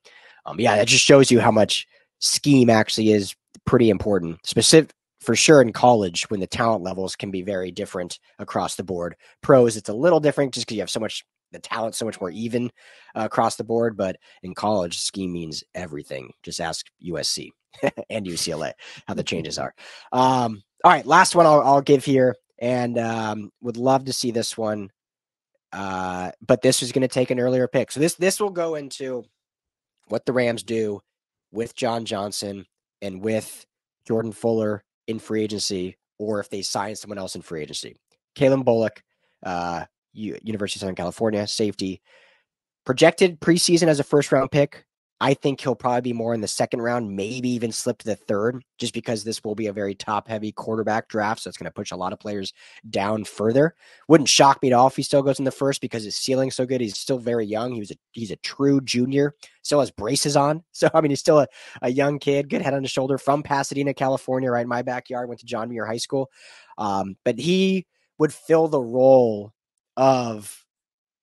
um, 0.46 0.60
yeah, 0.60 0.76
that 0.76 0.88
just 0.88 1.04
shows 1.04 1.32
you 1.32 1.40
how 1.40 1.52
much 1.52 1.88
scheme 2.20 2.70
actually 2.70 3.12
is 3.12 3.36
pretty 3.66 3.90
important. 3.90 4.46
Specific 4.46 4.92
for 5.22 5.36
sure 5.36 5.62
in 5.62 5.74
college 5.74 6.30
when 6.30 6.40
the 6.40 6.48
talent 6.48 6.82
levels 6.82 7.16
can 7.16 7.30
be 7.30 7.42
very 7.42 7.72
different 7.72 8.20
across 8.40 8.76
the 8.76 8.84
board. 8.84 9.16
Pros, 9.42 9.76
it's 9.76 9.90
a 9.90 9.94
little 9.94 10.20
different 10.20 10.54
just 10.54 10.66
because 10.66 10.76
you 10.76 10.82
have 10.82 10.90
so 10.90 11.00
much 11.00 11.26
the 11.52 11.60
talent 11.60 11.96
so 11.96 12.06
much 12.06 12.22
more 12.22 12.30
even 12.30 12.72
uh, 13.16 13.24
across 13.26 13.56
the 13.56 13.64
board. 13.64 13.98
But 13.98 14.18
in 14.44 14.54
college, 14.54 15.00
scheme 15.00 15.34
means 15.34 15.64
everything. 15.76 16.32
Just 16.44 16.62
ask 16.62 16.86
USC 17.06 17.50
and 18.10 18.26
UCLA 18.26 18.74
how 19.08 19.14
the 19.14 19.24
changes 19.24 19.58
are. 19.58 19.74
Um, 20.12 20.62
all 20.84 20.92
right, 20.92 21.06
last 21.06 21.36
one 21.36 21.46
I'll, 21.46 21.62
I'll 21.62 21.82
give 21.82 22.06
here, 22.06 22.36
and 22.60 22.98
um, 22.98 23.52
would 23.62 23.78
love 23.78 24.06
to 24.06 24.14
see 24.14 24.32
this 24.32 24.58
one. 24.58 24.92
Uh, 25.72 26.32
but 26.46 26.62
this 26.62 26.82
is 26.82 26.92
going 26.92 27.02
to 27.02 27.08
take 27.08 27.30
an 27.30 27.40
earlier 27.40 27.68
pick, 27.68 27.92
so 27.92 28.00
this 28.00 28.16
this 28.16 28.40
will 28.40 28.50
go 28.50 28.76
into 28.76 29.24
what 30.08 30.26
the 30.26 30.34
Rams 30.34 30.64
do 30.64 31.00
with 31.52 31.76
John 31.76 32.06
Johnson 32.06 32.66
and 33.02 33.22
with 33.22 33.66
Jordan 34.08 34.32
Fuller 34.32 34.84
in 35.08 35.20
free 35.20 35.44
agency, 35.44 35.98
or 36.18 36.40
if 36.40 36.50
they 36.50 36.62
sign 36.62 36.96
someone 36.96 37.18
else 37.20 37.36
in 37.36 37.42
free 37.42 37.62
agency. 37.62 37.96
Calen 38.36 38.66
Bullock, 38.66 39.04
uh, 39.44 39.86
University 40.14 40.78
of 40.78 40.82
Southern 40.82 40.96
California, 40.96 41.46
safety. 41.46 42.02
Projected 42.86 43.40
preseason 43.40 43.88
as 43.88 44.00
a 44.00 44.04
first 44.04 44.32
round 44.32 44.52
pick. 44.52 44.86
I 45.22 45.34
think 45.34 45.60
he'll 45.60 45.76
probably 45.76 46.02
be 46.02 46.14
more 46.14 46.34
in 46.34 46.40
the 46.40 46.48
second 46.48 46.82
round, 46.82 47.14
maybe 47.14 47.50
even 47.50 47.74
slip 47.74 47.98
to 48.00 48.06
the 48.06 48.16
third, 48.16 48.64
just 48.78 48.94
because 48.94 49.24
this 49.24 49.44
will 49.44 49.56
be 49.56 49.68
a 49.68 49.74
very 49.74 49.94
top 49.94 50.30
heavy 50.30 50.54
quarterback 50.54 51.10
draft. 51.10 51.42
So 51.42 51.50
it's 51.50 51.58
going 51.58 51.66
to 51.66 51.72
push 51.72 51.92
a 51.92 51.98
lot 51.98 52.14
of 52.14 52.20
players 52.20 52.54
down 52.90 53.26
further. 53.26 53.76
Wouldn't 54.08 54.30
shock 54.30 54.62
me 54.62 54.70
at 54.70 54.74
all 54.74 54.88
if 54.88 54.96
he 54.96 55.04
still 55.04 55.22
goes 55.22 55.38
in 55.38 55.46
the 55.46 55.52
first 55.52 55.82
because 55.82 56.06
his 56.06 56.16
ceiling's 56.16 56.56
so 56.56 56.66
good. 56.66 56.80
He's 56.80 56.98
still 56.98 57.20
very 57.20 57.46
young. 57.46 57.74
He 57.74 57.80
was 57.80 57.92
a 57.92 57.96
he's 58.12 58.32
a 58.32 58.38
true 58.38 58.80
junior. 58.80 59.36
Still 59.62 59.82
has 59.82 59.92
braces 59.92 60.38
on. 60.38 60.64
So 60.72 60.90
I 60.94 61.02
mean 61.02 61.10
he's 61.12 61.20
still 61.20 61.40
a, 61.40 61.48
a 61.82 61.90
young 61.90 62.20
kid, 62.20 62.50
good 62.50 62.62
head 62.62 62.74
on 62.74 62.84
his 62.84 62.92
shoulder 62.92 63.18
from 63.18 63.44
Pasadena, 63.44 63.94
California, 63.94 64.50
right 64.50 64.62
in 64.62 64.70
my 64.70 64.82
backyard. 64.82 65.28
Went 65.28 65.42
to 65.42 65.46
John 65.46 65.68
Muir 65.68 65.86
High 65.86 65.98
School. 65.98 66.30
Um, 66.78 67.18
but 67.26 67.38
he 67.38 67.86
would 68.18 68.34
fill 68.34 68.70
the 68.70 68.82
role 68.82 69.52
of 69.98 70.66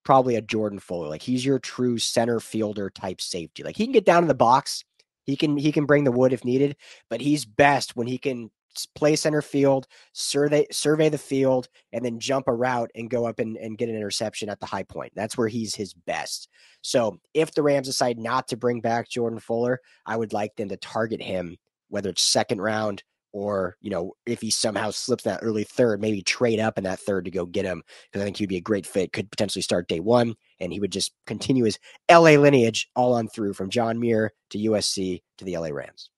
probably 0.06 0.36
a 0.36 0.40
Jordan 0.40 0.78
Fuller. 0.78 1.08
Like 1.08 1.20
he's 1.20 1.44
your 1.44 1.58
true 1.58 1.98
center 1.98 2.40
fielder 2.40 2.88
type 2.88 3.20
safety. 3.20 3.62
Like 3.62 3.76
he 3.76 3.84
can 3.84 3.92
get 3.92 4.06
down 4.06 4.22
in 4.24 4.28
the 4.28 4.34
box. 4.34 4.84
He 5.24 5.36
can 5.36 5.58
he 5.58 5.72
can 5.72 5.84
bring 5.84 6.04
the 6.04 6.12
wood 6.12 6.32
if 6.32 6.44
needed, 6.44 6.76
but 7.10 7.20
he's 7.20 7.44
best 7.44 7.96
when 7.96 8.06
he 8.06 8.16
can 8.16 8.50
play 8.94 9.16
center 9.16 9.42
field, 9.42 9.86
survey 10.12 10.66
survey 10.70 11.08
the 11.08 11.18
field, 11.18 11.68
and 11.92 12.04
then 12.04 12.20
jump 12.20 12.46
a 12.46 12.54
route 12.54 12.90
and 12.94 13.10
go 13.10 13.26
up 13.26 13.40
and, 13.40 13.56
and 13.56 13.76
get 13.76 13.88
an 13.88 13.96
interception 13.96 14.48
at 14.48 14.60
the 14.60 14.66
high 14.66 14.84
point. 14.84 15.12
That's 15.16 15.36
where 15.36 15.48
he's 15.48 15.74
his 15.74 15.92
best. 15.92 16.48
So 16.82 17.18
if 17.34 17.52
the 17.52 17.62
Rams 17.62 17.88
decide 17.88 18.18
not 18.18 18.48
to 18.48 18.56
bring 18.56 18.80
back 18.80 19.08
Jordan 19.08 19.40
Fuller, 19.40 19.80
I 20.06 20.16
would 20.16 20.32
like 20.32 20.54
them 20.56 20.68
to 20.68 20.76
target 20.76 21.20
him, 21.20 21.56
whether 21.88 22.10
it's 22.10 22.22
second 22.22 22.60
round, 22.60 23.02
or 23.32 23.76
you 23.80 23.90
know 23.90 24.12
if 24.26 24.40
he 24.40 24.50
somehow 24.50 24.90
slips 24.90 25.24
that 25.24 25.40
early 25.42 25.64
third 25.64 26.00
maybe 26.00 26.22
trade 26.22 26.60
up 26.60 26.78
in 26.78 26.84
that 26.84 27.00
third 27.00 27.24
to 27.24 27.30
go 27.30 27.44
get 27.46 27.64
him 27.64 27.82
because 28.06 28.22
i 28.22 28.24
think 28.24 28.36
he'd 28.36 28.48
be 28.48 28.56
a 28.56 28.60
great 28.60 28.86
fit 28.86 29.12
could 29.12 29.30
potentially 29.30 29.62
start 29.62 29.88
day 29.88 30.00
one 30.00 30.34
and 30.60 30.72
he 30.72 30.80
would 30.80 30.92
just 30.92 31.12
continue 31.26 31.64
his 31.64 31.78
la 32.10 32.20
lineage 32.20 32.88
all 32.96 33.14
on 33.14 33.28
through 33.28 33.52
from 33.52 33.70
john 33.70 33.98
muir 33.98 34.32
to 34.50 34.58
usc 34.58 35.22
to 35.38 35.44
the 35.44 35.56
la 35.56 35.68
rams 35.68 36.10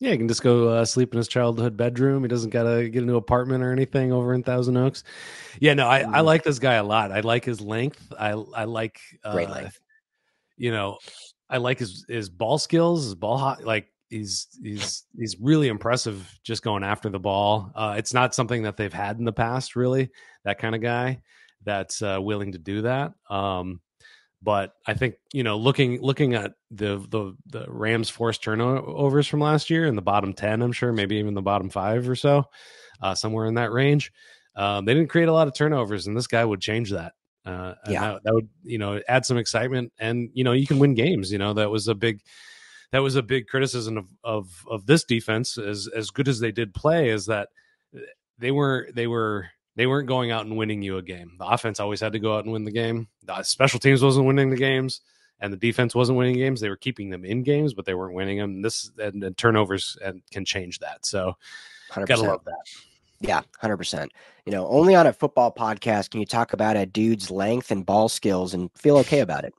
yeah, 0.00 0.10
he 0.10 0.18
can 0.18 0.28
just 0.28 0.42
go 0.42 0.68
uh, 0.68 0.84
sleep 0.84 1.14
in 1.14 1.18
his 1.18 1.28
childhood 1.28 1.78
bedroom. 1.78 2.22
He 2.22 2.28
doesn't 2.28 2.50
gotta 2.50 2.90
get 2.90 3.04
a 3.04 3.06
new 3.06 3.16
apartment 3.16 3.64
or 3.64 3.72
anything 3.72 4.12
over 4.12 4.34
in 4.34 4.42
Thousand 4.42 4.76
Oaks. 4.76 5.02
Yeah, 5.60 5.72
no, 5.72 5.86
I, 5.86 6.00
I 6.00 6.02
mm-hmm. 6.02 6.26
like 6.26 6.42
this 6.42 6.58
guy 6.58 6.74
a 6.74 6.84
lot. 6.84 7.10
I 7.10 7.20
like 7.20 7.44
his 7.44 7.62
length. 7.62 8.12
I 8.18 8.30
I 8.30 8.64
like 8.64 9.00
uh, 9.22 9.32
great 9.32 9.48
length. 9.48 9.80
You 10.58 10.72
know, 10.72 10.98
I 11.48 11.58
like 11.58 11.78
his 11.78 12.04
his 12.06 12.28
ball 12.28 12.58
skills, 12.58 13.04
his 13.04 13.14
ball 13.14 13.38
hot. 13.38 13.64
Like 13.64 13.86
he's 14.10 14.48
he's 14.62 15.04
he's 15.16 15.36
really 15.40 15.68
impressive 15.68 16.38
just 16.42 16.62
going 16.62 16.84
after 16.84 17.08
the 17.08 17.18
ball. 17.18 17.70
Uh, 17.74 17.94
it's 17.98 18.14
not 18.14 18.34
something 18.34 18.62
that 18.62 18.76
they've 18.76 18.92
had 18.92 19.18
in 19.18 19.24
the 19.24 19.32
past, 19.32 19.76
really. 19.76 20.10
That 20.44 20.58
kind 20.58 20.74
of 20.74 20.80
guy 20.80 21.22
that's 21.64 22.02
uh, 22.02 22.18
willing 22.20 22.52
to 22.52 22.58
do 22.58 22.82
that. 22.82 23.12
Um, 23.28 23.80
but 24.42 24.74
I 24.86 24.94
think 24.94 25.14
you 25.32 25.42
know, 25.42 25.56
looking 25.56 26.00
looking 26.02 26.34
at 26.34 26.52
the 26.70 26.98
the 27.08 27.34
the 27.46 27.64
Rams' 27.68 28.10
forced 28.10 28.42
turnovers 28.42 29.26
from 29.26 29.40
last 29.40 29.70
year 29.70 29.86
in 29.86 29.96
the 29.96 30.02
bottom 30.02 30.34
ten, 30.34 30.60
I'm 30.60 30.72
sure 30.72 30.92
maybe 30.92 31.16
even 31.16 31.34
the 31.34 31.42
bottom 31.42 31.70
five 31.70 32.08
or 32.08 32.14
so, 32.14 32.44
uh, 33.00 33.14
somewhere 33.14 33.46
in 33.46 33.54
that 33.54 33.72
range. 33.72 34.12
Um, 34.54 34.84
they 34.84 34.94
didn't 34.94 35.08
create 35.08 35.28
a 35.28 35.32
lot 35.32 35.48
of 35.48 35.54
turnovers, 35.54 36.06
and 36.06 36.16
this 36.16 36.26
guy 36.26 36.44
would 36.44 36.60
change 36.60 36.90
that. 36.90 37.14
Uh, 37.46 37.74
yeah, 37.88 38.00
that, 38.12 38.24
that 38.24 38.34
would 38.34 38.48
you 38.62 38.78
know 38.78 39.00
add 39.08 39.24
some 39.24 39.38
excitement, 39.38 39.92
and 39.98 40.28
you 40.34 40.44
know 40.44 40.52
you 40.52 40.66
can 40.66 40.78
win 40.78 40.94
games. 40.94 41.32
You 41.32 41.38
know 41.38 41.54
that 41.54 41.70
was 41.70 41.88
a 41.88 41.94
big 41.94 42.20
that 42.94 43.02
was 43.02 43.16
a 43.16 43.22
big 43.24 43.48
criticism 43.48 43.96
of 43.96 44.06
of 44.22 44.64
of 44.70 44.86
this 44.86 45.02
defense 45.02 45.58
as 45.58 45.88
as 45.88 46.10
good 46.10 46.28
as 46.28 46.38
they 46.38 46.52
did 46.52 46.72
play 46.72 47.08
is 47.08 47.26
that 47.26 47.48
they 48.38 48.52
were 48.52 48.88
they 48.94 49.08
were 49.08 49.48
they 49.74 49.88
weren't 49.88 50.06
going 50.06 50.30
out 50.30 50.46
and 50.46 50.56
winning 50.56 50.80
you 50.80 50.98
a 50.98 51.02
game. 51.02 51.32
The 51.36 51.44
offense 51.44 51.80
always 51.80 51.98
had 51.98 52.12
to 52.12 52.20
go 52.20 52.36
out 52.36 52.44
and 52.44 52.52
win 52.52 52.62
the 52.62 52.70
game. 52.70 53.08
The 53.24 53.42
special 53.42 53.80
teams 53.80 54.00
wasn't 54.00 54.28
winning 54.28 54.48
the 54.48 54.56
games, 54.56 55.00
and 55.40 55.52
the 55.52 55.56
defense 55.56 55.92
wasn't 55.92 56.18
winning 56.18 56.36
games. 56.36 56.60
They 56.60 56.68
were 56.68 56.76
keeping 56.76 57.10
them 57.10 57.24
in 57.24 57.42
games, 57.42 57.74
but 57.74 57.84
they 57.84 57.94
weren't 57.94 58.14
winning 58.14 58.38
them. 58.38 58.62
This 58.62 58.88
and, 58.96 59.24
and 59.24 59.36
turnovers 59.36 59.98
and 60.00 60.22
can 60.30 60.44
change 60.44 60.78
that. 60.78 61.04
So, 61.04 61.36
100%. 61.90 62.06
gotta 62.06 62.22
love 62.22 62.44
that. 62.44 62.62
Yeah, 63.18 63.40
hundred 63.58 63.78
percent. 63.78 64.12
You 64.46 64.52
know, 64.52 64.68
only 64.68 64.94
on 64.94 65.08
a 65.08 65.12
football 65.12 65.52
podcast 65.52 66.10
can 66.10 66.20
you 66.20 66.26
talk 66.26 66.52
about 66.52 66.76
a 66.76 66.86
dude's 66.86 67.28
length 67.28 67.72
and 67.72 67.84
ball 67.84 68.08
skills 68.08 68.54
and 68.54 68.70
feel 68.76 68.98
okay 68.98 69.18
about 69.18 69.42
it. 69.42 69.52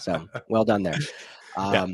So, 0.00 0.28
well 0.48 0.64
done 0.64 0.82
there. 0.82 0.98
Um, 1.56 1.74
yeah. 1.74 1.86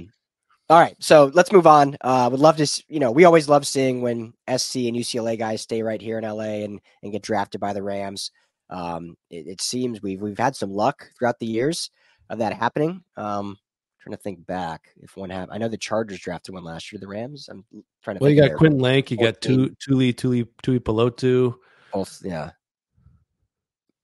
All 0.68 0.80
right, 0.80 0.96
so 0.98 1.30
let's 1.32 1.52
move 1.52 1.66
on. 1.66 1.96
Uh, 2.00 2.28
would 2.28 2.40
love 2.40 2.56
to, 2.56 2.84
you 2.88 2.98
know, 2.98 3.12
we 3.12 3.24
always 3.24 3.48
love 3.48 3.64
seeing 3.64 4.02
when 4.02 4.32
SC 4.48 4.76
and 4.76 4.96
UCLA 4.96 5.38
guys 5.38 5.62
stay 5.62 5.80
right 5.80 6.02
here 6.02 6.18
in 6.18 6.24
LA 6.24 6.64
and 6.64 6.80
and 7.04 7.12
get 7.12 7.22
drafted 7.22 7.60
by 7.60 7.72
the 7.72 7.84
Rams. 7.84 8.32
Um, 8.68 9.16
it, 9.30 9.46
it, 9.46 9.60
seems 9.60 10.02
we've 10.02 10.20
we've 10.20 10.38
had 10.38 10.56
some 10.56 10.72
luck 10.72 11.08
throughout 11.16 11.38
the 11.38 11.46
years 11.46 11.90
of 12.30 12.38
that 12.38 12.52
happening. 12.52 13.04
Um, 13.16 13.56
trying 14.00 14.16
to 14.16 14.22
think 14.22 14.44
back 14.44 14.88
if 15.02 15.16
one 15.16 15.30
have. 15.30 15.50
I 15.52 15.58
know 15.58 15.68
the 15.68 15.76
Chargers 15.76 16.18
drafted 16.18 16.52
one 16.52 16.64
last 16.64 16.90
year. 16.90 16.98
The 16.98 17.06
Rams. 17.06 17.48
I'm 17.48 17.64
trying 18.02 18.16
to. 18.16 18.22
Well, 18.22 18.32
you 18.32 18.42
got 18.42 18.56
Quentin 18.56 18.80
Lake. 18.80 19.12
You 19.12 19.18
got 19.18 19.40
Tuli 19.40 19.70
Tuli 19.78 20.12
Tuli 20.12 20.44
Tuipulotu. 20.64 21.54
Both, 21.92 22.22
yeah. 22.24 22.50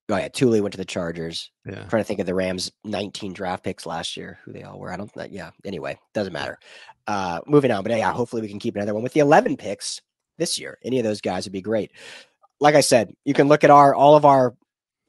Oh 0.08 0.16
yeah, 0.16 0.28
Tuli 0.28 0.60
went 0.60 0.72
to 0.72 0.78
the 0.78 0.84
Chargers. 0.84 1.50
Yeah. 1.64 1.82
I'm 1.82 1.88
trying 1.88 2.02
to 2.02 2.06
think 2.06 2.20
of 2.20 2.26
the 2.26 2.34
Rams 2.34 2.70
19 2.84 3.32
draft 3.32 3.64
picks 3.64 3.86
last 3.86 4.16
year, 4.16 4.38
who 4.44 4.52
they 4.52 4.62
all 4.62 4.78
were. 4.78 4.92
I 4.92 4.96
don't 4.96 5.14
know. 5.16 5.26
Yeah. 5.30 5.50
Anyway, 5.64 5.98
doesn't 6.12 6.32
matter. 6.32 6.58
Uh, 7.06 7.40
moving 7.46 7.70
on, 7.70 7.82
but 7.82 7.92
yeah, 7.92 8.12
hopefully 8.12 8.42
we 8.42 8.48
can 8.48 8.58
keep 8.58 8.76
another 8.76 8.94
one 8.94 9.02
with 9.02 9.12
the 9.12 9.20
11 9.20 9.56
picks 9.56 10.00
this 10.38 10.58
year. 10.58 10.78
Any 10.84 10.98
of 10.98 11.04
those 11.04 11.20
guys 11.20 11.44
would 11.44 11.52
be 11.52 11.62
great. 11.62 11.92
Like 12.60 12.74
I 12.74 12.80
said, 12.80 13.12
you 13.24 13.34
can 13.34 13.48
look 13.48 13.64
at 13.64 13.70
our 13.70 13.94
all 13.94 14.16
of 14.16 14.24
our 14.24 14.54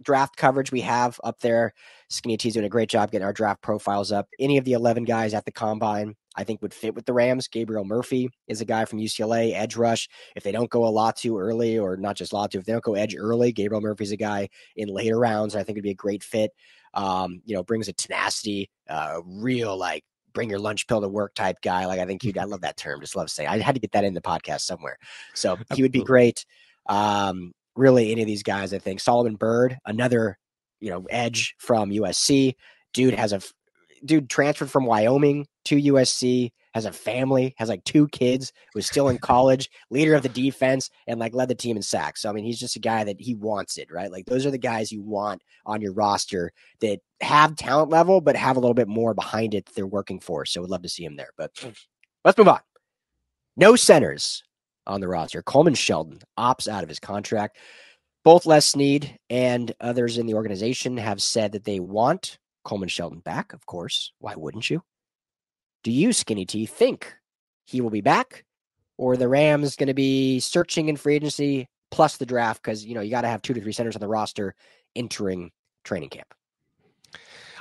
draft 0.01 0.35
coverage 0.35 0.71
we 0.71 0.81
have 0.81 1.19
up 1.23 1.39
there. 1.39 1.73
Skinny 2.09 2.37
T's 2.37 2.53
doing 2.53 2.65
a 2.65 2.69
great 2.69 2.89
job 2.89 3.11
getting 3.11 3.25
our 3.25 3.33
draft 3.33 3.61
profiles 3.61 4.11
up. 4.11 4.27
Any 4.39 4.57
of 4.57 4.65
the 4.65 4.73
11 4.73 5.05
guys 5.05 5.33
at 5.33 5.45
the 5.45 5.51
combine, 5.51 6.15
I 6.35 6.43
think 6.43 6.61
would 6.61 6.73
fit 6.73 6.95
with 6.95 7.05
the 7.05 7.13
Rams. 7.13 7.47
Gabriel 7.47 7.85
Murphy 7.85 8.29
is 8.47 8.61
a 8.61 8.65
guy 8.65 8.85
from 8.85 8.99
UCLA, 8.99 9.53
edge 9.53 9.75
rush. 9.75 10.09
If 10.35 10.43
they 10.43 10.51
don't 10.51 10.69
go 10.69 10.85
a 10.85 10.89
lot 10.89 11.15
too 11.15 11.37
early, 11.37 11.77
or 11.77 11.97
not 11.97 12.15
just 12.15 12.33
a 12.33 12.35
lot 12.35 12.51
too, 12.51 12.59
if 12.59 12.65
they 12.65 12.73
don't 12.73 12.83
go 12.83 12.95
edge 12.95 13.15
early, 13.17 13.51
Gabriel 13.51 13.81
Murphy's 13.81 14.11
a 14.11 14.17
guy 14.17 14.49
in 14.75 14.89
later 14.89 15.19
rounds. 15.19 15.55
I 15.55 15.63
think 15.63 15.77
would 15.77 15.83
be 15.83 15.91
a 15.91 15.95
great 15.95 16.23
fit. 16.23 16.51
Um, 16.93 17.41
you 17.45 17.55
know, 17.55 17.63
brings 17.63 17.87
a 17.87 17.93
tenacity, 17.93 18.69
uh, 18.89 19.21
real 19.25 19.77
like 19.77 20.03
bring 20.33 20.49
your 20.49 20.59
lunch 20.59 20.87
pill 20.87 21.01
to 21.01 21.07
work 21.07 21.33
type 21.35 21.57
guy. 21.61 21.85
Like 21.85 21.99
I 21.99 22.05
think 22.05 22.23
you 22.23 22.33
I 22.39 22.43
love 22.43 22.61
that 22.61 22.77
term. 22.77 22.99
Just 23.01 23.15
love 23.15 23.29
saying. 23.29 23.49
I 23.49 23.59
had 23.59 23.75
to 23.75 23.81
get 23.81 23.91
that 23.93 24.03
in 24.03 24.13
the 24.13 24.21
podcast 24.21 24.61
somewhere. 24.61 24.97
So 25.33 25.57
he 25.75 25.81
would 25.81 25.91
be 25.91 26.03
great. 26.03 26.45
Um, 26.87 27.53
really, 27.75 28.11
any 28.11 28.21
of 28.21 28.27
these 28.27 28.43
guys, 28.43 28.73
I 28.73 28.79
think 28.79 28.99
Solomon 28.99 29.35
Byrd, 29.35 29.77
another 29.85 30.37
you 30.79 30.89
know 30.89 31.05
edge 31.09 31.55
from 31.59 31.91
USC. 31.91 32.55
Dude 32.93 33.15
has 33.15 33.33
a 33.33 33.41
dude 34.05 34.29
transferred 34.29 34.69
from 34.69 34.85
Wyoming 34.85 35.47
to 35.65 35.81
USC, 35.81 36.51
has 36.73 36.85
a 36.85 36.91
family, 36.91 37.53
has 37.57 37.69
like 37.69 37.83
two 37.83 38.07
kids, 38.09 38.51
was 38.73 38.85
still 38.85 39.09
in 39.09 39.17
college, 39.17 39.69
leader 39.89 40.15
of 40.15 40.23
the 40.23 40.29
defense, 40.29 40.89
and 41.07 41.19
like 41.19 41.33
led 41.33 41.47
the 41.47 41.55
team 41.55 41.77
in 41.77 41.83
sacks. 41.83 42.21
So 42.21 42.29
I 42.29 42.33
mean, 42.33 42.45
he's 42.45 42.59
just 42.59 42.75
a 42.75 42.79
guy 42.79 43.03
that 43.03 43.21
he 43.21 43.35
wants 43.35 43.77
it, 43.77 43.91
right? 43.91 44.11
Like 44.11 44.25
those 44.25 44.45
are 44.45 44.51
the 44.51 44.57
guys 44.57 44.91
you 44.91 45.01
want 45.01 45.41
on 45.65 45.81
your 45.81 45.93
roster 45.93 46.51
that 46.81 46.99
have 47.21 47.55
talent 47.55 47.89
level, 47.89 48.21
but 48.21 48.35
have 48.35 48.57
a 48.57 48.59
little 48.59 48.73
bit 48.73 48.87
more 48.87 49.13
behind 49.13 49.53
it 49.53 49.69
they're 49.75 49.85
working 49.85 50.19
for. 50.19 50.45
So 50.45 50.61
we'd 50.61 50.69
love 50.69 50.81
to 50.81 50.89
see 50.89 51.05
him 51.05 51.15
there. 51.15 51.31
But 51.37 51.51
let's 52.25 52.37
move 52.37 52.47
on. 52.47 52.59
No 53.55 53.75
centers 53.75 54.43
on 54.87 54.99
the 54.99 55.07
roster. 55.07 55.41
Coleman 55.43 55.75
Shelton 55.75 56.19
opts 56.37 56.67
out 56.67 56.83
of 56.83 56.89
his 56.89 56.99
contract. 56.99 57.57
Both 58.23 58.45
Les 58.45 58.65
Snead 58.65 59.17
and 59.29 59.73
others 59.79 60.17
in 60.17 60.25
the 60.25 60.33
organization 60.33 60.97
have 60.97 61.21
said 61.21 61.51
that 61.51 61.65
they 61.65 61.79
want 61.79 62.39
Coleman 62.63 62.89
Shelton 62.89 63.19
back, 63.19 63.53
of 63.53 63.65
course. 63.65 64.11
Why 64.19 64.35
wouldn't 64.35 64.69
you? 64.69 64.83
Do 65.83 65.91
you, 65.91 66.13
Skinny 66.13 66.45
T, 66.45 66.65
think 66.65 67.13
he 67.65 67.81
will 67.81 67.89
be 67.89 68.01
back? 68.01 68.45
Or 68.97 69.17
the 69.17 69.27
Rams 69.27 69.75
going 69.75 69.87
to 69.87 69.93
be 69.93 70.39
searching 70.39 70.87
in 70.87 70.97
free 70.97 71.15
agency 71.15 71.67
plus 71.91 72.17
the 72.17 72.25
draft? 72.25 72.61
Because, 72.61 72.85
you 72.85 72.95
know, 72.95 73.01
you 73.01 73.11
got 73.11 73.21
to 73.21 73.27
have 73.27 73.41
two 73.41 73.53
to 73.53 73.61
three 73.61 73.73
centers 73.73 73.95
on 73.95 74.01
the 74.01 74.07
roster 74.07 74.55
entering 74.95 75.51
training 75.83 76.09
camp. 76.09 76.33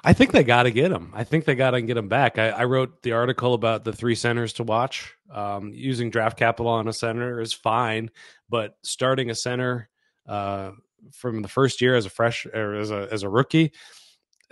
I 0.05 0.13
think 0.13 0.33
they 0.33 0.43
got 0.43 0.65
to 0.65 0.71
get 0.71 0.91
him. 0.91 1.13
I 1.15 1.23
think 1.25 1.45
they 1.45 1.55
got 1.55 1.73
to 1.73 1.81
get 1.81 1.97
him 1.97 2.09
back. 2.09 2.39
I, 2.39 2.51
I, 2.51 2.65
wrote 2.65 3.03
the 3.03 3.13
article 3.13 3.55
about 3.55 3.85
the 3.85 3.93
three 3.93 4.17
centers 4.17 4.53
to 4.55 4.65
watch. 4.65 5.15
Um, 5.31 5.73
using 5.73 6.11
draft 6.11 6.37
capital 6.37 6.73
on 6.73 6.89
a 6.89 6.93
center 6.93 7.41
is 7.41 7.53
fine, 7.53 8.11
but 8.49 8.77
starting 8.83 9.31
a 9.31 9.35
center 9.35 9.89
uh, 10.27 10.73
from 11.13 11.43
the 11.43 11.49
first 11.49 11.81
year 11.81 11.95
as 11.95 12.05
a 12.05 12.11
fresh 12.11 12.47
or 12.47 12.75
as 12.75 12.91
a 12.91 13.09
as 13.13 13.23
a 13.23 13.29
rookie, 13.29 13.73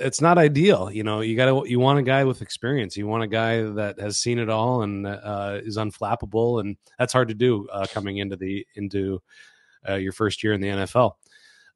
it's 0.00 0.20
not 0.20 0.38
ideal. 0.38 0.90
You 0.90 1.02
know, 1.02 1.20
you 1.20 1.36
got 1.36 1.46
to 1.46 1.68
you 1.68 1.78
want 1.78 1.98
a 1.98 2.02
guy 2.02 2.24
with 2.24 2.42
experience. 2.42 2.96
You 2.96 3.06
want 3.06 3.22
a 3.22 3.28
guy 3.28 3.62
that 3.62 4.00
has 4.00 4.18
seen 4.18 4.38
it 4.38 4.48
all 4.48 4.82
and 4.82 5.06
uh, 5.06 5.60
is 5.62 5.76
unflappable, 5.76 6.60
and 6.60 6.76
that's 6.98 7.12
hard 7.12 7.28
to 7.28 7.34
do 7.34 7.68
uh, 7.68 7.86
coming 7.92 8.18
into 8.18 8.36
the 8.36 8.66
into 8.74 9.22
uh, 9.88 9.94
your 9.94 10.12
first 10.12 10.42
year 10.42 10.52
in 10.52 10.60
the 10.60 10.68
NFL. 10.68 11.12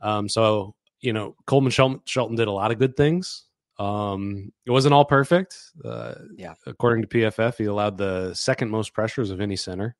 Um, 0.01 0.29
so 0.29 0.75
you 1.01 1.13
know, 1.13 1.37
Coleman 1.47 1.71
Shelton, 1.71 2.01
Shelton, 2.07 2.37
did 2.37 2.49
a 2.49 2.53
lot 2.53 2.71
of 2.71 2.79
good 2.79 2.97
things. 2.97 3.45
Um, 3.79 4.53
it 4.65 4.71
wasn't 4.71 4.95
all 4.95 5.05
perfect. 5.05 5.59
Uh, 5.85 6.15
yeah, 6.37 6.55
according 6.67 7.03
to 7.03 7.09
PFF, 7.09 7.59
he 7.59 7.65
allowed 7.65 7.99
the 7.99 8.33
second 8.35 8.71
most 8.71 8.95
pressures 8.95 9.31
of 9.31 9.41
any 9.41 9.57
center 9.57 9.97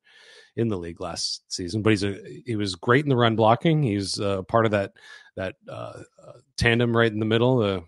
in 0.55 0.67
the 0.69 0.77
league 0.77 1.01
last 1.01 1.43
season. 1.51 1.81
But 1.81 1.91
he's 1.91 2.03
a 2.03 2.17
he 2.45 2.55
was 2.55 2.75
great 2.75 3.05
in 3.05 3.09
the 3.09 3.15
run 3.15 3.35
blocking. 3.35 3.83
He's 3.83 4.19
uh, 4.19 4.43
part 4.43 4.65
of 4.65 4.71
that 4.71 4.93
that 5.35 5.55
uh, 5.69 6.01
uh 6.25 6.31
tandem 6.57 6.95
right 6.95 7.11
in 7.11 7.19
the 7.19 7.25
middle. 7.25 7.57
The 7.57 7.83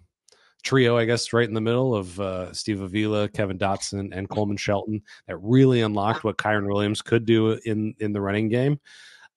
trio, 0.68 0.98
I 0.98 1.06
guess, 1.06 1.32
right 1.32 1.48
in 1.48 1.54
the 1.54 1.62
middle 1.62 1.96
of 1.96 2.20
uh, 2.20 2.52
Steve 2.52 2.82
Avila, 2.82 3.30
Kevin 3.30 3.58
Dotson, 3.58 4.10
and 4.12 4.30
Coleman 4.30 4.58
Shelton 4.58 5.02
that 5.26 5.38
really 5.38 5.82
unlocked 5.82 6.26
what 6.26 6.38
Kyren 6.38 6.68
Williams 6.68 7.02
could 7.02 7.26
do 7.26 7.52
in 7.66 7.96
in 8.00 8.12
the 8.12 8.20
running 8.20 8.50
game. 8.50 8.78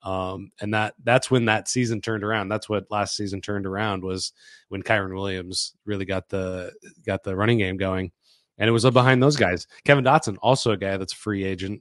Um, 0.03 0.51
and 0.61 0.75
that 0.75 0.95
that's 1.05 1.31
when 1.31 1.45
that 1.45 1.69
season 1.69 2.01
turned 2.01 2.25
around. 2.25 2.49
That's 2.49 2.69
what 2.69 2.91
last 2.91 3.17
season 3.17 3.41
turned 3.41 3.65
around 3.65 4.03
was 4.03 4.33
when 4.71 4.83
Kyren 4.83 5.15
Williams 5.15 5.75
really 5.85 6.05
got 6.05 6.29
the 6.29 6.73
got 7.07 7.23
the 7.23 7.37
running 7.37 7.59
game 7.59 7.77
going, 7.77 8.11
and 8.59 8.69
it 8.69 8.73
was 8.73 8.85
up 8.85 8.95
behind 8.95 9.23
those 9.23 9.37
guys. 9.37 9.69
Kevin 9.85 10.05
Dotson, 10.05 10.37
also 10.43 10.73
a 10.73 10.77
guy 10.77 10.97
that's 10.97 11.13
a 11.13 11.17
free 11.17 11.45
agent, 11.45 11.81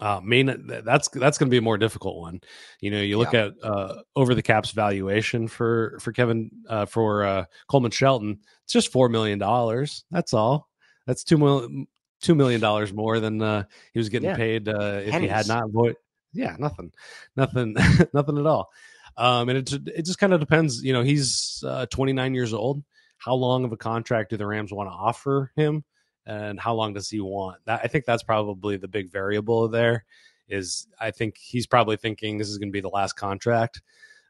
uh, 0.00 0.20
main 0.22 0.66
that's 0.84 1.08
that's 1.08 1.38
going 1.38 1.48
to 1.48 1.50
be 1.50 1.58
a 1.58 1.62
more 1.62 1.78
difficult 1.78 2.18
one. 2.18 2.40
You 2.80 2.90
know, 2.90 3.00
you 3.00 3.18
look 3.18 3.32
yeah. 3.32 3.46
at 3.46 3.52
uh, 3.62 4.02
over 4.14 4.34
the 4.34 4.42
caps 4.42 4.70
valuation 4.70 5.48
for 5.48 5.98
for 6.00 6.12
Kevin 6.12 6.50
uh, 6.68 6.86
for 6.86 7.24
uh, 7.24 7.44
Coleman 7.68 7.90
Shelton. 7.90 8.38
It's 8.64 8.72
just 8.72 8.92
four 8.92 9.08
million 9.08 9.38
dollars. 9.38 10.04
That's 10.10 10.32
all. 10.32 10.68
That's 11.06 11.24
two 11.24 11.38
million 11.38 11.88
two 12.20 12.34
million 12.34 12.60
dollars 12.60 12.92
more 12.92 13.18
than 13.18 13.42
uh, 13.42 13.64
he 13.92 13.98
was 13.98 14.08
getting 14.08 14.30
yeah. 14.30 14.36
paid 14.36 14.68
uh, 14.68 15.00
if 15.04 15.10
Pennies. 15.10 15.28
he 15.30 15.34
had 15.34 15.48
not 15.48 15.70
void. 15.70 15.96
Yeah, 16.32 16.54
nothing, 16.58 16.92
nothing, 17.34 17.74
nothing 18.14 18.38
at 18.38 18.46
all. 18.46 18.70
Um, 19.16 19.48
and 19.48 19.58
it 19.58 19.72
it 19.72 20.04
just 20.04 20.18
kind 20.18 20.32
of 20.32 20.38
depends. 20.38 20.84
You 20.84 20.92
know, 20.92 21.02
he's 21.02 21.64
uh, 21.66 21.86
29 21.86 22.34
years 22.34 22.54
old. 22.54 22.82
How 23.18 23.34
long 23.34 23.64
of 23.64 23.72
a 23.72 23.76
contract 23.76 24.30
do 24.30 24.36
the 24.36 24.46
Rams 24.46 24.72
want 24.72 24.88
to 24.88 24.94
offer 24.94 25.50
him? 25.56 25.84
And 26.30 26.60
how 26.60 26.74
long 26.74 26.94
does 26.94 27.10
he 27.10 27.20
want? 27.20 27.58
That 27.66 27.80
I 27.82 27.88
think 27.88 28.04
that's 28.04 28.22
probably 28.22 28.76
the 28.76 28.88
big 28.88 29.10
variable 29.10 29.68
there. 29.68 30.04
Is 30.48 30.86
I 30.98 31.10
think 31.10 31.36
he's 31.36 31.66
probably 31.66 31.96
thinking 31.96 32.38
this 32.38 32.48
is 32.48 32.58
going 32.58 32.68
to 32.68 32.72
be 32.72 32.80
the 32.80 32.88
last 32.88 33.14
contract 33.14 33.82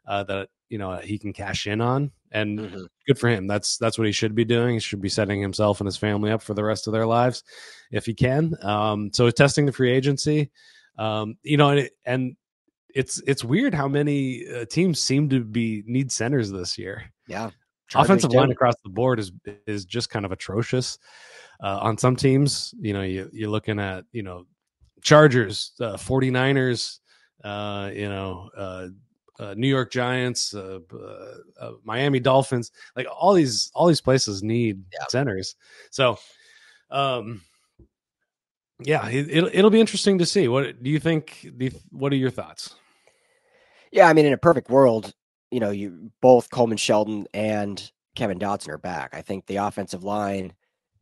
uh, 0.07 0.23
that 0.23 0.49
you 0.69 0.77
know 0.77 0.97
he 0.97 1.19
can 1.19 1.31
cash 1.31 1.67
in 1.67 1.79
on, 1.79 2.11
and 2.31 2.59
mm-hmm. 2.59 2.83
good 3.07 3.19
for 3.19 3.29
him. 3.29 3.45
That's 3.45 3.77
that's 3.77 3.97
what 3.97 4.07
he 4.07 4.13
should 4.13 4.33
be 4.33 4.45
doing. 4.45 4.75
He 4.75 4.79
should 4.79 5.01
be 5.01 5.09
setting 5.09 5.41
himself 5.41 5.79
and 5.79 5.85
his 5.87 5.97
family 5.97 6.31
up 6.31 6.41
for 6.41 6.55
the 6.55 6.63
rest 6.63 6.87
of 6.87 6.93
their 6.93 7.05
lives 7.05 7.43
if 7.91 8.05
he 8.05 8.15
can. 8.15 8.55
Um, 8.63 9.11
so 9.13 9.29
testing 9.29 9.67
the 9.67 9.71
free 9.71 9.91
agency, 9.91 10.49
um, 10.97 11.37
you 11.43 11.57
know, 11.57 11.69
and, 11.69 11.79
it, 11.81 11.91
and 12.05 12.35
it's 12.95 13.21
it's 13.27 13.43
weird 13.43 13.75
how 13.75 13.87
many 13.87 14.47
uh, 14.47 14.65
teams 14.65 14.99
seem 14.99 15.29
to 15.29 15.43
be 15.43 15.83
need 15.85 16.11
centers 16.11 16.51
this 16.51 16.79
year. 16.79 17.03
Yeah, 17.27 17.51
Chargers 17.87 18.09
offensive 18.09 18.31
line 18.31 18.51
across 18.51 18.75
the 18.83 18.89
board 18.89 19.19
is 19.19 19.31
is 19.67 19.85
just 19.85 20.09
kind 20.09 20.25
of 20.25 20.31
atrocious. 20.31 20.97
Uh, 21.61 21.79
on 21.81 21.97
some 21.97 22.15
teams, 22.15 22.73
you 22.79 22.93
know, 22.93 23.03
you, 23.03 23.29
you're 23.31 23.49
looking 23.49 23.79
at, 23.79 24.03
you 24.11 24.23
know, 24.23 24.45
Chargers, 25.01 25.73
uh, 25.79 25.93
49ers, 25.93 26.99
uh, 27.43 27.91
you 27.93 28.09
know, 28.09 28.49
uh, 28.57 28.87
uh, 29.39 29.55
New 29.57 29.67
York 29.67 29.91
Giants, 29.91 30.53
uh, 30.53 30.79
uh, 30.93 31.33
uh, 31.59 31.71
Miami 31.83 32.19
Dolphins, 32.19 32.71
like 32.95 33.07
all 33.11 33.33
these 33.33 33.71
all 33.73 33.87
these 33.87 34.01
places 34.01 34.43
need 34.43 34.83
yeah. 34.93 35.05
centers. 35.09 35.55
So, 35.89 36.17
um, 36.91 37.41
yeah, 38.83 39.07
it, 39.09 39.27
will 39.43 39.49
it'll 39.51 39.71
be 39.71 39.81
interesting 39.81 40.19
to 40.19 40.25
see. 40.25 40.47
What 40.47 40.81
do 40.83 40.89
you 40.89 40.99
think? 40.99 41.49
What 41.89 42.13
are 42.13 42.17
your 42.17 42.29
thoughts? 42.29 42.75
Yeah, 43.91 44.07
I 44.07 44.13
mean, 44.13 44.25
in 44.25 44.33
a 44.33 44.37
perfect 44.37 44.69
world, 44.69 45.13
you 45.49 45.59
know, 45.59 45.71
you 45.71 46.11
both 46.21 46.49
Coleman 46.51 46.77
Shelton 46.77 47.27
and 47.33 47.91
Kevin 48.15 48.39
Dotson 48.39 48.69
are 48.69 48.77
back. 48.77 49.13
I 49.13 49.21
think 49.21 49.47
the 49.47 49.57
offensive 49.57 50.03
line 50.03 50.53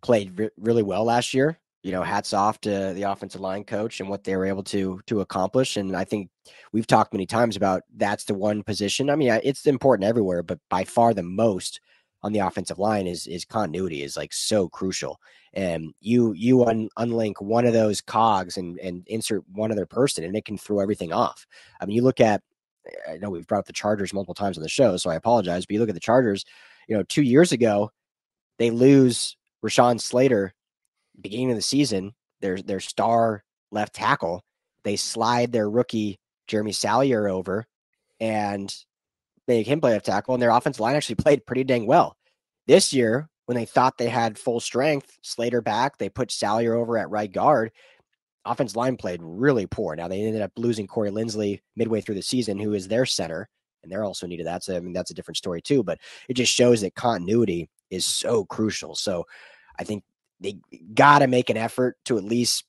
played 0.02 0.38
re- 0.38 0.50
really 0.58 0.84
well 0.84 1.04
last 1.04 1.34
year. 1.34 1.60
You 1.84 1.94
know, 1.94 2.04
hats 2.04 2.34
off 2.34 2.60
to 2.62 2.94
the 2.94 3.04
offensive 3.04 3.40
line 3.40 3.64
coach 3.64 4.02
and 4.02 4.10
what 4.10 4.26
they 4.26 4.36
were 4.36 4.46
able 4.46 4.64
to 4.64 5.00
to 5.08 5.22
accomplish. 5.22 5.78
And 5.78 5.96
I 5.96 6.04
think 6.04 6.30
we've 6.74 6.88
talked 6.88 7.14
many 7.14 7.26
times 7.26 7.56
about 7.56 7.84
that's 7.96 8.26
the 8.26 8.34
one 8.34 8.64
position. 8.64 9.10
I 9.10 9.16
mean, 9.16 9.32
it's 9.44 9.66
important 9.66 10.08
everywhere, 10.08 10.44
but 10.44 10.60
by 10.70 10.84
far 10.84 11.14
the 11.14 11.24
most 11.24 11.80
on 12.22 12.34
the 12.34 12.40
offensive 12.40 12.80
line 12.80 13.08
is 13.08 13.28
is 13.28 13.46
continuity 13.46 14.04
is 14.04 14.18
like 14.18 14.34
so 14.34 14.68
crucial. 14.68 15.20
And 15.54 15.94
you 16.02 16.34
you 16.34 16.66
un, 16.66 16.90
unlink 17.00 17.42
one 17.42 17.66
of 17.66 17.74
those 17.74 18.02
cogs 18.02 18.58
and 18.58 18.78
and 18.80 19.04
insert 19.08 19.44
one 19.50 19.72
other 19.72 19.86
person, 19.86 20.26
and 20.26 20.36
it 20.36 20.46
can 20.46 20.58
throw 20.58 20.80
everything 20.80 21.14
off. 21.14 21.46
I 21.80 21.86
mean, 21.86 21.96
you 21.96 22.04
look 22.04 22.20
at 22.20 22.42
I 23.10 23.18
know 23.18 23.30
we've 23.30 23.48
brought 23.48 23.60
up 23.60 23.66
the 23.66 23.74
Chargers 23.74 24.14
multiple 24.14 24.36
times 24.36 24.58
on 24.58 24.64
the 24.64 24.70
show, 24.70 24.98
so 24.98 25.10
I 25.10 25.16
apologize. 25.16 25.66
But 25.66 25.74
you 25.74 25.80
look 25.80 25.90
at 25.90 25.96
the 25.96 26.02
Chargers, 26.02 26.46
you 26.88 26.98
know, 26.98 27.04
two 27.04 27.22
years 27.22 27.52
ago, 27.52 27.92
they 28.58 28.72
lose 28.72 29.38
Rashawn 29.64 30.00
Slater, 30.00 30.54
beginning 31.20 31.52
of 31.52 31.58
the 31.58 31.62
season, 31.62 32.14
their 32.42 32.62
their 32.62 32.80
star 32.80 33.44
left 33.72 33.94
tackle, 33.94 34.44
they 34.84 34.96
slide 34.96 35.52
their 35.52 35.70
rookie 35.70 36.20
Jeremy 36.48 36.72
Salyer 36.72 37.28
over 37.28 37.66
and 38.20 38.74
make 39.48 39.68
him 39.68 39.82
play 39.82 39.92
left 39.94 40.06
tackle, 40.06 40.34
and 40.36 40.42
their 40.42 40.50
offensive 40.52 40.80
line 40.80 40.96
actually 40.96 41.16
played 41.24 41.46
pretty 41.46 41.64
dang 41.64 41.86
well. 41.86 42.16
This 42.68 42.94
year, 42.94 43.30
when 43.46 43.56
they 43.56 43.66
thought 43.66 43.98
they 43.98 44.10
had 44.10 44.38
full 44.38 44.60
strength, 44.60 45.18
Slater 45.24 45.62
back, 45.62 45.98
they 45.98 46.10
put 46.10 46.32
Salyer 46.32 46.76
over 46.76 46.98
at 46.98 47.10
right 47.10 47.32
guard. 47.32 47.72
Offense 48.46 48.76
line 48.76 48.96
played 48.96 49.22
really 49.24 49.66
poor. 49.66 49.96
Now 49.96 50.08
they 50.08 50.22
ended 50.22 50.42
up 50.42 50.52
losing 50.56 50.88
Corey 50.88 51.12
Linsley 51.12 51.60
midway 51.76 52.00
through 52.02 52.16
the 52.16 52.22
season, 52.22 52.58
who 52.60 52.74
is 52.74 52.88
their 52.88 53.06
center. 53.06 53.50
and 53.84 53.92
they're 53.92 54.04
also 54.04 54.28
needed 54.28 54.46
that. 54.48 54.64
So 54.64 54.76
I 54.76 54.80
mean, 54.80 54.94
that's 54.94 55.12
a 55.12 55.14
different 55.14 55.38
story 55.38 55.62
too. 55.62 55.84
But 55.84 56.00
it 56.28 56.34
just 56.36 56.54
shows 56.54 56.82
that 56.82 56.96
continuity 56.96 57.70
is 57.90 58.06
so 58.06 58.46
crucial. 58.46 58.96
So 58.96 59.26
I 59.80 59.84
think 59.84 60.04
they 60.40 60.58
got 60.94 61.20
to 61.20 61.28
make 61.28 61.50
an 61.50 61.58
effort 61.58 61.98
to 62.06 62.18
at 62.18 62.24
least 62.24 62.66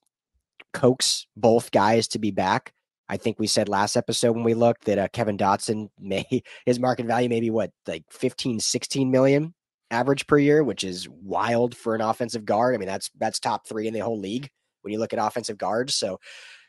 coax 0.73 1.27
both 1.37 1.71
guys 1.71 2.09
to 2.09 2.19
be 2.19 2.31
back. 2.31 2.73
I 3.09 3.17
think 3.17 3.41
we 3.41 3.49
said 3.49 3.69
last 3.69 3.97
episode 3.97 4.37
when 4.37 4.45
we 4.45 4.55
looked 4.55 4.85
that 4.85 4.99
uh, 4.99 5.09
Kevin 5.13 5.37
Dotson 5.37 5.91
may 5.99 6.25
his 6.67 6.79
market 6.79 7.07
value 7.07 7.29
maybe 7.29 7.51
what 7.51 7.73
like 7.87 8.05
15 8.11 8.61
16 8.61 9.11
million 9.11 9.55
average 9.91 10.27
per 10.29 10.39
year, 10.39 10.63
which 10.63 10.85
is 10.85 11.09
wild 11.09 11.77
for 11.77 11.97
an 11.97 12.01
offensive 12.01 12.45
guard. 12.45 12.75
I 12.75 12.79
mean, 12.79 12.87
that's 12.87 13.11
that's 13.19 13.41
top 13.41 13.67
3 13.67 13.89
in 13.89 13.95
the 13.95 14.01
whole 14.01 14.21
league 14.21 14.49
when 14.83 14.93
you 14.93 15.01
look 15.01 15.13
at 15.13 15.19
offensive 15.19 15.59
guards. 15.59 15.95
So 15.97 16.21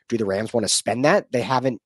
do 0.08 0.18
the 0.18 0.26
Rams 0.26 0.52
want 0.52 0.64
to 0.64 0.68
spend 0.68 1.04
that? 1.04 1.30
They 1.30 1.42
haven't 1.42 1.80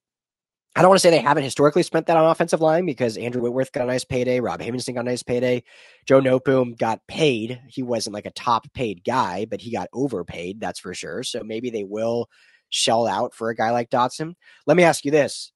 I 0.77 0.83
don't 0.83 0.91
want 0.91 0.99
to 0.99 1.01
say 1.01 1.11
they 1.11 1.23
haven't 1.23 1.43
historically 1.43 1.83
spent 1.83 2.05
that 2.07 2.19
on 2.19 2.31
offensive 2.31 2.61
line 2.61 2.85
because 2.85 3.17
Andrew 3.17 3.41
Whitworth 3.41 3.73
got 3.73 3.85
a 3.85 3.87
nice 3.87 4.05
payday, 4.05 4.41
Rob 4.41 4.61
Havenstein 4.61 4.93
got 4.93 5.01
a 5.01 5.05
nice 5.05 5.23
payday, 5.23 5.63
Joe 6.05 6.21
Noteboom 6.21 6.77
got 6.77 7.01
paid. 7.09 7.63
He 7.67 7.83
wasn't 7.83 8.13
like 8.13 8.27
a 8.27 8.31
top 8.33 8.71
paid 8.75 9.03
guy, 9.03 9.47
but 9.47 9.63
he 9.63 9.73
got 9.73 9.89
overpaid, 9.95 10.61
that's 10.61 10.79
for 10.79 10.93
sure. 10.93 11.23
So 11.23 11.43
maybe 11.43 11.71
they 11.71 11.85
will 11.85 12.29
shell 12.69 13.07
out 13.07 13.35
for 13.35 13.49
a 13.49 13.57
guy 13.57 13.71
like 13.71 13.89
Dotson. 13.89 14.35
Let 14.67 14.77
me 14.77 14.83
ask 14.83 15.07
you 15.07 15.11
this, 15.11 15.51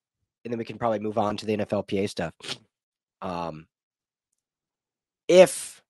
and 0.46 0.52
then 0.52 0.58
we 0.58 0.64
can 0.64 0.78
probably 0.78 1.00
move 1.00 1.18
on 1.18 1.36
to 1.36 1.44
the 1.44 1.54
NFLPA 1.58 2.08
stuff. 2.08 2.32
Um, 3.20 3.66
if 5.28 5.82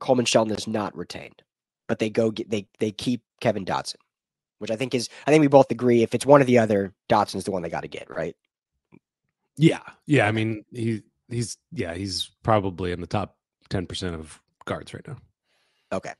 Coleman 0.00 0.24
Shelton 0.24 0.56
is 0.56 0.66
not 0.66 0.96
retained, 0.96 1.42
but 1.86 1.98
they 1.98 2.08
go 2.08 2.30
get 2.30 2.48
they 2.48 2.66
they 2.78 2.92
keep 2.92 3.20
Kevin 3.42 3.66
Dotson 3.66 3.96
which 4.62 4.70
I 4.70 4.76
think 4.76 4.94
is 4.94 5.08
I 5.26 5.30
think 5.32 5.40
we 5.40 5.48
both 5.48 5.70
agree 5.72 6.02
if 6.02 6.14
it's 6.14 6.24
one 6.24 6.40
or 6.40 6.44
the 6.44 6.58
other, 6.58 6.94
Dotson's 7.08 7.42
the 7.42 7.50
one 7.50 7.62
they 7.62 7.68
got 7.68 7.82
to 7.82 7.88
get, 7.88 8.08
right? 8.08 8.36
Yeah, 9.56 9.82
yeah. 10.06 10.28
I 10.28 10.30
mean, 10.30 10.64
he 10.72 11.02
he's 11.28 11.58
yeah 11.72 11.94
he's 11.94 12.30
probably 12.44 12.92
in 12.92 13.00
the 13.00 13.08
top 13.08 13.36
ten 13.68 13.86
percent 13.86 14.14
of 14.14 14.40
guards 14.64 14.94
right 14.94 15.06
now. 15.06 15.16
Okay, 15.92 16.12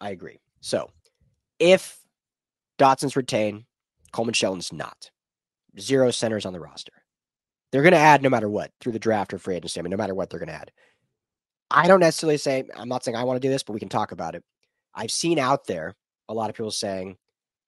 I 0.00 0.10
agree. 0.10 0.38
So 0.60 0.88
if 1.58 1.98
Dotson's 2.78 3.16
retained, 3.16 3.64
Coleman 4.12 4.34
Shelton's 4.34 4.72
not. 4.72 5.10
Zero 5.78 6.12
centers 6.12 6.46
on 6.46 6.52
the 6.52 6.60
roster. 6.60 6.92
They're 7.72 7.82
going 7.82 7.92
to 7.92 7.98
add 7.98 8.22
no 8.22 8.30
matter 8.30 8.48
what 8.48 8.72
through 8.80 8.92
the 8.92 8.98
draft 8.98 9.34
or 9.34 9.38
free 9.38 9.56
agency. 9.56 9.78
I 9.78 9.82
mean, 9.82 9.90
no 9.90 9.96
matter 9.96 10.14
what 10.14 10.30
they're 10.30 10.40
going 10.40 10.48
to 10.48 10.54
add. 10.54 10.70
I 11.70 11.86
don't 11.86 12.00
necessarily 12.00 12.38
say 12.38 12.64
I'm 12.76 12.88
not 12.88 13.04
saying 13.04 13.16
I 13.16 13.24
want 13.24 13.36
to 13.36 13.46
do 13.46 13.52
this, 13.52 13.62
but 13.64 13.72
we 13.72 13.80
can 13.80 13.88
talk 13.88 14.12
about 14.12 14.36
it. 14.36 14.44
I've 14.94 15.10
seen 15.10 15.38
out 15.38 15.66
there 15.66 15.94
a 16.28 16.34
lot 16.34 16.50
of 16.50 16.56
people 16.56 16.70
saying 16.70 17.16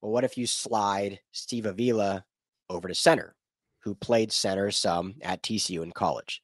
well, 0.03 0.13
what 0.13 0.25
if 0.25 0.37
you 0.37 0.47
slide 0.47 1.21
Steve 1.31 1.65
Avila 1.65 2.25
over 2.69 2.89
to 2.89 2.95
center, 2.95 3.35
who 3.81 3.95
played 3.95 4.33
center 4.33 4.71
some 4.71 5.15
at 5.23 5.43
TCU 5.43 5.83
in 5.83 5.93
college? 5.93 6.43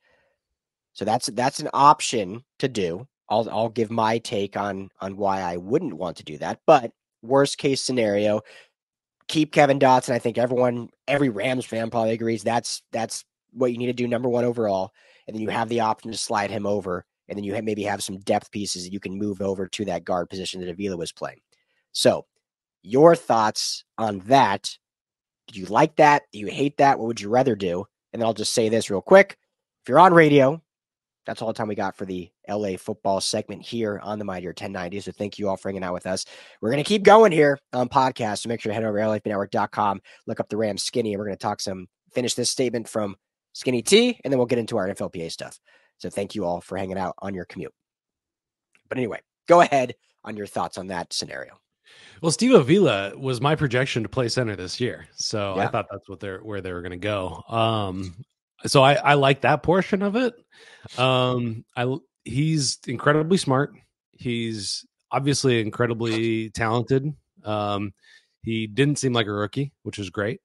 So 0.92 1.04
that's 1.04 1.26
that's 1.26 1.60
an 1.60 1.68
option 1.74 2.44
to 2.60 2.68
do. 2.68 3.06
I'll 3.28 3.48
I'll 3.50 3.68
give 3.68 3.90
my 3.90 4.18
take 4.18 4.56
on 4.56 4.88
on 5.00 5.16
why 5.16 5.42
I 5.42 5.56
wouldn't 5.56 5.94
want 5.94 6.16
to 6.18 6.24
do 6.24 6.38
that. 6.38 6.60
But 6.66 6.92
worst 7.22 7.58
case 7.58 7.82
scenario, 7.82 8.40
keep 9.26 9.52
Kevin 9.52 9.78
Dotson. 9.78 10.12
I 10.12 10.18
think 10.18 10.38
everyone, 10.38 10.88
every 11.06 11.28
Rams 11.28 11.66
fan 11.66 11.90
probably 11.90 12.12
agrees 12.12 12.42
that's 12.42 12.82
that's 12.92 13.24
what 13.52 13.72
you 13.72 13.78
need 13.78 13.86
to 13.86 13.92
do 13.92 14.08
number 14.08 14.28
one 14.28 14.44
overall. 14.44 14.92
And 15.26 15.34
then 15.34 15.42
you 15.42 15.50
have 15.50 15.68
the 15.68 15.80
option 15.80 16.10
to 16.10 16.16
slide 16.16 16.50
him 16.50 16.64
over, 16.64 17.04
and 17.28 17.36
then 17.36 17.44
you 17.44 17.54
have, 17.54 17.64
maybe 17.64 17.82
have 17.82 18.02
some 18.02 18.18
depth 18.20 18.50
pieces 18.50 18.84
that 18.84 18.92
you 18.92 19.00
can 19.00 19.18
move 19.18 19.42
over 19.42 19.68
to 19.68 19.84
that 19.84 20.04
guard 20.04 20.30
position 20.30 20.60
that 20.60 20.70
Avila 20.70 20.96
was 20.96 21.12
playing. 21.12 21.40
So 21.92 22.24
your 22.82 23.14
thoughts 23.16 23.84
on 23.96 24.20
that. 24.26 24.76
Did 25.46 25.56
you 25.56 25.66
like 25.66 25.96
that? 25.96 26.22
Do 26.32 26.38
you 26.38 26.46
hate 26.46 26.78
that? 26.78 26.98
What 26.98 27.08
would 27.08 27.20
you 27.20 27.28
rather 27.30 27.56
do? 27.56 27.86
And 28.12 28.20
then 28.20 28.26
I'll 28.26 28.34
just 28.34 28.54
say 28.54 28.68
this 28.68 28.90
real 28.90 29.00
quick. 29.00 29.36
If 29.82 29.88
you're 29.88 29.98
on 29.98 30.12
radio, 30.12 30.62
that's 31.26 31.42
all 31.42 31.48
the 31.48 31.54
time 31.54 31.68
we 31.68 31.74
got 31.74 31.96
for 31.96 32.06
the 32.06 32.30
LA 32.48 32.76
football 32.78 33.20
segment 33.20 33.62
here 33.62 34.00
on 34.02 34.18
the 34.18 34.24
Mighty 34.24 34.46
1090. 34.46 35.00
So 35.00 35.12
thank 35.12 35.38
you 35.38 35.48
all 35.48 35.56
for 35.56 35.68
hanging 35.68 35.84
out 35.84 35.92
with 35.92 36.06
us. 36.06 36.24
We're 36.60 36.70
going 36.70 36.82
to 36.82 36.88
keep 36.88 37.02
going 37.02 37.32
here 37.32 37.58
on 37.72 37.88
podcast. 37.88 38.38
So 38.38 38.48
make 38.48 38.60
sure 38.60 38.70
to 38.70 38.74
head 38.74 38.84
over 38.84 38.98
to 38.98 39.04
LAFBnetwork.com, 39.04 40.00
look 40.26 40.40
up 40.40 40.48
the 40.48 40.56
Rams 40.56 40.82
skinny, 40.82 41.12
and 41.12 41.18
we're 41.18 41.26
going 41.26 41.36
to 41.36 41.42
talk 41.42 41.60
some, 41.60 41.86
finish 42.12 42.34
this 42.34 42.50
statement 42.50 42.88
from 42.88 43.16
Skinny 43.52 43.82
T, 43.82 44.18
and 44.24 44.32
then 44.32 44.38
we'll 44.38 44.46
get 44.46 44.58
into 44.58 44.78
our 44.78 44.88
NFLPA 44.88 45.30
stuff. 45.30 45.58
So 45.98 46.08
thank 46.08 46.34
you 46.34 46.44
all 46.44 46.60
for 46.60 46.78
hanging 46.78 46.98
out 46.98 47.14
on 47.18 47.34
your 47.34 47.44
commute. 47.44 47.74
But 48.88 48.98
anyway, 48.98 49.20
go 49.48 49.60
ahead 49.60 49.96
on 50.24 50.36
your 50.36 50.46
thoughts 50.46 50.78
on 50.78 50.86
that 50.86 51.12
scenario. 51.12 51.58
Well, 52.20 52.32
Steve 52.32 52.54
Avila 52.54 53.16
was 53.16 53.40
my 53.40 53.54
projection 53.54 54.02
to 54.02 54.08
play 54.08 54.28
center 54.28 54.56
this 54.56 54.80
year, 54.80 55.06
so 55.14 55.54
yeah. 55.56 55.64
I 55.64 55.66
thought 55.68 55.86
that's 55.90 56.08
what 56.08 56.20
they're 56.20 56.40
where 56.40 56.60
they 56.60 56.72
were 56.72 56.82
going 56.82 56.92
to 56.92 56.96
go. 56.96 57.42
Um, 57.48 58.24
so 58.66 58.82
I, 58.82 58.94
I 58.94 59.14
like 59.14 59.42
that 59.42 59.62
portion 59.62 60.02
of 60.02 60.16
it. 60.16 60.34
Um, 60.98 61.64
I 61.76 61.96
he's 62.24 62.78
incredibly 62.86 63.36
smart. 63.36 63.72
He's 64.12 64.84
obviously 65.12 65.60
incredibly 65.60 66.50
talented. 66.50 67.14
Um, 67.44 67.92
he 68.42 68.66
didn't 68.66 68.98
seem 68.98 69.12
like 69.12 69.26
a 69.26 69.32
rookie, 69.32 69.72
which 69.82 69.98
is 69.98 70.10
great. 70.10 70.40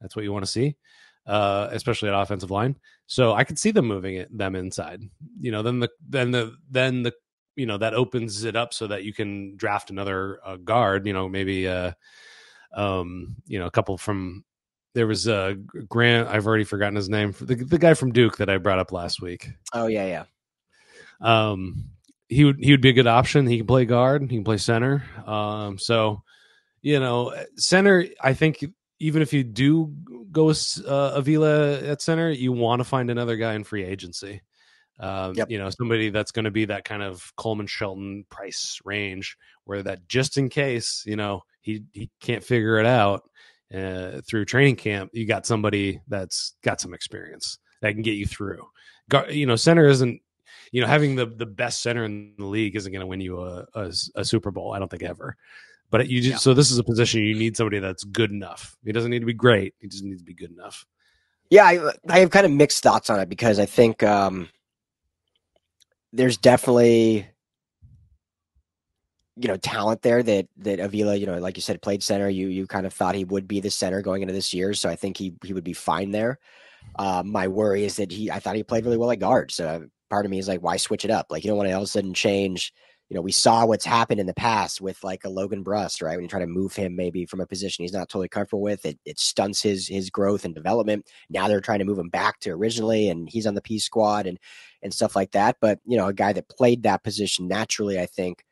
That's 0.00 0.14
what 0.14 0.24
you 0.24 0.32
want 0.32 0.44
to 0.44 0.50
see, 0.50 0.76
uh, 1.26 1.68
especially 1.72 2.08
at 2.08 2.14
offensive 2.14 2.50
line. 2.50 2.76
So 3.06 3.32
I 3.34 3.44
could 3.44 3.58
see 3.58 3.70
them 3.70 3.86
moving 3.86 4.16
it, 4.16 4.36
them 4.36 4.54
inside. 4.54 5.02
You 5.40 5.50
know, 5.50 5.62
then 5.62 5.80
the 5.80 5.90
then 6.08 6.30
the 6.30 6.56
then 6.70 7.02
the 7.02 7.12
you 7.58 7.66
know 7.66 7.78
that 7.78 7.94
opens 7.94 8.44
it 8.44 8.56
up 8.56 8.72
so 8.72 8.86
that 8.86 9.04
you 9.04 9.12
can 9.12 9.56
draft 9.56 9.90
another 9.90 10.38
uh, 10.44 10.56
guard. 10.56 11.06
You 11.06 11.12
know, 11.12 11.28
maybe 11.28 11.66
uh, 11.66 11.92
um, 12.74 13.36
you 13.46 13.58
know 13.58 13.66
a 13.66 13.70
couple 13.70 13.98
from 13.98 14.44
there 14.94 15.06
was 15.06 15.26
a 15.26 15.34
uh, 15.34 15.54
Grant. 15.88 16.28
I've 16.28 16.46
already 16.46 16.64
forgotten 16.64 16.96
his 16.96 17.08
name. 17.08 17.34
The, 17.38 17.56
the 17.56 17.78
guy 17.78 17.94
from 17.94 18.12
Duke 18.12 18.38
that 18.38 18.48
I 18.48 18.58
brought 18.58 18.78
up 18.78 18.92
last 18.92 19.20
week. 19.20 19.50
Oh 19.72 19.86
yeah, 19.86 20.06
yeah. 20.06 20.24
Um, 21.20 21.90
he 22.28 22.44
would 22.44 22.58
he 22.60 22.70
would 22.70 22.80
be 22.80 22.90
a 22.90 22.94
good 22.94 23.06
option. 23.06 23.46
He 23.46 23.58
can 23.58 23.66
play 23.66 23.84
guard. 23.84 24.22
He 24.22 24.36
can 24.36 24.44
play 24.44 24.58
center. 24.58 25.04
Um, 25.26 25.78
so 25.78 26.22
you 26.80 27.00
know, 27.00 27.34
center. 27.56 28.06
I 28.20 28.34
think 28.34 28.64
even 29.00 29.22
if 29.22 29.32
you 29.32 29.44
do 29.44 29.94
go 30.30 30.44
with 30.44 30.82
uh, 30.86 31.12
Avila 31.14 31.80
at 31.80 32.02
center, 32.02 32.30
you 32.30 32.52
want 32.52 32.80
to 32.80 32.84
find 32.84 33.10
another 33.10 33.36
guy 33.36 33.54
in 33.54 33.64
free 33.64 33.84
agency. 33.84 34.42
Um, 35.00 35.34
yep. 35.34 35.50
You 35.50 35.58
know, 35.58 35.70
somebody 35.70 36.10
that's 36.10 36.32
going 36.32 36.44
to 36.44 36.50
be 36.50 36.64
that 36.66 36.84
kind 36.84 37.02
of 37.02 37.32
Coleman 37.36 37.66
Shelton 37.66 38.24
price 38.30 38.80
range, 38.84 39.36
where 39.64 39.82
that 39.82 40.08
just 40.08 40.38
in 40.38 40.48
case, 40.48 41.04
you 41.06 41.16
know, 41.16 41.42
he 41.60 41.84
he 41.92 42.10
can't 42.20 42.42
figure 42.42 42.78
it 42.78 42.86
out 42.86 43.22
uh, 43.74 44.20
through 44.28 44.44
training 44.44 44.76
camp, 44.76 45.10
you 45.12 45.26
got 45.26 45.46
somebody 45.46 46.00
that's 46.08 46.54
got 46.62 46.80
some 46.80 46.94
experience 46.94 47.58
that 47.80 47.92
can 47.92 48.02
get 48.02 48.12
you 48.16 48.26
through. 48.26 48.66
You 49.30 49.46
know, 49.46 49.56
center 49.56 49.86
isn't, 49.86 50.20
you 50.72 50.80
know, 50.80 50.86
having 50.86 51.16
the 51.16 51.26
the 51.26 51.46
best 51.46 51.82
center 51.82 52.04
in 52.04 52.34
the 52.38 52.46
league 52.46 52.76
isn't 52.76 52.92
going 52.92 53.00
to 53.00 53.06
win 53.06 53.20
you 53.20 53.40
a, 53.42 53.66
a, 53.74 53.92
a 54.16 54.24
Super 54.24 54.50
Bowl. 54.50 54.72
I 54.72 54.78
don't 54.78 54.90
think 54.90 55.02
ever. 55.02 55.36
But 55.90 56.08
you 56.08 56.20
just, 56.20 56.30
yeah. 56.30 56.36
so 56.36 56.52
this 56.52 56.70
is 56.70 56.78
a 56.78 56.84
position 56.84 57.22
you 57.22 57.34
need 57.34 57.56
somebody 57.56 57.78
that's 57.78 58.04
good 58.04 58.30
enough. 58.30 58.76
He 58.84 58.92
doesn't 58.92 59.10
need 59.10 59.20
to 59.20 59.26
be 59.26 59.32
great. 59.32 59.74
He 59.78 59.88
just 59.88 60.04
needs 60.04 60.20
to 60.20 60.24
be 60.24 60.34
good 60.34 60.50
enough. 60.50 60.84
Yeah, 61.48 61.64
I, 61.64 61.92
I 62.10 62.18
have 62.18 62.30
kind 62.30 62.44
of 62.44 62.52
mixed 62.52 62.82
thoughts 62.82 63.08
on 63.08 63.20
it 63.20 63.30
because 63.30 63.58
I 63.58 63.64
think 63.64 64.02
um, 64.02 64.50
there's 66.12 66.36
definitely 66.36 67.28
you 69.38 69.48
know 69.48 69.56
talent 69.56 70.02
there 70.02 70.22
that 70.22 70.48
that 70.58 70.80
Avila, 70.80 71.14
you 71.14 71.26
know, 71.26 71.38
like 71.38 71.56
you 71.56 71.62
said, 71.62 71.80
played 71.80 72.02
center. 72.02 72.28
You 72.28 72.48
you 72.48 72.66
kind 72.66 72.86
of 72.86 72.92
thought 72.92 73.14
he 73.14 73.24
would 73.24 73.46
be 73.46 73.60
the 73.60 73.70
center 73.70 74.02
going 74.02 74.22
into 74.22 74.34
this 74.34 74.52
year, 74.52 74.74
so 74.74 74.88
I 74.88 74.96
think 74.96 75.16
he 75.16 75.34
he 75.44 75.52
would 75.52 75.64
be 75.64 75.72
fine 75.72 76.10
there. 76.10 76.38
Uh, 76.98 77.22
my 77.24 77.48
worry 77.48 77.84
is 77.84 77.96
that 77.96 78.10
he 78.10 78.30
I 78.30 78.40
thought 78.40 78.56
he 78.56 78.62
played 78.62 78.84
really 78.84 78.96
well 78.96 79.10
at 79.10 79.20
guard, 79.20 79.50
so 79.52 79.86
part 80.10 80.24
of 80.24 80.30
me 80.30 80.38
is 80.38 80.48
like, 80.48 80.62
why 80.62 80.76
switch 80.76 81.04
it 81.04 81.10
up? 81.10 81.26
Like 81.30 81.44
you 81.44 81.48
don't 81.48 81.56
want 81.56 81.68
to 81.68 81.72
all 81.74 81.82
of 81.82 81.84
a 81.84 81.88
sudden 81.88 82.14
change. 82.14 82.72
You 83.08 83.14
know, 83.14 83.22
we 83.22 83.32
saw 83.32 83.64
what's 83.64 83.86
happened 83.86 84.20
in 84.20 84.26
the 84.26 84.34
past 84.34 84.82
with 84.82 85.02
like 85.02 85.24
a 85.24 85.30
Logan 85.30 85.64
Bruss, 85.64 86.02
right? 86.02 86.16
When 86.16 86.24
you 86.24 86.28
try 86.28 86.40
to 86.40 86.46
move 86.46 86.74
him 86.76 86.94
maybe 86.94 87.24
from 87.24 87.40
a 87.40 87.46
position 87.46 87.82
he's 87.82 87.92
not 87.92 88.10
totally 88.10 88.28
comfortable 88.28 88.60
with, 88.60 88.84
it 88.84 88.98
it 89.04 89.18
stunts 89.18 89.62
his 89.62 89.86
his 89.86 90.10
growth 90.10 90.44
and 90.44 90.54
development. 90.54 91.06
Now 91.30 91.48
they're 91.48 91.60
trying 91.60 91.78
to 91.78 91.84
move 91.84 91.98
him 91.98 92.10
back 92.10 92.40
to 92.40 92.50
originally, 92.50 93.08
and 93.08 93.28
he's 93.30 93.46
on 93.46 93.54
the 93.54 93.62
P 93.62 93.78
squad, 93.78 94.26
and 94.26 94.38
and 94.82 94.92
stuff 94.92 95.16
like 95.16 95.32
that. 95.32 95.56
But, 95.60 95.80
you 95.84 95.96
know, 95.96 96.08
a 96.08 96.14
guy 96.14 96.32
that 96.32 96.48
played 96.48 96.82
that 96.84 97.02
position 97.02 97.48
naturally, 97.48 97.98
I 97.98 98.06
think 98.06 98.44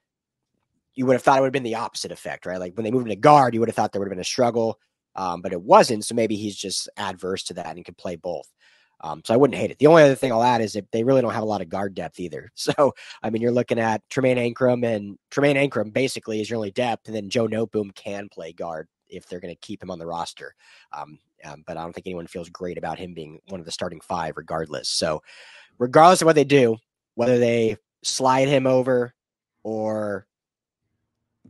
you 0.95 1.07
would 1.07 1.15
have 1.15 1.23
thought 1.23 1.39
it 1.39 1.41
would 1.43 1.49
have 1.49 1.53
been 1.53 1.63
the 1.63 1.77
opposite 1.77 2.13
effect, 2.13 2.47
right? 2.47 2.61
Like 2.61 2.75
when 2.77 2.85
they 2.85 2.91
moved 2.91 3.07
into 3.07 3.21
guard, 3.21 3.55
you 3.55 3.61
would 3.61 3.69
have 3.69 3.77
thought 3.77 3.93
there 3.93 4.01
would 4.01 4.09
have 4.09 4.17
been 4.17 4.21
a 4.21 4.25
struggle, 4.25 4.79
um, 5.15 5.43
but 5.43 5.53
it 5.53 5.63
wasn't. 5.63 6.05
So 6.05 6.15
maybe 6.15 6.37
he's 6.37 6.57
just 6.57 6.89
adverse 6.97 7.43
to 7.45 7.55
that 7.55 7.77
and 7.77 7.85
can 7.85 7.95
play 7.95 8.17
both. 8.17 8.51
Um, 9.03 9.21
so 9.25 9.35
I 9.35 9.37
wouldn't 9.37 9.59
hate 9.59 9.71
it. 9.71 9.79
The 9.79 9.89
only 9.89 10.03
other 10.03 10.15
thing 10.15 10.33
I'll 10.33 10.43
add 10.43 10.63
is 10.63 10.73
that 10.73 10.91
they 10.91 11.05
really 11.05 11.21
don't 11.21 11.35
have 11.35 11.43
a 11.43 11.47
lot 11.47 11.61
of 11.61 11.69
guard 11.69 11.95
depth 11.95 12.19
either. 12.19 12.51
So 12.57 12.95
I 13.23 13.31
mean, 13.31 13.43
you're 13.43 13.53
looking 13.53 13.79
at 13.79 14.03
Tremaine 14.11 14.39
Anchrum, 14.39 14.85
and 14.85 15.19
Tremaine 15.31 15.57
Anchrum 15.57 15.93
basically 15.93 16.41
is 16.41 16.49
your 16.51 16.57
only 16.57 16.71
depth, 16.71 17.07
and 17.07 17.15
then 17.15 17.29
Joe 17.31 17.47
Noteboom 17.47 17.95
can 17.95 18.29
play 18.29 18.53
guard 18.53 18.89
if 19.09 19.27
they're 19.27 19.41
going 19.41 19.55
to 19.55 19.61
keep 19.61 19.83
him 19.83 19.91
on 19.91 19.99
the 19.99 20.07
roster. 20.07 20.55
Um, 20.93 21.19
um, 21.45 21.63
but 21.67 21.77
I 21.77 21.83
don't 21.83 21.93
think 21.93 22.07
anyone 22.07 22.27
feels 22.27 22.49
great 22.49 22.79
about 22.79 22.99
him 22.99 23.15
being 23.15 23.41
one 23.49 23.61
of 23.61 23.67
the 23.67 23.73
starting 23.73 24.01
five, 24.01 24.37
regardless. 24.37 24.89
So 24.89 25.23
regardless 25.79 26.23
of 26.23 26.27
what 26.27 26.35
they 26.35 26.45
do, 26.45 26.77
whether 27.15 27.39
they 27.39 27.77
slide 28.03 28.49
him 28.49 28.67
over 28.67 29.15
or 29.63 30.27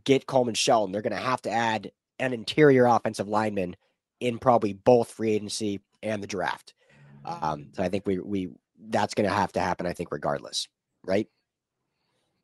get 0.03 0.25
Coleman 0.25 0.55
Shelton, 0.55 0.91
they're 0.91 1.01
going 1.01 1.11
to 1.11 1.17
have 1.17 1.41
to 1.43 1.51
add 1.51 1.91
an 2.19 2.33
interior 2.33 2.85
offensive 2.85 3.27
lineman 3.27 3.75
in 4.19 4.39
probably 4.39 4.73
both 4.73 5.11
free 5.11 5.31
agency 5.31 5.81
and 6.01 6.21
the 6.21 6.27
draft. 6.27 6.73
Um, 7.25 7.69
so 7.73 7.83
I 7.83 7.89
think 7.89 8.07
we 8.07 8.19
we 8.19 8.49
that's 8.89 9.13
going 9.13 9.27
to 9.27 9.35
have 9.35 9.51
to 9.53 9.59
happen. 9.59 9.85
I 9.85 9.93
think 9.93 10.11
regardless, 10.11 10.67
right? 11.03 11.27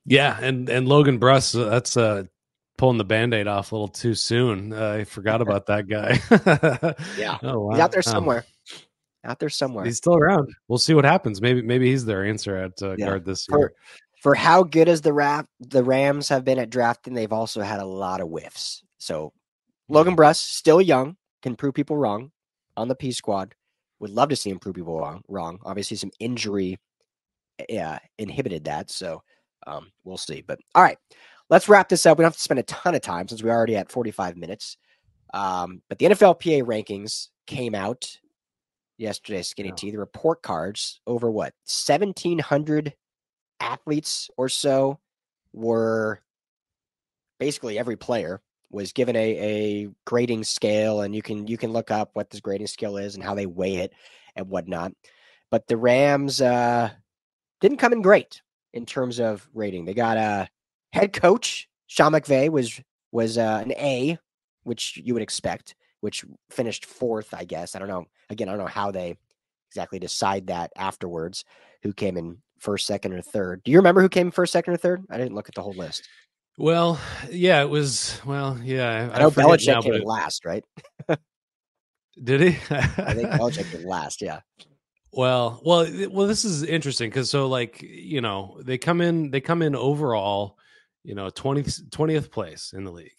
Yeah, 0.06 0.38
and 0.40 0.70
and 0.70 0.88
Logan 0.88 1.20
Bruss, 1.20 1.56
uh, 1.56 1.70
that's 1.70 1.96
uh 1.96 2.24
pulling 2.78 2.98
the 2.98 3.06
band-aid 3.06 3.48
off 3.48 3.72
a 3.72 3.76
little 3.76 3.88
too 3.88 4.16
soon. 4.16 4.74
Uh, 4.74 4.98
I 5.00 5.04
forgot 5.06 5.42
about 5.46 5.68
that 5.68 5.88
guy. 5.88 6.20
yeah. 7.18 7.38
Oh, 7.42 7.60
wow. 7.60 7.72
He's 7.72 7.80
out 7.80 7.92
there 7.92 8.02
somewhere. 8.02 8.46
Out 9.26 9.40
there 9.40 9.50
somewhere. 9.50 9.86
He's 9.86 9.98
still 9.98 10.16
around. 10.16 10.54
We'll 10.68 10.80
see 10.80 10.94
what 10.94 11.06
happens. 11.06 11.42
Maybe 11.42 11.62
maybe 11.62 11.90
he's 11.90 12.06
their 12.06 12.26
answer 12.26 12.58
at 12.58 12.82
uh, 12.82 12.96
yeah. 12.98 13.06
guard 13.06 13.26
this 13.26 13.48
year. 13.50 13.58
For, 13.58 13.74
for 14.22 14.36
how 14.36 14.64
good 14.64 14.90
as 14.90 15.02
the 15.02 15.14
rap 15.14 15.48
the 15.60 15.84
Rams 15.84 16.28
have 16.30 16.44
been 16.44 16.60
at 16.60 16.70
drafting, 16.70 17.14
they've 17.14 17.32
also 17.32 17.62
had 17.62 17.80
a 17.80 17.86
lot 17.86 18.22
of 18.22 18.28
whiffs. 18.28 18.84
So 18.98 19.32
Logan 19.88 20.16
Bruss, 20.16 20.38
still 20.38 20.82
young, 20.82 21.16
can 21.42 21.56
prove 21.56 21.74
people 21.74 21.98
wrong 21.98 22.32
on 22.76 22.88
the 22.88 22.96
P 22.96 23.12
squad. 23.12 23.56
Would 24.00 24.12
love 24.12 24.30
to 24.30 24.36
see 24.36 24.50
him 24.50 24.60
prove 24.60 24.76
people 24.76 25.00
wrong. 25.00 25.22
Wrong. 25.30 25.60
Obviously, 25.64 25.96
some 25.96 26.12
injury 26.20 26.78
yeah, 27.70 28.00
inhibited 28.18 28.66
that. 28.66 28.90
So 28.90 29.24
um, 29.68 29.92
we'll 30.04 30.18
see. 30.18 30.42
But 30.46 30.60
all 30.76 30.84
right, 30.84 30.98
let's 31.50 31.70
wrap 31.70 31.90
this 31.90 32.06
up. 32.06 32.18
We 32.18 32.24
don't 32.24 32.32
have 32.32 32.38
to 32.38 32.42
spend 32.42 32.60
a 32.60 32.64
ton 32.64 32.96
of 32.96 33.02
time 33.02 33.28
since 33.28 33.44
we're 33.44 33.52
already 33.52 33.76
at 33.76 33.92
45 33.92 34.38
minutes. 34.38 34.78
Um, 35.34 35.82
but 35.90 35.98
the 35.98 36.06
NFLPA 36.06 36.64
rankings 36.64 37.30
came 37.48 37.76
out 37.76 38.20
yesterday, 38.98 39.42
Skinny 39.42 39.72
T. 39.72 39.92
The 39.92 39.98
report 39.98 40.42
cards 40.42 41.02
over 41.08 41.30
what 41.30 41.54
1,700 41.66 42.94
athletes 43.60 44.30
or 44.38 44.50
so 44.50 45.00
were 45.54 46.20
basically 47.40 47.78
every 47.78 47.96
player 47.96 48.42
was 48.72 48.92
given 48.92 49.16
a, 49.16 49.20
a 49.20 49.90
grading 50.06 50.44
scale, 50.44 51.02
and 51.02 51.16
you 51.16 51.22
can 51.22 51.48
you 51.48 51.58
can 51.58 51.72
look 51.72 51.92
up 51.92 52.12
what 52.14 52.30
this 52.30 52.42
grading 52.42 52.68
scale 52.68 52.98
is 52.98 53.16
and 53.16 53.24
how 53.24 53.36
they 53.36 53.46
weigh 53.46 53.76
it 53.76 53.94
and 54.36 54.50
whatnot. 54.50 54.94
But 55.52 55.68
the 55.68 55.78
Rams 55.78 56.42
uh, 56.42 56.90
didn't 57.62 57.78
come 57.78 57.94
in 57.94 58.02
great 58.02 58.42
in 58.74 58.86
terms 58.86 59.20
of 59.20 59.48
rating. 59.54 59.86
They 59.86 59.94
got 59.94 60.18
a 60.18 60.50
head 60.92 61.14
coach 61.14 61.70
Sean 61.94 62.12
McVay 62.12 62.50
was 62.50 62.82
was 63.12 63.38
uh, 63.38 63.62
an 63.64 63.72
A, 63.74 64.18
which 64.64 64.98
you 64.98 65.14
would 65.14 65.22
expect, 65.22 65.76
which 66.04 66.26
finished 66.50 66.86
fourth, 66.86 67.34
I 67.34 67.46
guess. 67.46 67.76
I 67.76 67.80
don't 67.80 67.88
know. 67.88 68.04
Again, 68.30 68.50
I 68.50 68.52
don't 68.52 68.60
know 68.60 68.68
how 68.68 68.92
they 68.92 69.16
exactly 69.70 70.00
decide 70.00 70.48
that 70.48 70.70
afterwards. 70.76 71.46
Who 71.82 71.94
came 71.94 72.18
in 72.18 72.40
first, 72.60 72.86
second, 72.86 73.14
or 73.14 73.22
third? 73.22 73.64
Do 73.64 73.72
you 73.72 73.78
remember 73.78 74.02
who 74.02 74.10
came 74.10 74.30
first, 74.30 74.52
second, 74.52 74.74
or 74.74 74.78
third? 74.78 75.06
I 75.10 75.18
didn't 75.18 75.34
look 75.34 75.48
at 75.48 75.56
the 75.56 75.62
whole 75.62 75.72
list. 75.72 76.10
Well, 76.58 77.00
yeah, 77.32 77.62
it 77.62 77.70
was. 77.70 78.20
Well, 78.26 78.60
yeah, 78.62 79.12
I, 79.14 79.16
I 79.16 79.20
know 79.20 79.32
Belichick 79.32 79.68
now, 79.68 79.82
came 79.82 80.04
last, 80.04 80.44
right? 80.44 80.66
did 82.22 82.42
he? 82.42 82.48
I 82.70 83.14
think 83.14 83.30
Belichick 83.40 83.72
came 83.72 83.88
last. 83.88 84.22
Yeah. 84.22 84.42
Well, 85.14 85.62
well, 85.64 85.88
well. 86.12 86.28
This 86.28 86.44
is 86.44 86.64
interesting 86.64 87.10
because 87.10 87.30
so 87.30 87.48
like 87.48 87.82
you 87.82 88.20
know 88.20 88.60
they 88.66 88.78
come 88.78 89.00
in 89.00 89.32
they 89.32 89.40
come 89.40 89.62
in 89.62 89.74
overall, 89.74 90.58
you 91.06 91.16
know 91.16 91.30
20th 91.30 91.88
20th 91.92 92.30
place 92.30 92.74
in 92.76 92.84
the 92.84 92.92
league. 92.92 93.12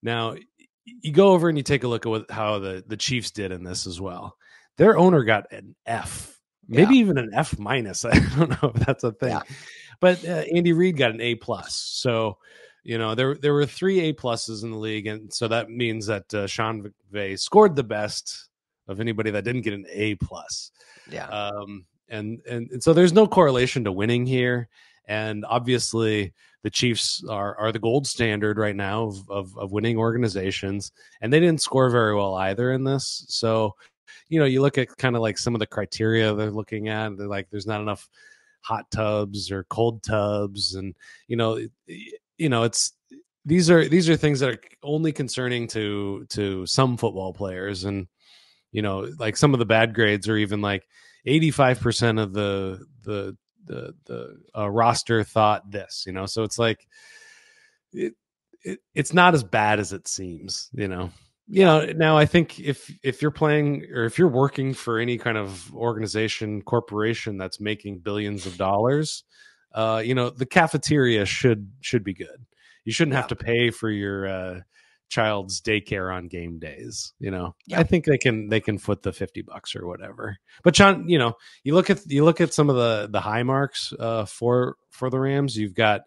Now 0.00 0.36
you 0.84 1.12
go 1.12 1.28
over 1.28 1.48
and 1.48 1.56
you 1.56 1.64
take 1.64 1.84
a 1.84 1.88
look 1.88 2.06
at 2.06 2.10
what, 2.10 2.30
how 2.30 2.58
the 2.58 2.84
the 2.86 2.96
Chiefs 2.96 3.30
did 3.30 3.52
in 3.52 3.64
this 3.64 3.86
as 3.86 4.00
well. 4.00 4.36
Their 4.76 4.98
owner 4.98 5.22
got 5.24 5.52
an 5.52 5.74
F, 5.86 6.40
maybe 6.68 6.96
yeah. 6.96 7.00
even 7.00 7.18
an 7.18 7.30
F 7.34 7.58
minus. 7.58 8.04
I 8.04 8.18
don't 8.36 8.50
know 8.50 8.72
if 8.74 8.86
that's 8.86 9.04
a 9.04 9.12
thing. 9.12 9.30
Yeah. 9.30 9.42
But 10.00 10.24
uh, 10.26 10.44
Andy 10.54 10.72
Reid 10.72 10.96
got 10.96 11.12
an 11.12 11.20
A 11.20 11.36
plus. 11.36 11.76
So, 11.76 12.38
you 12.82 12.98
know, 12.98 13.14
there 13.14 13.34
there 13.36 13.54
were 13.54 13.66
three 13.66 14.00
A 14.00 14.12
pluses 14.12 14.62
in 14.62 14.70
the 14.70 14.78
league, 14.78 15.06
and 15.06 15.32
so 15.32 15.48
that 15.48 15.70
means 15.70 16.06
that 16.06 16.32
uh, 16.34 16.46
Sean 16.46 16.92
McVay 17.12 17.38
scored 17.38 17.76
the 17.76 17.84
best 17.84 18.48
of 18.88 19.00
anybody 19.00 19.30
that 19.30 19.44
didn't 19.44 19.62
get 19.62 19.72
an 19.72 19.86
A 19.90 20.16
plus. 20.16 20.70
Yeah. 21.10 21.26
Um, 21.28 21.86
and, 22.08 22.40
and 22.48 22.70
and 22.70 22.82
so 22.82 22.92
there's 22.92 23.12
no 23.12 23.26
correlation 23.26 23.84
to 23.84 23.92
winning 23.92 24.26
here, 24.26 24.68
and 25.06 25.44
obviously 25.48 26.32
the 26.62 26.70
Chiefs 26.70 27.22
are 27.28 27.56
are 27.58 27.72
the 27.72 27.78
gold 27.78 28.06
standard 28.06 28.58
right 28.58 28.76
now 28.76 29.04
of, 29.04 29.30
of, 29.30 29.58
of 29.58 29.72
winning 29.72 29.98
organizations, 29.98 30.92
and 31.20 31.32
they 31.32 31.40
didn't 31.40 31.62
score 31.62 31.90
very 31.90 32.14
well 32.14 32.34
either 32.36 32.72
in 32.72 32.84
this. 32.84 33.24
So, 33.28 33.74
you 34.28 34.38
know, 34.38 34.46
you 34.46 34.62
look 34.62 34.78
at 34.78 34.96
kind 34.96 35.16
of 35.16 35.22
like 35.22 35.38
some 35.38 35.54
of 35.54 35.58
the 35.58 35.66
criteria 35.66 36.34
they're 36.34 36.50
looking 36.50 36.88
at, 36.88 37.16
they're 37.16 37.28
like, 37.28 37.48
there's 37.50 37.66
not 37.66 37.80
enough 37.80 38.08
hot 38.64 38.90
tubs 38.90 39.50
or 39.52 39.64
cold 39.64 40.02
tubs. 40.02 40.74
And 40.74 40.94
you 41.28 41.36
know 41.36 41.60
you 42.38 42.48
know 42.48 42.64
it's 42.64 42.92
these 43.44 43.70
are 43.70 43.86
these 43.88 44.08
are 44.08 44.16
things 44.16 44.40
that 44.40 44.50
are 44.50 44.60
only 44.82 45.12
concerning 45.12 45.68
to 45.68 46.26
to 46.30 46.66
some 46.66 46.96
football 46.96 47.32
players. 47.32 47.84
And 47.84 48.08
you 48.72 48.82
know 48.82 49.08
like 49.18 49.36
some 49.36 49.52
of 49.52 49.58
the 49.58 49.66
bad 49.66 49.94
grades 49.94 50.28
are 50.28 50.36
even 50.36 50.60
like 50.60 50.82
85% 51.26 52.20
of 52.20 52.32
the 52.32 52.84
the 53.02 53.36
the 53.66 53.94
the 54.06 54.38
uh, 54.56 54.70
roster 54.70 55.24
thought 55.24 55.70
this 55.70 56.04
you 56.06 56.12
know? 56.12 56.26
So 56.26 56.42
it's 56.42 56.58
like 56.58 56.86
it, 57.92 58.14
it 58.62 58.78
it's 58.94 59.12
not 59.12 59.34
as 59.34 59.44
bad 59.44 59.80
as 59.80 59.92
it 59.92 60.08
seems 60.08 60.70
you 60.72 60.88
know? 60.88 61.10
You 61.46 61.64
know 61.64 61.84
now 61.94 62.16
i 62.16 62.24
think 62.24 62.58
if 62.58 62.90
if 63.02 63.20
you're 63.20 63.30
playing 63.30 63.84
or 63.92 64.04
if 64.04 64.18
you're 64.18 64.28
working 64.28 64.72
for 64.72 64.98
any 64.98 65.18
kind 65.18 65.36
of 65.36 65.74
organization 65.74 66.62
corporation 66.62 67.36
that's 67.36 67.60
making 67.60 67.98
billions 67.98 68.46
of 68.46 68.56
dollars 68.56 69.24
uh 69.74 70.00
you 70.02 70.14
know 70.14 70.30
the 70.30 70.46
cafeteria 70.46 71.26
should 71.26 71.70
should 71.80 72.02
be 72.02 72.14
good. 72.14 72.46
You 72.84 72.92
shouldn't 72.92 73.12
yeah. 73.12 73.20
have 73.20 73.28
to 73.28 73.36
pay 73.36 73.70
for 73.70 73.90
your 73.90 74.26
uh 74.26 74.60
child's 75.08 75.60
daycare 75.60 76.12
on 76.12 76.26
game 76.28 76.58
days 76.58 77.12
you 77.18 77.30
know 77.30 77.54
yeah. 77.66 77.78
i 77.78 77.82
think 77.82 78.04
they 78.04 78.18
can 78.18 78.48
they 78.48 78.60
can 78.60 78.78
foot 78.78 79.02
the 79.02 79.12
50 79.12 79.42
bucks 79.42 79.76
or 79.76 79.86
whatever 79.86 80.36
but 80.62 80.74
john 80.74 81.08
you 81.08 81.18
know 81.18 81.34
you 81.62 81.74
look 81.74 81.90
at 81.90 82.00
you 82.06 82.24
look 82.24 82.40
at 82.40 82.54
some 82.54 82.70
of 82.70 82.76
the 82.76 83.08
the 83.10 83.20
high 83.20 83.42
marks 83.42 83.92
uh 83.98 84.24
for 84.24 84.76
for 84.90 85.10
the 85.10 85.18
rams 85.18 85.56
you've 85.56 85.74
got 85.74 86.02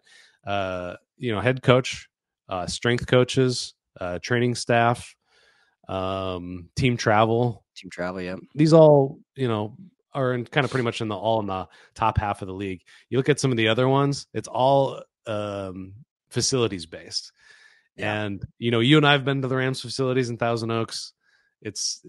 uh 0.46 0.94
you 1.16 1.32
know 1.32 1.40
head 1.40 1.62
coach 1.62 2.08
uh 2.48 2.66
strength 2.66 3.06
coaches 3.06 3.74
uh 4.00 4.18
training 4.20 4.54
staff 4.54 5.14
um, 5.88 6.68
team 6.76 6.96
travel, 6.96 7.64
team 7.74 7.90
travel. 7.90 8.20
Yeah, 8.20 8.36
these 8.54 8.72
all 8.72 9.18
you 9.34 9.48
know 9.48 9.76
are 10.12 10.34
in 10.34 10.44
kind 10.44 10.64
of 10.64 10.70
pretty 10.70 10.84
much 10.84 11.00
in 11.00 11.08
the 11.08 11.16
all 11.16 11.40
in 11.40 11.46
the 11.46 11.66
top 11.94 12.18
half 12.18 12.42
of 12.42 12.48
the 12.48 12.54
league. 12.54 12.82
You 13.08 13.18
look 13.18 13.28
at 13.28 13.40
some 13.40 13.50
of 13.50 13.56
the 13.56 13.68
other 13.68 13.88
ones; 13.88 14.26
it's 14.34 14.48
all 14.48 15.02
um, 15.26 15.94
facilities 16.28 16.86
based. 16.86 17.32
Yeah. 17.98 18.22
And 18.22 18.44
you 18.58 18.70
know, 18.70 18.80
you 18.80 18.96
and 18.96 19.06
I 19.06 19.12
have 19.12 19.24
been 19.24 19.42
to 19.42 19.48
the 19.48 19.56
Rams 19.56 19.80
facilities 19.80 20.30
in 20.30 20.36
Thousand 20.36 20.70
Oaks. 20.70 21.12
It's 21.60 22.04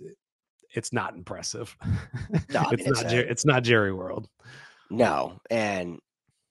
it's 0.73 0.93
not 0.93 1.15
impressive. 1.15 1.75
No, 2.51 2.67
it's, 2.71 2.83
mean, 2.83 2.93
not 2.93 3.03
it's, 3.05 3.13
a, 3.13 3.31
it's 3.31 3.45
not 3.45 3.63
Jerry 3.63 3.93
World. 3.93 4.27
No, 4.89 5.39
and 5.49 5.99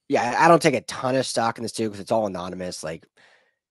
yeah, 0.08 0.36
I 0.38 0.48
don't 0.48 0.62
take 0.62 0.74
a 0.74 0.80
ton 0.82 1.16
of 1.16 1.26
stock 1.26 1.58
in 1.58 1.62
this 1.62 1.72
too 1.72 1.88
because 1.88 2.00
it's 2.00 2.12
all 2.12 2.26
anonymous. 2.26 2.82
Like 2.82 3.06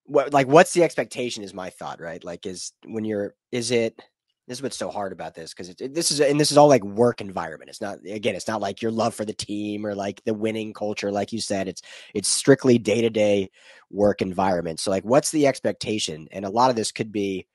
what 0.08 0.34
like 0.34 0.48
what's 0.48 0.74
the 0.74 0.84
expectation 0.84 1.44
is 1.44 1.54
my 1.54 1.70
thought 1.70 2.00
right 2.00 2.24
like 2.24 2.46
is 2.46 2.72
when 2.86 3.04
you're 3.04 3.36
is 3.52 3.72
it 3.72 4.02
this 4.48 4.60
is 4.60 4.62
what's 4.62 4.78
so 4.78 4.90
hard 4.90 5.12
about 5.12 5.36
this 5.36 5.54
because 5.54 5.70
it, 5.70 5.94
this 5.94 6.12
is 6.12 6.22
and 6.22 6.40
this 6.40 6.52
is 6.52 6.58
all 6.58 6.68
like 6.68 6.84
work 6.84 7.22
environment. 7.22 7.70
It's 7.70 7.82
not 7.82 8.00
again 8.06 8.36
it's 8.36 8.48
not 8.48 8.62
like 8.62 8.82
your 8.82 8.92
love 8.92 9.14
for 9.14 9.26
the 9.26 9.34
team 9.34 9.86
or 9.86 9.94
like 9.94 10.22
the 10.26 10.34
winning 10.34 10.74
culture 10.74 11.12
like 11.12 11.34
you 11.34 11.42
said. 11.42 11.68
It's 11.68 11.82
it's 12.14 12.30
strictly 12.30 12.78
day-to-day 12.78 13.50
work 13.92 14.22
environment. 14.22 14.80
So 14.80 14.92
like 14.92 15.04
what's 15.04 15.32
the 15.32 15.48
expectation? 15.48 16.28
And 16.32 16.46
a 16.46 16.50
lot 16.50 16.70
of 16.70 16.76
this 16.76 16.92
could 16.92 17.12
be 17.12 17.46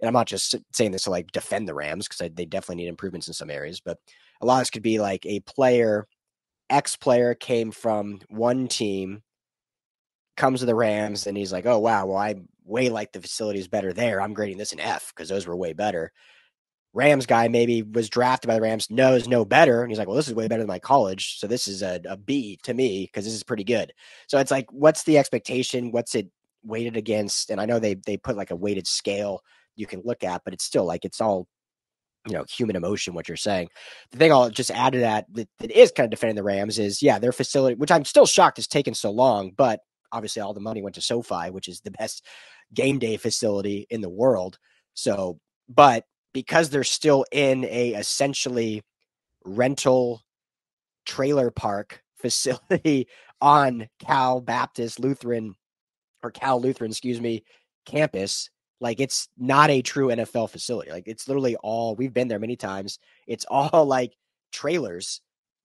and 0.00 0.08
i'm 0.08 0.14
not 0.14 0.26
just 0.26 0.54
saying 0.74 0.90
this 0.92 1.04
to 1.04 1.10
like 1.10 1.32
defend 1.32 1.66
the 1.66 1.74
rams 1.74 2.06
because 2.06 2.30
they 2.34 2.44
definitely 2.44 2.76
need 2.76 2.88
improvements 2.88 3.28
in 3.28 3.32
some 3.32 3.48
areas 3.48 3.80
but 3.80 3.96
a 4.42 4.46
lot 4.46 4.56
of 4.56 4.60
this 4.60 4.68
could 4.68 4.82
be 4.82 5.00
like 5.00 5.24
a 5.24 5.40
player 5.40 6.06
x 6.68 6.96
player 6.96 7.34
came 7.34 7.70
from 7.70 8.20
one 8.28 8.68
team 8.68 9.22
comes 10.36 10.60
to 10.60 10.66
the 10.66 10.74
Rams 10.74 11.26
and 11.26 11.36
he's 11.36 11.52
like, 11.52 11.66
oh, 11.66 11.78
wow, 11.78 12.06
well, 12.06 12.18
I 12.18 12.36
way 12.66 12.88
like 12.88 13.12
the 13.12 13.20
facilities 13.20 13.68
better 13.68 13.92
there. 13.92 14.20
I'm 14.20 14.34
grading 14.34 14.58
this 14.58 14.72
an 14.72 14.80
F 14.80 15.12
because 15.14 15.28
those 15.28 15.46
were 15.46 15.56
way 15.56 15.72
better. 15.72 16.12
Rams 16.92 17.26
guy 17.26 17.48
maybe 17.48 17.82
was 17.82 18.08
drafted 18.08 18.48
by 18.48 18.54
the 18.54 18.62
Rams, 18.62 18.90
knows 18.90 19.28
no 19.28 19.44
better. 19.44 19.82
And 19.82 19.90
he's 19.90 19.98
like, 19.98 20.08
well, 20.08 20.16
this 20.16 20.28
is 20.28 20.34
way 20.34 20.48
better 20.48 20.62
than 20.62 20.68
my 20.68 20.78
college. 20.78 21.38
So 21.38 21.46
this 21.46 21.68
is 21.68 21.82
a, 21.82 22.00
a 22.08 22.16
B 22.16 22.58
to 22.62 22.72
me 22.72 23.04
because 23.04 23.24
this 23.24 23.34
is 23.34 23.42
pretty 23.42 23.64
good. 23.64 23.92
So 24.28 24.38
it's 24.38 24.50
like, 24.50 24.66
what's 24.72 25.02
the 25.02 25.18
expectation? 25.18 25.92
What's 25.92 26.14
it 26.14 26.28
weighted 26.64 26.96
against? 26.96 27.50
And 27.50 27.60
I 27.60 27.66
know 27.66 27.78
they 27.78 27.94
they 27.94 28.16
put 28.16 28.36
like 28.36 28.50
a 28.50 28.56
weighted 28.56 28.86
scale 28.86 29.42
you 29.74 29.86
can 29.86 30.00
look 30.04 30.24
at, 30.24 30.42
but 30.42 30.54
it's 30.54 30.64
still 30.64 30.86
like 30.86 31.04
it's 31.04 31.20
all 31.20 31.46
you 32.26 32.32
know 32.32 32.44
human 32.48 32.76
emotion 32.76 33.14
what 33.14 33.28
you're 33.28 33.36
saying 33.36 33.68
the 34.10 34.18
thing 34.18 34.32
i'll 34.32 34.50
just 34.50 34.72
add 34.72 34.94
to 34.94 34.98
that, 34.98 35.26
that 35.32 35.48
that 35.58 35.70
is 35.70 35.92
kind 35.92 36.04
of 36.04 36.10
defending 36.10 36.34
the 36.34 36.42
rams 36.42 36.76
is 36.76 37.00
yeah 37.00 37.20
their 37.20 37.30
facility 37.30 37.76
which 37.76 37.92
i'm 37.92 38.04
still 38.04 38.26
shocked 38.26 38.56
has 38.56 38.66
taken 38.66 38.94
so 38.94 39.12
long 39.12 39.52
but 39.56 39.78
obviously 40.12 40.42
all 40.42 40.54
the 40.54 40.60
money 40.60 40.82
went 40.82 40.94
to 40.96 41.00
SoFi, 41.02 41.50
which 41.50 41.68
is 41.68 41.80
the 41.80 41.90
best 41.92 42.24
game 42.74 42.98
day 42.98 43.16
facility 43.16 43.86
in 43.90 44.00
the 44.00 44.08
world. 44.08 44.58
So, 44.94 45.38
but 45.68 46.04
because 46.32 46.70
they're 46.70 46.84
still 46.84 47.24
in 47.32 47.64
a 47.64 47.94
essentially 47.94 48.82
rental 49.44 50.22
trailer 51.06 51.50
park 51.50 52.02
facility 52.16 53.08
on 53.40 53.88
Cal 54.00 54.40
Baptist 54.40 54.98
Lutheran 55.00 55.54
or 56.22 56.30
Cal 56.30 56.60
Lutheran, 56.60 56.90
excuse 56.90 57.20
me, 57.20 57.44
campus, 57.84 58.50
Like 58.80 59.00
it's 59.00 59.28
not 59.38 59.70
a 59.70 59.82
true 59.82 60.08
NFL 60.08 60.50
facility. 60.50 60.90
Like 60.90 61.04
it's 61.06 61.28
literally 61.28 61.56
all 61.56 61.94
we've 61.94 62.12
been 62.12 62.28
there 62.28 62.38
many 62.38 62.56
times. 62.56 62.98
It's 63.26 63.46
all 63.48 63.86
like 63.86 64.14
trailers 64.52 65.20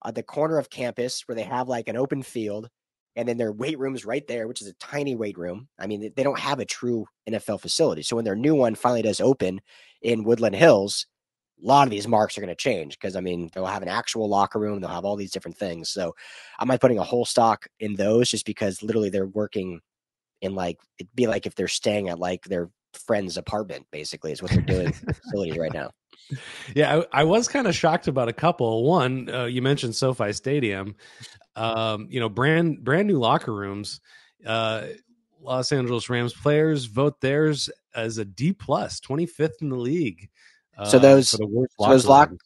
at 0.06 0.16
the 0.16 0.24
corner 0.24 0.58
of 0.58 0.70
campus 0.70 1.28
where 1.28 1.36
they 1.36 1.44
have 1.44 1.68
like 1.68 1.88
an 1.88 1.98
open 1.98 2.24
field 2.24 2.70
and 3.16 3.28
then 3.28 3.38
their 3.38 3.52
weight 3.52 3.78
room's 3.78 4.06
right 4.06 4.26
there, 4.28 4.48
which 4.48 4.62
is 4.62 4.68
a 4.68 4.74
tiny 4.74 5.16
weight 5.16 5.38
room. 5.38 5.68
I 5.78 5.88
mean, 5.88 6.12
they 6.16 6.24
don't 6.24 6.40
have 6.40 6.60
a 6.60 6.66
true 6.66 7.06
NFL 7.30 7.62
facility. 7.62 8.04
So 8.04 8.16
when 8.16 8.26
their 8.26 8.36
new 8.36 8.56
one 8.56 8.76
finally 8.76 9.02
does 9.02 9.20
open 9.20 9.62
in 10.02 10.24
Woodland 10.24 10.56
Hills, 10.56 11.08
a 11.62 11.68
lot 11.68 11.88
of 11.88 11.92
these 11.92 12.08
marks 12.08 12.38
are 12.38 12.42
going 12.42 12.50
to 12.50 12.56
change 12.56 12.98
because 12.98 13.16
I 13.16 13.22
mean 13.22 13.50
they'll 13.54 13.66
have 13.66 13.84
an 13.84 13.88
actual 13.88 14.28
locker 14.28 14.60
room, 14.60 14.80
they'll 14.80 14.90
have 14.90 15.06
all 15.06 15.16
these 15.16 15.32
different 15.32 15.58
things. 15.58 15.90
So 15.90 16.16
I 16.58 16.66
might 16.66 16.82
putting 16.82 16.98
a 16.98 17.04
whole 17.04 17.26
stock 17.26 17.68
in 17.80 17.96
those 17.96 18.30
just 18.30 18.46
because 18.46 18.82
literally 18.82 19.10
they're 19.10 19.28
working 19.28 19.82
in 20.42 20.56
like 20.56 20.80
it'd 20.98 21.14
be 21.14 21.28
like 21.28 21.46
if 21.46 21.54
they're 21.56 21.68
staying 21.68 22.10
at 22.10 22.20
like 22.20 22.44
their 22.46 22.70
friend's 22.94 23.38
apartment, 23.38 23.86
basically, 23.92 24.32
is 24.32 24.42
what 24.42 24.52
they're 24.52 24.62
doing 24.62 24.92
facilities 25.24 25.58
right 25.58 25.74
now. 25.74 25.92
Yeah, 26.76 27.02
I, 27.14 27.22
I 27.22 27.24
was 27.24 27.48
kind 27.48 27.68
of 27.68 27.76
shocked 27.76 28.08
about 28.08 28.30
a 28.30 28.34
couple. 28.34 28.84
One, 28.84 29.30
uh, 29.30 29.46
you 29.46 29.62
mentioned 29.62 29.96
SoFi 29.96 30.34
Stadium. 30.34 30.96
Um, 31.56 32.08
you 32.10 32.20
know, 32.20 32.30
brand 32.30 32.84
brand 32.84 33.08
new 33.08 33.20
locker 33.20 33.54
rooms. 33.54 34.00
Uh, 34.46 34.88
Los 35.42 35.72
Angeles 35.72 36.10
Rams 36.10 36.34
players 36.34 36.86
vote 36.86 37.20
theirs 37.20 37.70
as 37.96 38.18
a 38.18 38.26
D 38.26 38.54
plus, 38.54 39.00
25th 39.00 39.62
in 39.62 39.70
the 39.70 39.76
league. 39.76 40.30
Uh, 40.78 40.86
so 40.86 41.00
those 41.00 41.30
so 41.30 41.68
those 41.80 42.06
lock 42.06 42.30
rooms. 42.30 42.42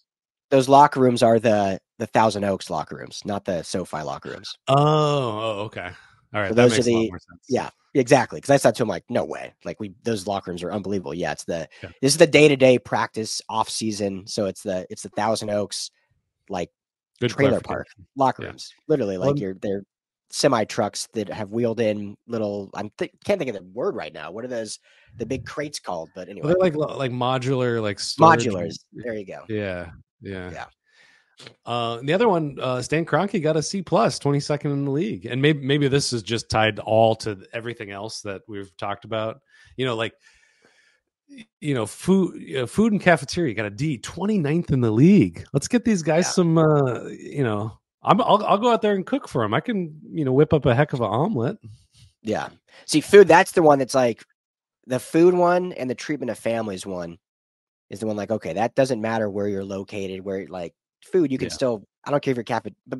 those 0.49 0.69
locker 0.69 0.99
rooms 0.99 1.21
are 1.21 1.39
the 1.39 1.79
the 1.99 2.07
Thousand 2.07 2.43
Oaks 2.43 2.69
locker 2.69 2.95
rooms, 2.95 3.21
not 3.25 3.45
the 3.45 3.63
SoFi 3.63 4.01
locker 4.01 4.29
rooms. 4.29 4.57
Oh, 4.67 4.75
oh 4.77 5.61
okay. 5.65 5.89
All 6.33 6.41
right. 6.41 6.49
So 6.49 6.55
those 6.55 6.79
are 6.79 6.83
the 6.83 7.11
yeah, 7.47 7.69
exactly. 7.99 8.37
Because 8.37 8.51
I 8.51 8.57
said 8.57 8.75
to 8.75 8.83
him 8.83 8.89
like, 8.89 9.05
no 9.09 9.25
way. 9.25 9.53
Like 9.63 9.79
we 9.79 9.93
those 10.03 10.27
locker 10.27 10.51
rooms 10.51 10.63
are 10.63 10.71
unbelievable. 10.71 11.13
Yeah, 11.13 11.31
it's 11.31 11.45
the 11.45 11.67
yeah. 11.81 11.89
this 12.01 12.13
is 12.13 12.17
the 12.17 12.27
day 12.27 12.47
to 12.47 12.55
day 12.55 12.77
practice 12.77 13.41
off 13.49 13.69
season. 13.69 14.27
So 14.27 14.45
it's 14.45 14.63
the 14.63 14.85
it's 14.89 15.03
the 15.03 15.09
Thousand 15.09 15.49
Oaks 15.49 15.91
like 16.49 16.69
Good 17.19 17.31
trailer 17.31 17.61
park 17.61 17.87
locker 18.15 18.43
yeah. 18.43 18.49
rooms. 18.49 18.73
Literally, 18.87 19.17
like 19.17 19.27
well, 19.27 19.39
you're 19.39 19.55
they're 19.55 19.83
semi 20.29 20.65
trucks 20.65 21.07
that 21.13 21.29
have 21.29 21.51
wheeled 21.51 21.79
in 21.79 22.15
little. 22.27 22.69
I'm 22.73 22.91
th- 22.97 23.11
can't 23.23 23.39
think 23.39 23.49
of 23.49 23.55
the 23.55 23.63
word 23.73 23.95
right 23.95 24.13
now. 24.13 24.31
What 24.31 24.43
are 24.43 24.49
those? 24.49 24.79
The 25.17 25.25
big 25.25 25.45
crates 25.45 25.79
called? 25.79 26.09
But 26.13 26.27
anyway, 26.27 26.47
well, 26.47 26.57
they're 26.59 26.71
like 26.71 26.97
like 26.97 27.11
modular 27.11 27.81
like 27.81 27.97
modulars. 27.97 28.75
There 28.91 29.13
you 29.13 29.25
go. 29.25 29.43
Yeah, 29.47 29.91
yeah, 30.21 30.51
yeah. 30.51 30.65
Uh, 31.65 31.99
the 32.03 32.13
other 32.13 32.29
one, 32.29 32.57
uh, 32.61 32.81
Stan 32.81 33.05
Kroenke 33.05 33.41
got 33.41 33.57
a 33.57 33.63
C 33.63 33.81
plus, 33.81 34.19
twenty 34.19 34.39
second 34.39 34.71
in 34.71 34.85
the 34.85 34.91
league, 34.91 35.25
and 35.25 35.41
maybe 35.41 35.65
maybe 35.65 35.87
this 35.87 36.13
is 36.13 36.23
just 36.23 36.49
tied 36.49 36.79
all 36.79 37.15
to 37.17 37.39
everything 37.53 37.91
else 37.91 38.21
that 38.21 38.41
we've 38.47 38.75
talked 38.77 39.05
about. 39.05 39.41
You 39.75 39.85
know, 39.85 39.95
like 39.95 40.13
you 41.59 41.73
know, 41.73 41.85
food, 41.85 42.55
uh, 42.55 42.65
food 42.65 42.91
and 42.91 43.01
cafeteria 43.01 43.53
got 43.53 43.65
a 43.65 43.69
D, 43.69 43.97
29th 43.97 44.71
in 44.71 44.81
the 44.81 44.91
league. 44.91 45.45
Let's 45.53 45.67
get 45.67 45.83
these 45.83 46.03
guys 46.03 46.25
yeah. 46.25 46.31
some. 46.31 46.57
Uh, 46.57 47.03
you 47.07 47.43
know, 47.43 47.77
I'm, 48.03 48.21
I'll 48.21 48.43
I'll 48.45 48.57
go 48.57 48.71
out 48.71 48.81
there 48.81 48.95
and 48.95 49.05
cook 49.05 49.27
for 49.27 49.41
them. 49.41 49.53
I 49.53 49.59
can 49.59 49.99
you 50.09 50.23
know 50.23 50.33
whip 50.33 50.53
up 50.53 50.65
a 50.65 50.75
heck 50.75 50.93
of 50.93 51.01
an 51.01 51.07
omelet. 51.07 51.57
Yeah. 52.21 52.49
See, 52.85 53.01
food. 53.01 53.27
That's 53.27 53.51
the 53.51 53.61
one 53.61 53.79
that's 53.79 53.95
like 53.95 54.23
the 54.87 54.99
food 54.99 55.33
one 55.33 55.73
and 55.73 55.89
the 55.89 55.95
treatment 55.95 56.29
of 56.29 56.37
families 56.37 56.85
one 56.85 57.17
is 57.89 57.99
the 57.99 58.07
one 58.07 58.15
like 58.15 58.31
okay 58.31 58.53
that 58.53 58.75
doesn't 58.75 59.01
matter 59.01 59.29
where 59.29 59.47
you're 59.47 59.63
located 59.63 60.23
where 60.23 60.47
like 60.47 60.73
food, 61.05 61.31
you 61.31 61.37
can 61.37 61.47
yeah. 61.47 61.53
still. 61.53 61.87
I 62.03 62.11
don't 62.11 62.21
care 62.21 62.31
if 62.31 62.37
you're 62.37 62.43
cafe, 62.43 62.73
but 62.85 62.99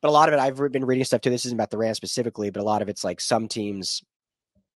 but 0.00 0.08
a 0.08 0.12
lot 0.12 0.28
of 0.28 0.34
it 0.34 0.40
I've 0.40 0.56
been 0.72 0.84
reading 0.84 1.04
stuff 1.04 1.20
too. 1.20 1.30
This 1.30 1.46
isn't 1.46 1.56
about 1.56 1.70
the 1.70 1.78
Rams 1.78 1.96
specifically, 1.96 2.50
but 2.50 2.60
a 2.60 2.64
lot 2.64 2.82
of 2.82 2.88
it's 2.88 3.04
like 3.04 3.20
some 3.20 3.48
teams 3.48 4.02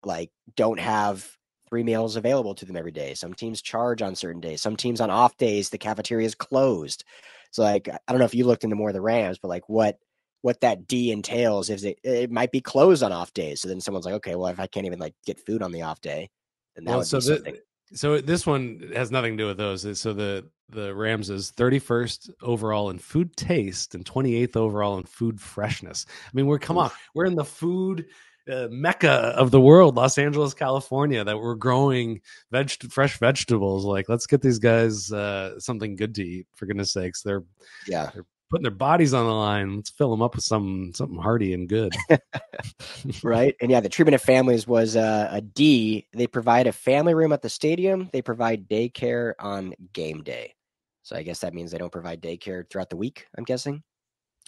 like 0.03 0.31
don't 0.55 0.79
have 0.79 1.29
three 1.69 1.83
meals 1.83 2.15
available 2.15 2.55
to 2.55 2.65
them 2.65 2.77
every 2.77 2.91
day. 2.91 3.13
Some 3.13 3.33
teams 3.33 3.61
charge 3.61 4.01
on 4.01 4.15
certain 4.15 4.41
days. 4.41 4.61
Some 4.61 4.77
teams 4.77 5.01
on 5.01 5.09
off 5.09 5.35
days 5.37 5.69
the 5.69 5.77
cafeteria 5.77 6.25
is 6.25 6.35
closed. 6.35 7.03
So 7.51 7.63
like 7.63 7.89
I 7.89 7.99
don't 8.11 8.19
know 8.19 8.25
if 8.25 8.35
you 8.35 8.45
looked 8.45 8.63
into 8.63 8.75
more 8.75 8.89
of 8.89 8.95
the 8.95 9.01
Rams, 9.01 9.37
but 9.37 9.49
like 9.49 9.67
what 9.67 9.97
what 10.41 10.61
that 10.61 10.87
D 10.87 11.11
entails 11.11 11.69
is 11.69 11.83
it 11.83 11.99
it 12.03 12.31
might 12.31 12.51
be 12.51 12.61
closed 12.61 13.03
on 13.03 13.11
off 13.11 13.33
days. 13.33 13.61
So 13.61 13.67
then 13.67 13.81
someone's 13.81 14.05
like, 14.05 14.15
okay, 14.15 14.35
well 14.35 14.47
if 14.47 14.59
I 14.59 14.67
can't 14.67 14.85
even 14.85 14.99
like 14.99 15.15
get 15.25 15.45
food 15.45 15.61
on 15.61 15.71
the 15.71 15.81
off 15.81 15.99
day, 15.99 16.29
then 16.75 16.85
that 16.85 16.91
well, 16.91 16.99
would 16.99 17.07
so 17.07 17.17
be 17.17 17.21
something. 17.21 17.57
So 17.93 18.19
this 18.19 18.45
one 18.45 18.91
has 18.93 19.11
nothing 19.11 19.37
to 19.37 19.43
do 19.43 19.47
with 19.47 19.57
those. 19.57 19.99
So 19.99 20.13
the 20.13 20.45
the 20.69 20.93
Rams 20.93 21.29
is 21.29 21.51
31st 21.53 22.29
overall 22.41 22.89
in 22.89 22.99
food 22.99 23.35
taste 23.37 23.95
and 23.95 24.03
28th 24.03 24.57
overall 24.57 24.97
in 24.97 25.03
food 25.05 25.39
freshness. 25.39 26.05
I 26.09 26.29
mean, 26.33 26.45
we're 26.45 26.59
come 26.59 26.77
on, 26.77 26.91
we're 27.13 27.25
in 27.25 27.35
the 27.35 27.45
food 27.45 28.05
uh, 28.51 28.67
mecca 28.69 29.09
of 29.09 29.51
the 29.51 29.61
world, 29.61 29.95
Los 29.95 30.17
Angeles, 30.17 30.53
California, 30.53 31.23
that 31.23 31.37
we're 31.37 31.55
growing 31.55 32.21
veg 32.51 32.69
fresh 32.91 33.17
vegetables. 33.17 33.85
Like, 33.85 34.09
let's 34.09 34.25
get 34.25 34.41
these 34.41 34.59
guys 34.59 35.11
uh, 35.11 35.59
something 35.59 35.95
good 35.95 36.15
to 36.15 36.23
eat. 36.23 36.47
For 36.55 36.65
goodness 36.65 36.93
sakes, 36.93 37.21
they're 37.21 37.43
yeah, 37.87 38.09
they're 38.13 38.25
putting 38.49 38.63
their 38.63 38.71
bodies 38.71 39.13
on 39.13 39.25
the 39.25 39.33
line. 39.33 39.75
Let's 39.75 39.89
fill 39.89 40.11
them 40.11 40.21
up 40.21 40.35
with 40.35 40.43
some 40.43 40.91
something 40.93 41.17
hearty 41.17 41.53
and 41.53 41.67
good. 41.67 41.95
right. 43.23 43.55
And 43.61 43.69
yeah, 43.71 43.79
the 43.79 43.89
treatment 43.89 44.15
of 44.15 44.21
families 44.21 44.67
was 44.67 44.95
uh, 44.95 45.29
a 45.31 45.41
D. 45.41 46.07
They 46.13 46.27
provide 46.27 46.67
a 46.67 46.71
family 46.71 47.13
room 47.13 47.33
at 47.33 47.41
the 47.41 47.49
stadium. 47.49 48.09
They 48.13 48.21
provide 48.21 48.67
daycare 48.67 49.33
on 49.39 49.73
game 49.93 50.23
day. 50.23 50.55
So 51.03 51.15
I 51.15 51.23
guess 51.23 51.39
that 51.39 51.53
means 51.53 51.71
they 51.71 51.77
don't 51.77 51.91
provide 51.91 52.21
daycare 52.21 52.69
throughout 52.69 52.89
the 52.89 52.97
week. 52.97 53.27
I'm 53.37 53.43
guessing. 53.43 53.83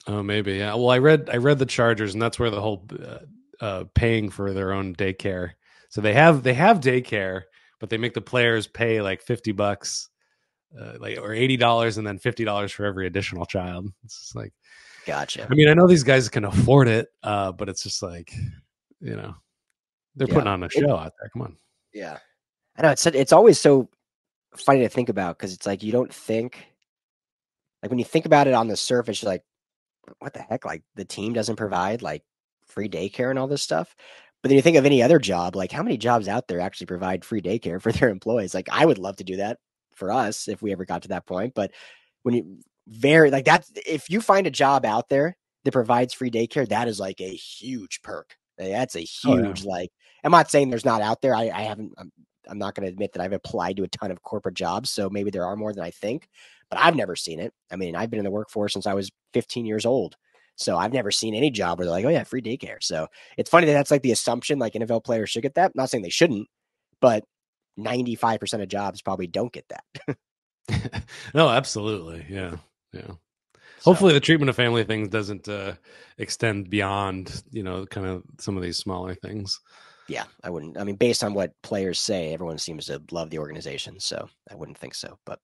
Oh, 0.07 0.23
maybe. 0.23 0.53
Yeah. 0.53 0.75
Well, 0.75 0.89
I 0.89 0.97
read 0.97 1.29
I 1.31 1.37
read 1.37 1.59
the 1.59 1.65
Chargers, 1.65 2.13
and 2.13 2.21
that's 2.21 2.39
where 2.39 2.49
the 2.49 2.61
whole 2.61 2.85
uh, 3.01 3.63
uh, 3.63 3.83
paying 3.93 4.29
for 4.29 4.53
their 4.53 4.73
own 4.73 4.95
daycare. 4.95 5.51
So 5.89 6.01
they 6.01 6.13
have 6.13 6.43
they 6.43 6.53
have 6.53 6.79
daycare, 6.79 7.43
but 7.79 7.89
they 7.89 7.97
make 7.97 8.13
the 8.13 8.21
players 8.21 8.67
pay 8.67 9.01
like 9.01 9.21
fifty 9.21 9.51
bucks 9.51 10.09
uh, 10.77 10.93
like 10.99 11.17
or 11.17 11.33
eighty 11.33 11.57
dollars 11.57 11.97
and 11.97 12.05
then 12.05 12.17
fifty 12.17 12.43
dollars 12.43 12.71
for 12.71 12.85
every 12.85 13.07
additional 13.07 13.45
child. 13.45 13.91
It's 14.03 14.19
just 14.19 14.35
like, 14.35 14.53
gotcha. 15.05 15.47
I 15.49 15.53
mean, 15.53 15.69
I 15.69 15.73
know 15.73 15.87
these 15.87 16.03
guys 16.03 16.29
can 16.29 16.45
afford 16.45 16.87
it, 16.87 17.07
uh, 17.23 17.51
but 17.51 17.69
it's 17.69 17.83
just 17.83 18.01
like, 18.03 18.33
you 18.99 19.15
know, 19.15 19.35
they're 20.15 20.27
yeah. 20.27 20.33
putting 20.33 20.47
on 20.47 20.63
a 20.63 20.69
show 20.69 20.79
it, 20.81 20.89
out 20.89 21.13
there. 21.19 21.29
Come 21.33 21.41
on. 21.43 21.57
Yeah, 21.93 22.17
I 22.77 22.83
know 22.83 22.89
it's 22.91 23.05
it's 23.05 23.33
always 23.33 23.59
so 23.59 23.89
funny 24.55 24.81
to 24.81 24.89
think 24.89 25.09
about 25.09 25.37
because 25.37 25.53
it's 25.53 25.65
like 25.65 25.83
you 25.83 25.91
don't 25.91 26.13
think 26.13 26.65
like 27.81 27.89
when 27.89 27.99
you 27.99 28.05
think 28.05 28.25
about 28.25 28.47
it 28.47 28.53
on 28.53 28.67
the 28.67 28.77
surface, 28.77 29.21
you're 29.21 29.31
like, 29.31 29.43
what 30.19 30.33
the 30.33 30.41
heck? 30.41 30.65
Like 30.65 30.83
the 30.95 31.05
team 31.05 31.33
doesn't 31.33 31.55
provide 31.55 32.01
like 32.01 32.23
free 32.65 32.89
daycare 32.89 33.29
and 33.29 33.39
all 33.39 33.47
this 33.47 33.63
stuff. 33.63 33.95
But 34.41 34.49
then 34.49 34.55
you 34.55 34.61
think 34.61 34.77
of 34.77 34.85
any 34.85 35.03
other 35.03 35.19
job, 35.19 35.55
like 35.55 35.71
how 35.71 35.83
many 35.83 35.97
jobs 35.97 36.27
out 36.27 36.47
there 36.47 36.61
actually 36.61 36.87
provide 36.87 37.25
free 37.25 37.41
daycare 37.41 37.81
for 37.81 37.91
their 37.91 38.09
employees? 38.09 38.53
Like 38.53 38.69
I 38.71 38.85
would 38.85 38.97
love 38.97 39.17
to 39.17 39.23
do 39.23 39.37
that 39.37 39.57
for 39.99 40.11
us 40.11 40.47
if 40.47 40.61
we 40.61 40.71
ever 40.71 40.85
got 40.85 41.03
to 41.03 41.09
that 41.09 41.27
point. 41.27 41.53
But 41.53 41.71
when 42.23 42.35
you 42.35 42.57
very 42.87 43.29
like 43.29 43.45
that, 43.45 43.65
if 43.85 44.09
you 44.09 44.21
find 44.21 44.47
a 44.47 44.51
job 44.51 44.85
out 44.85 45.09
there 45.09 45.37
that 45.63 45.71
provides 45.71 46.13
free 46.13 46.31
daycare, 46.31 46.67
that 46.69 46.87
is 46.87 46.99
like 46.99 47.21
a 47.21 47.29
huge 47.29 48.01
perk. 48.01 48.35
Eh, 48.57 48.69
that's 48.69 48.95
a 48.95 49.01
huge 49.01 49.61
oh, 49.61 49.63
yeah. 49.65 49.71
like. 49.71 49.91
I'm 50.23 50.31
not 50.31 50.51
saying 50.51 50.69
there's 50.69 50.85
not 50.85 51.01
out 51.01 51.21
there. 51.21 51.35
I, 51.35 51.49
I 51.49 51.61
haven't. 51.61 51.93
I'm, 51.97 52.11
I'm 52.49 52.57
not 52.57 52.73
going 52.73 52.85
to 52.87 52.91
admit 52.91 53.13
that 53.13 53.21
I've 53.21 53.33
applied 53.33 53.77
to 53.77 53.83
a 53.83 53.87
ton 53.87 54.11
of 54.11 54.23
corporate 54.23 54.55
jobs, 54.55 54.89
so 54.89 55.09
maybe 55.09 55.29
there 55.29 55.45
are 55.45 55.55
more 55.55 55.71
than 55.71 55.83
I 55.83 55.91
think. 55.91 56.27
But 56.69 56.79
I've 56.79 56.95
never 56.95 57.15
seen 57.15 57.39
it. 57.39 57.53
I 57.71 57.75
mean, 57.75 57.95
I've 57.95 58.09
been 58.09 58.19
in 58.19 58.25
the 58.25 58.31
workforce 58.31 58.73
since 58.73 58.87
I 58.87 58.93
was 58.93 59.11
15 59.33 59.65
years 59.65 59.85
old. 59.85 60.15
So 60.55 60.77
I've 60.77 60.91
never 60.91 61.09
seen 61.09 61.35
any 61.35 61.51
job 61.51 61.79
where 61.79 61.85
they're 61.85 61.93
like, 61.93 62.05
oh 62.05 62.09
yeah, 62.09 62.25
free 62.25 62.41
daycare. 62.41 62.81
So 62.81 63.07
it's 63.37 63.49
funny 63.49 63.65
that 63.67 63.73
that's 63.73 63.91
like 63.91 64.01
the 64.01 64.11
assumption, 64.11 64.59
like 64.59 64.73
NFL 64.73 65.05
players 65.05 65.29
should 65.29 65.43
get 65.43 65.55
that. 65.55 65.67
I'm 65.67 65.73
not 65.75 65.89
saying 65.89 66.03
they 66.03 66.09
shouldn't, 66.09 66.47
but 66.99 67.23
95% 67.79 68.61
of 68.61 68.67
jobs 68.67 69.01
probably 69.01 69.27
don't 69.27 69.51
get 69.51 69.65
that. 69.69 70.17
no, 71.33 71.49
absolutely. 71.49 72.25
Yeah. 72.29 72.57
Yeah. 72.93 73.11
So, 73.79 73.91
Hopefully 73.91 74.13
the 74.13 74.19
treatment 74.19 74.49
of 74.49 74.55
family 74.55 74.83
things 74.83 75.07
doesn't 75.07 75.47
uh, 75.47 75.73
extend 76.17 76.69
beyond, 76.69 77.43
you 77.51 77.63
know, 77.63 77.85
kind 77.85 78.07
of 78.07 78.23
some 78.37 78.57
of 78.57 78.63
these 78.63 78.77
smaller 78.77 79.15
things. 79.15 79.59
Yeah, 80.09 80.25
I 80.43 80.49
wouldn't. 80.49 80.77
I 80.77 80.83
mean, 80.83 80.95
based 80.95 81.23
on 81.23 81.33
what 81.33 81.53
players 81.61 81.99
say, 81.99 82.33
everyone 82.33 82.57
seems 82.57 82.87
to 82.87 83.01
love 83.11 83.29
the 83.29 83.37
organization, 83.37 83.99
so 83.99 84.27
I 84.51 84.55
wouldn't 84.55 84.77
think 84.77 84.95
so. 84.95 85.17
But 85.25 85.39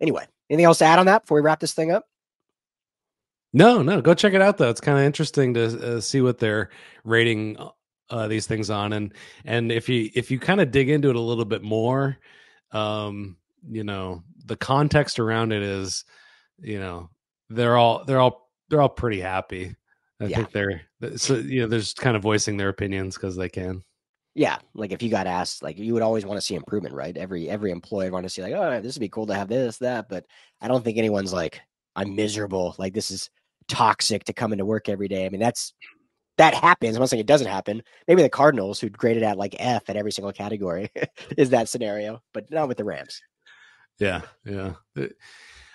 anyway, 0.00 0.26
anything 0.50 0.66
else 0.66 0.78
to 0.78 0.84
add 0.84 0.98
on 0.98 1.06
that 1.06 1.22
before 1.22 1.36
we 1.36 1.42
wrap 1.42 1.60
this 1.60 1.72
thing 1.72 1.92
up? 1.92 2.04
No, 3.52 3.80
no, 3.80 4.02
go 4.02 4.12
check 4.12 4.34
it 4.34 4.42
out 4.42 4.58
though. 4.58 4.68
It's 4.68 4.80
kind 4.80 4.98
of 4.98 5.04
interesting 5.04 5.54
to 5.54 5.96
uh, 5.96 6.00
see 6.00 6.20
what 6.20 6.38
they're 6.38 6.68
rating 7.04 7.56
uh, 8.10 8.28
these 8.28 8.46
things 8.46 8.70
on. 8.70 8.92
And 8.92 9.14
and 9.44 9.70
if 9.72 9.88
you 9.88 10.10
if 10.14 10.30
you 10.30 10.38
kind 10.38 10.60
of 10.60 10.70
dig 10.70 10.88
into 10.88 11.10
it 11.10 11.16
a 11.16 11.20
little 11.20 11.44
bit 11.44 11.62
more 11.62 12.18
um 12.72 13.36
you 13.70 13.82
know 13.82 14.22
the 14.44 14.56
context 14.56 15.18
around 15.18 15.52
it 15.52 15.62
is 15.62 16.04
you 16.60 16.78
know 16.78 17.08
they're 17.50 17.76
all 17.76 18.04
they're 18.04 18.20
all 18.20 18.50
they're 18.68 18.82
all 18.82 18.88
pretty 18.88 19.20
happy. 19.20 19.74
I 20.20 20.24
yeah. 20.24 20.36
think 20.36 20.52
they're 20.52 20.82
so 21.16 21.36
you 21.36 21.62
know 21.62 21.68
they're 21.68 21.80
just 21.80 21.96
kind 21.96 22.16
of 22.16 22.22
voicing 22.22 22.56
their 22.56 22.68
opinions 22.68 23.16
because 23.16 23.36
they 23.36 23.48
can. 23.48 23.82
Yeah 24.34 24.58
like 24.74 24.92
if 24.92 25.02
you 25.02 25.10
got 25.10 25.26
asked 25.26 25.62
like 25.62 25.78
you 25.78 25.94
would 25.94 26.02
always 26.02 26.24
want 26.24 26.38
to 26.38 26.46
see 26.46 26.54
improvement 26.54 26.94
right? 26.94 27.16
Every 27.16 27.48
every 27.48 27.70
employee 27.70 28.10
want 28.10 28.24
to 28.24 28.30
see 28.30 28.42
like 28.42 28.52
oh 28.52 28.80
this 28.80 28.94
would 28.94 29.00
be 29.00 29.08
cool 29.08 29.26
to 29.26 29.34
have 29.34 29.48
this 29.48 29.78
that 29.78 30.08
but 30.08 30.26
i 30.60 30.68
don't 30.68 30.84
think 30.84 30.98
anyone's 30.98 31.32
like 31.32 31.60
i'm 31.96 32.14
miserable. 32.14 32.74
Like 32.78 32.94
this 32.94 33.10
is 33.10 33.30
toxic 33.66 34.24
to 34.24 34.32
come 34.32 34.52
into 34.52 34.64
work 34.64 34.88
every 34.88 35.08
day. 35.08 35.26
I 35.26 35.28
mean 35.28 35.40
that's 35.40 35.72
that 36.38 36.54
happens. 36.54 36.96
I'm 36.96 37.00
not 37.00 37.10
saying 37.10 37.20
it 37.20 37.26
doesn't 37.26 37.48
happen. 37.48 37.82
Maybe 38.06 38.22
the 38.22 38.28
Cardinals, 38.28 38.80
who 38.80 38.88
graded 38.88 39.22
at 39.22 39.36
like 39.36 39.54
F 39.58 39.90
at 39.90 39.96
every 39.96 40.12
single 40.12 40.32
category, 40.32 40.90
is 41.36 41.50
that 41.50 41.68
scenario, 41.68 42.22
but 42.32 42.50
not 42.50 42.68
with 42.68 42.78
the 42.78 42.84
Rams. 42.84 43.20
Yeah, 43.98 44.22
yeah. 44.44 44.74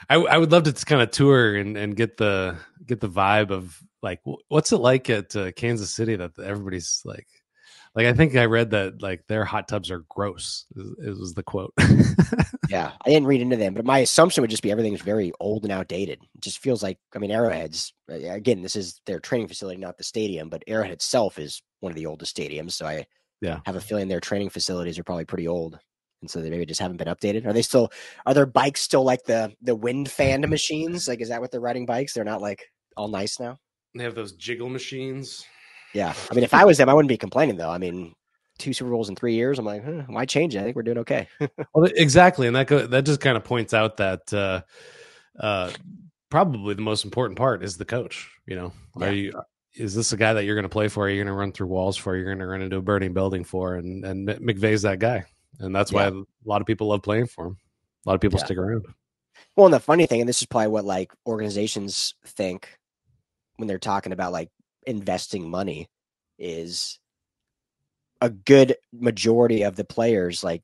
I, 0.10 0.16
I 0.16 0.38
would 0.38 0.52
love 0.52 0.64
to 0.64 0.86
kind 0.86 1.02
of 1.02 1.12
tour 1.12 1.56
and, 1.56 1.78
and 1.78 1.96
get 1.96 2.18
the 2.18 2.58
get 2.86 3.00
the 3.00 3.10
vibe 3.10 3.52
of 3.52 3.78
like 4.02 4.22
what's 4.48 4.72
it 4.72 4.78
like 4.78 5.10
at 5.10 5.36
uh, 5.36 5.52
Kansas 5.52 5.94
City 5.94 6.16
that 6.16 6.38
everybody's 6.40 7.02
like 7.06 7.28
like 7.96 8.08
I 8.08 8.14
think 8.14 8.36
I 8.36 8.46
read 8.46 8.72
that 8.72 9.02
like 9.02 9.26
their 9.28 9.46
hot 9.46 9.68
tubs 9.68 9.92
are 9.92 10.04
gross. 10.10 10.66
It 10.76 11.18
was 11.18 11.34
the 11.36 11.44
quote. 11.44 11.74
yeah, 12.70 12.92
I 13.06 13.10
didn't 13.10 13.28
read 13.28 13.42
into 13.42 13.56
them, 13.56 13.76
but 13.76 13.86
my 13.86 14.00
assumption 14.00 14.42
would 14.42 14.50
just 14.50 14.64
be 14.64 14.72
everything's 14.72 15.02
very 15.02 15.32
old 15.40 15.64
and 15.64 15.72
outdated. 15.72 16.20
It 16.24 16.42
just 16.42 16.58
feels 16.58 16.82
like 16.82 16.98
I 17.16 17.20
mean 17.20 17.30
Arrowhead's 17.30 17.94
uh, 18.12 18.16
again. 18.16 18.64
This 18.64 18.76
is 18.76 19.00
their 19.06 19.20
training 19.20 19.48
facility, 19.48 19.80
not 19.80 19.98
the 19.98 20.04
stadium, 20.04 20.50
but 20.50 20.64
Arrowhead 20.68 20.92
itself 20.92 21.38
is 21.38 21.62
one 21.82 21.92
of 21.92 21.96
the 21.96 22.08
oldest 22.08 22.36
stadiums. 22.36 22.72
So 22.72 22.88
I 22.88 23.06
yeah 23.42 23.60
have 23.66 23.76
a 23.76 23.82
feeling 23.82 24.08
their 24.08 24.20
training 24.20 24.50
facilities 24.50 24.98
are 24.98 25.04
probably 25.04 25.26
pretty 25.26 25.48
old, 25.48 25.78
and 26.22 26.32
so 26.32 26.42
they 26.42 26.50
maybe 26.50 26.66
just 26.66 26.82
haven't 26.82 26.98
been 26.98 27.08
updated. 27.08 27.46
Are 27.46 27.54
they 27.54 27.62
still? 27.62 27.92
Are 28.26 28.34
their 28.34 28.48
bikes 28.48 28.82
still 28.82 29.04
like 29.04 29.24
the 29.26 29.54
the 29.62 29.76
wind 29.76 30.10
fan 30.10 30.42
machines? 30.50 31.08
Like 31.08 31.22
is 31.22 31.30
that 31.30 31.42
what 31.42 31.52
they're 31.52 31.62
riding 31.62 31.86
bikes? 31.86 32.14
They're 32.14 32.24
not 32.24 32.42
like 32.42 32.66
all 32.98 33.08
nice 33.08 33.40
now. 33.40 33.60
They 33.96 34.04
have 34.04 34.16
those 34.16 34.32
jiggle 34.32 34.70
machines. 34.70 35.46
Yeah, 35.94 36.14
I 36.30 36.34
mean, 36.34 36.44
if 36.44 36.54
I 36.54 36.66
was 36.66 36.78
them, 36.78 36.90
I 36.90 36.94
wouldn't 36.94 37.10
be 37.10 37.18
complaining 37.18 37.58
though. 37.58 37.70
I 37.70 37.78
mean, 37.78 38.14
two 38.58 38.74
Super 38.74 38.92
Bowls 38.92 39.10
in 39.10 39.16
three 39.16 39.36
years. 39.36 39.60
I'm 39.60 39.66
like, 39.66 39.84
huh, 39.84 40.04
why 40.08 40.26
change 40.26 40.56
it? 40.56 40.60
I 40.60 40.64
think 40.64 40.76
we're 40.76 40.84
doing 40.84 41.00
okay. 41.00 41.28
well, 41.74 41.86
exactly, 41.96 42.48
and 42.48 42.56
that 42.56 42.68
go, 42.68 42.86
that 42.88 43.06
just 43.06 43.20
kind 43.20 43.38
of 43.38 43.44
points 43.44 43.74
out 43.74 43.98
that 43.98 44.34
uh, 44.34 44.62
uh, 45.40 45.72
probably 46.30 46.74
the 46.74 46.82
most 46.82 47.06
important 47.06 47.38
part 47.38 47.64
is 47.64 47.78
the 47.78 47.86
coach. 47.86 48.30
You 48.46 48.56
know, 48.56 48.74
yeah. 48.98 49.08
are 49.08 49.12
you 49.12 49.34
is 49.76 49.96
this 49.96 50.14
a 50.14 50.18
guy 50.18 50.34
that 50.34 50.46
you're 50.46 50.56
going 50.56 50.64
to 50.64 50.70
play 50.70 50.88
for? 50.88 51.06
Are 51.06 51.10
you 51.10 51.18
going 51.18 51.28
to 51.28 51.34
run 51.34 51.52
through 51.52 51.68
walls 51.68 51.98
for? 51.98 52.16
You're 52.16 52.26
going 52.26 52.40
to 52.40 52.48
run 52.48 52.62
into 52.62 52.78
a 52.78 52.82
burning 52.82 53.14
building 53.14 53.44
for? 53.44 53.76
And 53.76 54.06
and 54.06 54.28
McVay's 54.28 54.84
that 54.84 55.00
guy, 55.00 55.26
and 55.60 55.76
that's 55.76 55.92
why 55.92 56.06
a 56.06 56.24
lot 56.46 56.62
of 56.62 56.68
people 56.68 56.88
love 56.88 57.04
playing 57.04 57.28
for 57.28 57.48
him. 57.48 57.58
A 58.06 58.10
lot 58.10 58.16
of 58.16 58.22
people 58.22 58.40
yeah. 58.40 58.46
stick 58.46 58.58
around. 58.58 58.86
Well, 59.56 59.68
and 59.68 59.74
the 59.74 59.80
funny 59.80 60.06
thing, 60.06 60.20
and 60.20 60.30
this 60.30 60.42
is 60.42 60.48
probably 60.48 60.70
what 60.70 60.86
like 60.86 61.12
organizations 61.26 62.16
think 62.26 62.78
when 63.58 63.68
they're 63.68 63.80
talking 63.80 64.12
about 64.12 64.32
like 64.32 64.50
investing 64.88 65.50
money 65.50 65.90
is 66.38 67.00
a 68.22 68.30
good 68.30 68.76
majority 68.92 69.64
of 69.64 69.76
the 69.76 69.84
players 69.84 70.44
like 70.44 70.64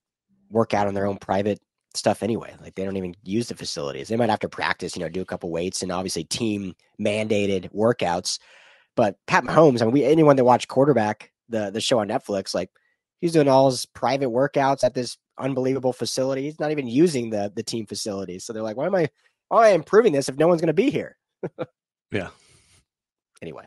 work 0.49 0.73
out 0.73 0.87
on 0.87 0.93
their 0.93 1.05
own 1.05 1.17
private 1.17 1.59
stuff 1.93 2.23
anyway. 2.23 2.55
Like 2.61 2.75
they 2.75 2.85
don't 2.85 2.97
even 2.97 3.15
use 3.23 3.47
the 3.47 3.55
facilities. 3.55 4.07
They 4.07 4.15
might 4.15 4.29
have 4.29 4.39
to 4.39 4.49
practice, 4.49 4.95
you 4.95 5.01
know, 5.01 5.09
do 5.09 5.21
a 5.21 5.25
couple 5.25 5.51
weights 5.51 5.81
and 5.81 5.91
obviously 5.91 6.23
team 6.23 6.73
mandated 6.99 7.71
workouts. 7.73 8.39
But 8.95 9.17
Pat 9.27 9.43
Mahomes, 9.43 9.81
I 9.81 9.85
mean, 9.85 9.93
we 9.93 10.03
anyone 10.03 10.35
that 10.35 10.45
watched 10.45 10.67
quarterback 10.67 11.31
the 11.49 11.69
the 11.71 11.81
show 11.81 11.99
on 11.99 12.07
Netflix, 12.07 12.53
like 12.53 12.69
he's 13.19 13.33
doing 13.33 13.47
all 13.47 13.69
his 13.69 13.85
private 13.85 14.29
workouts 14.29 14.83
at 14.83 14.93
this 14.93 15.17
unbelievable 15.37 15.93
facility. 15.93 16.43
He's 16.43 16.59
not 16.59 16.71
even 16.71 16.87
using 16.87 17.29
the 17.29 17.51
the 17.55 17.63
team 17.63 17.85
facilities. 17.85 18.45
So 18.45 18.53
they're 18.53 18.63
like, 18.63 18.77
why 18.77 18.85
am 18.85 18.95
I 18.95 19.09
why 19.49 19.67
am 19.67 19.71
I 19.71 19.75
improving 19.75 20.13
this 20.13 20.29
if 20.29 20.37
no 20.37 20.47
one's 20.47 20.61
going 20.61 20.67
to 20.67 20.73
be 20.73 20.89
here? 20.89 21.17
yeah. 22.11 22.29
Anyway, 23.41 23.65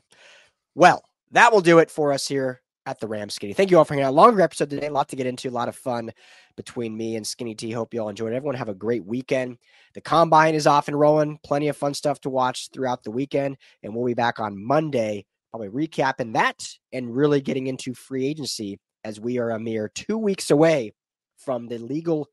well, 0.75 1.03
that 1.33 1.53
will 1.53 1.61
do 1.61 1.79
it 1.79 1.91
for 1.91 2.13
us 2.13 2.27
here 2.27 2.61
at 2.87 2.99
the 2.99 3.07
Ram 3.07 3.31
Skinny. 3.31 3.53
Thank 3.53 3.71
you 3.71 3.79
all 3.79 3.85
for 3.85 3.95
hanging 3.95 4.07
out. 4.07 4.15
Longer 4.15 4.41
episode 4.41 4.71
today, 4.71 4.89
a 4.89 4.93
lot 4.93 5.09
to 5.11 5.17
get 5.17 5.27
into, 5.27 5.49
a 5.49 5.51
lot 5.51 5.69
of 5.69 5.77
fun 5.77 6.11
between 6.57 6.97
me 6.97 7.17
and 7.17 7.27
Skinny 7.27 7.55
T. 7.55 7.71
Hope 7.71 7.95
you 7.95 8.01
all 8.01 8.09
enjoyed. 8.09 8.33
Everyone 8.33 8.57
have 8.57 8.69
a 8.69 8.75
great 8.75 9.05
weekend. 9.05 9.59
The 9.95 10.01
combine 10.01 10.55
is 10.55 10.67
off 10.67 10.89
and 10.89 10.99
rolling. 10.99 11.39
Plenty 11.45 11.69
of 11.69 11.77
fun 11.77 11.95
stuff 11.95 12.21
to 12.23 12.31
watch 12.31 12.71
throughout 12.73 13.05
the 13.05 13.11
weekend, 13.11 13.57
and 13.83 13.95
we'll 13.95 14.07
be 14.07 14.15
back 14.15 14.41
on 14.41 14.63
Monday, 14.63 15.27
probably 15.51 15.69
recapping 15.69 16.35
that 16.35 16.69
and 16.93 17.15
really 17.15 17.41
getting 17.41 17.69
into 17.69 17.95
free 17.95 18.27
agency 18.27 18.81
as 19.05 19.21
we 19.21 19.39
are 19.39 19.51
a 19.51 19.61
mere 19.61 19.89
two 19.89 20.19
weeks 20.19 20.51
away 20.51 20.93
from 21.39 21.69
the 21.69 21.79
legal 21.79 22.29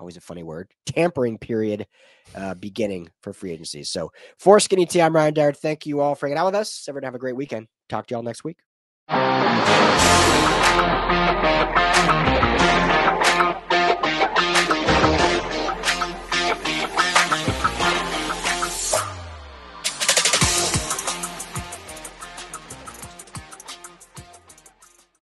always 0.00 0.16
a 0.16 0.20
funny 0.20 0.42
word, 0.42 0.72
tampering 0.86 1.38
period 1.38 1.86
uh, 2.34 2.54
beginning 2.54 3.10
for 3.22 3.32
free 3.32 3.52
agencies. 3.52 3.90
So 3.90 4.10
for 4.38 4.58
Skinny 4.58 4.86
T, 4.86 5.00
I'm 5.00 5.14
Ryan 5.14 5.34
Dyrud. 5.34 5.56
Thank 5.56 5.86
you 5.86 6.00
all 6.00 6.14
for 6.14 6.26
hanging 6.26 6.38
out 6.38 6.46
with 6.46 6.54
us. 6.56 6.86
Everyone 6.88 7.04
have 7.04 7.14
a 7.14 7.18
great 7.18 7.36
weekend. 7.36 7.68
Talk 7.88 8.06
to 8.06 8.14
y'all 8.14 8.22
next 8.22 8.42
week. 8.42 8.58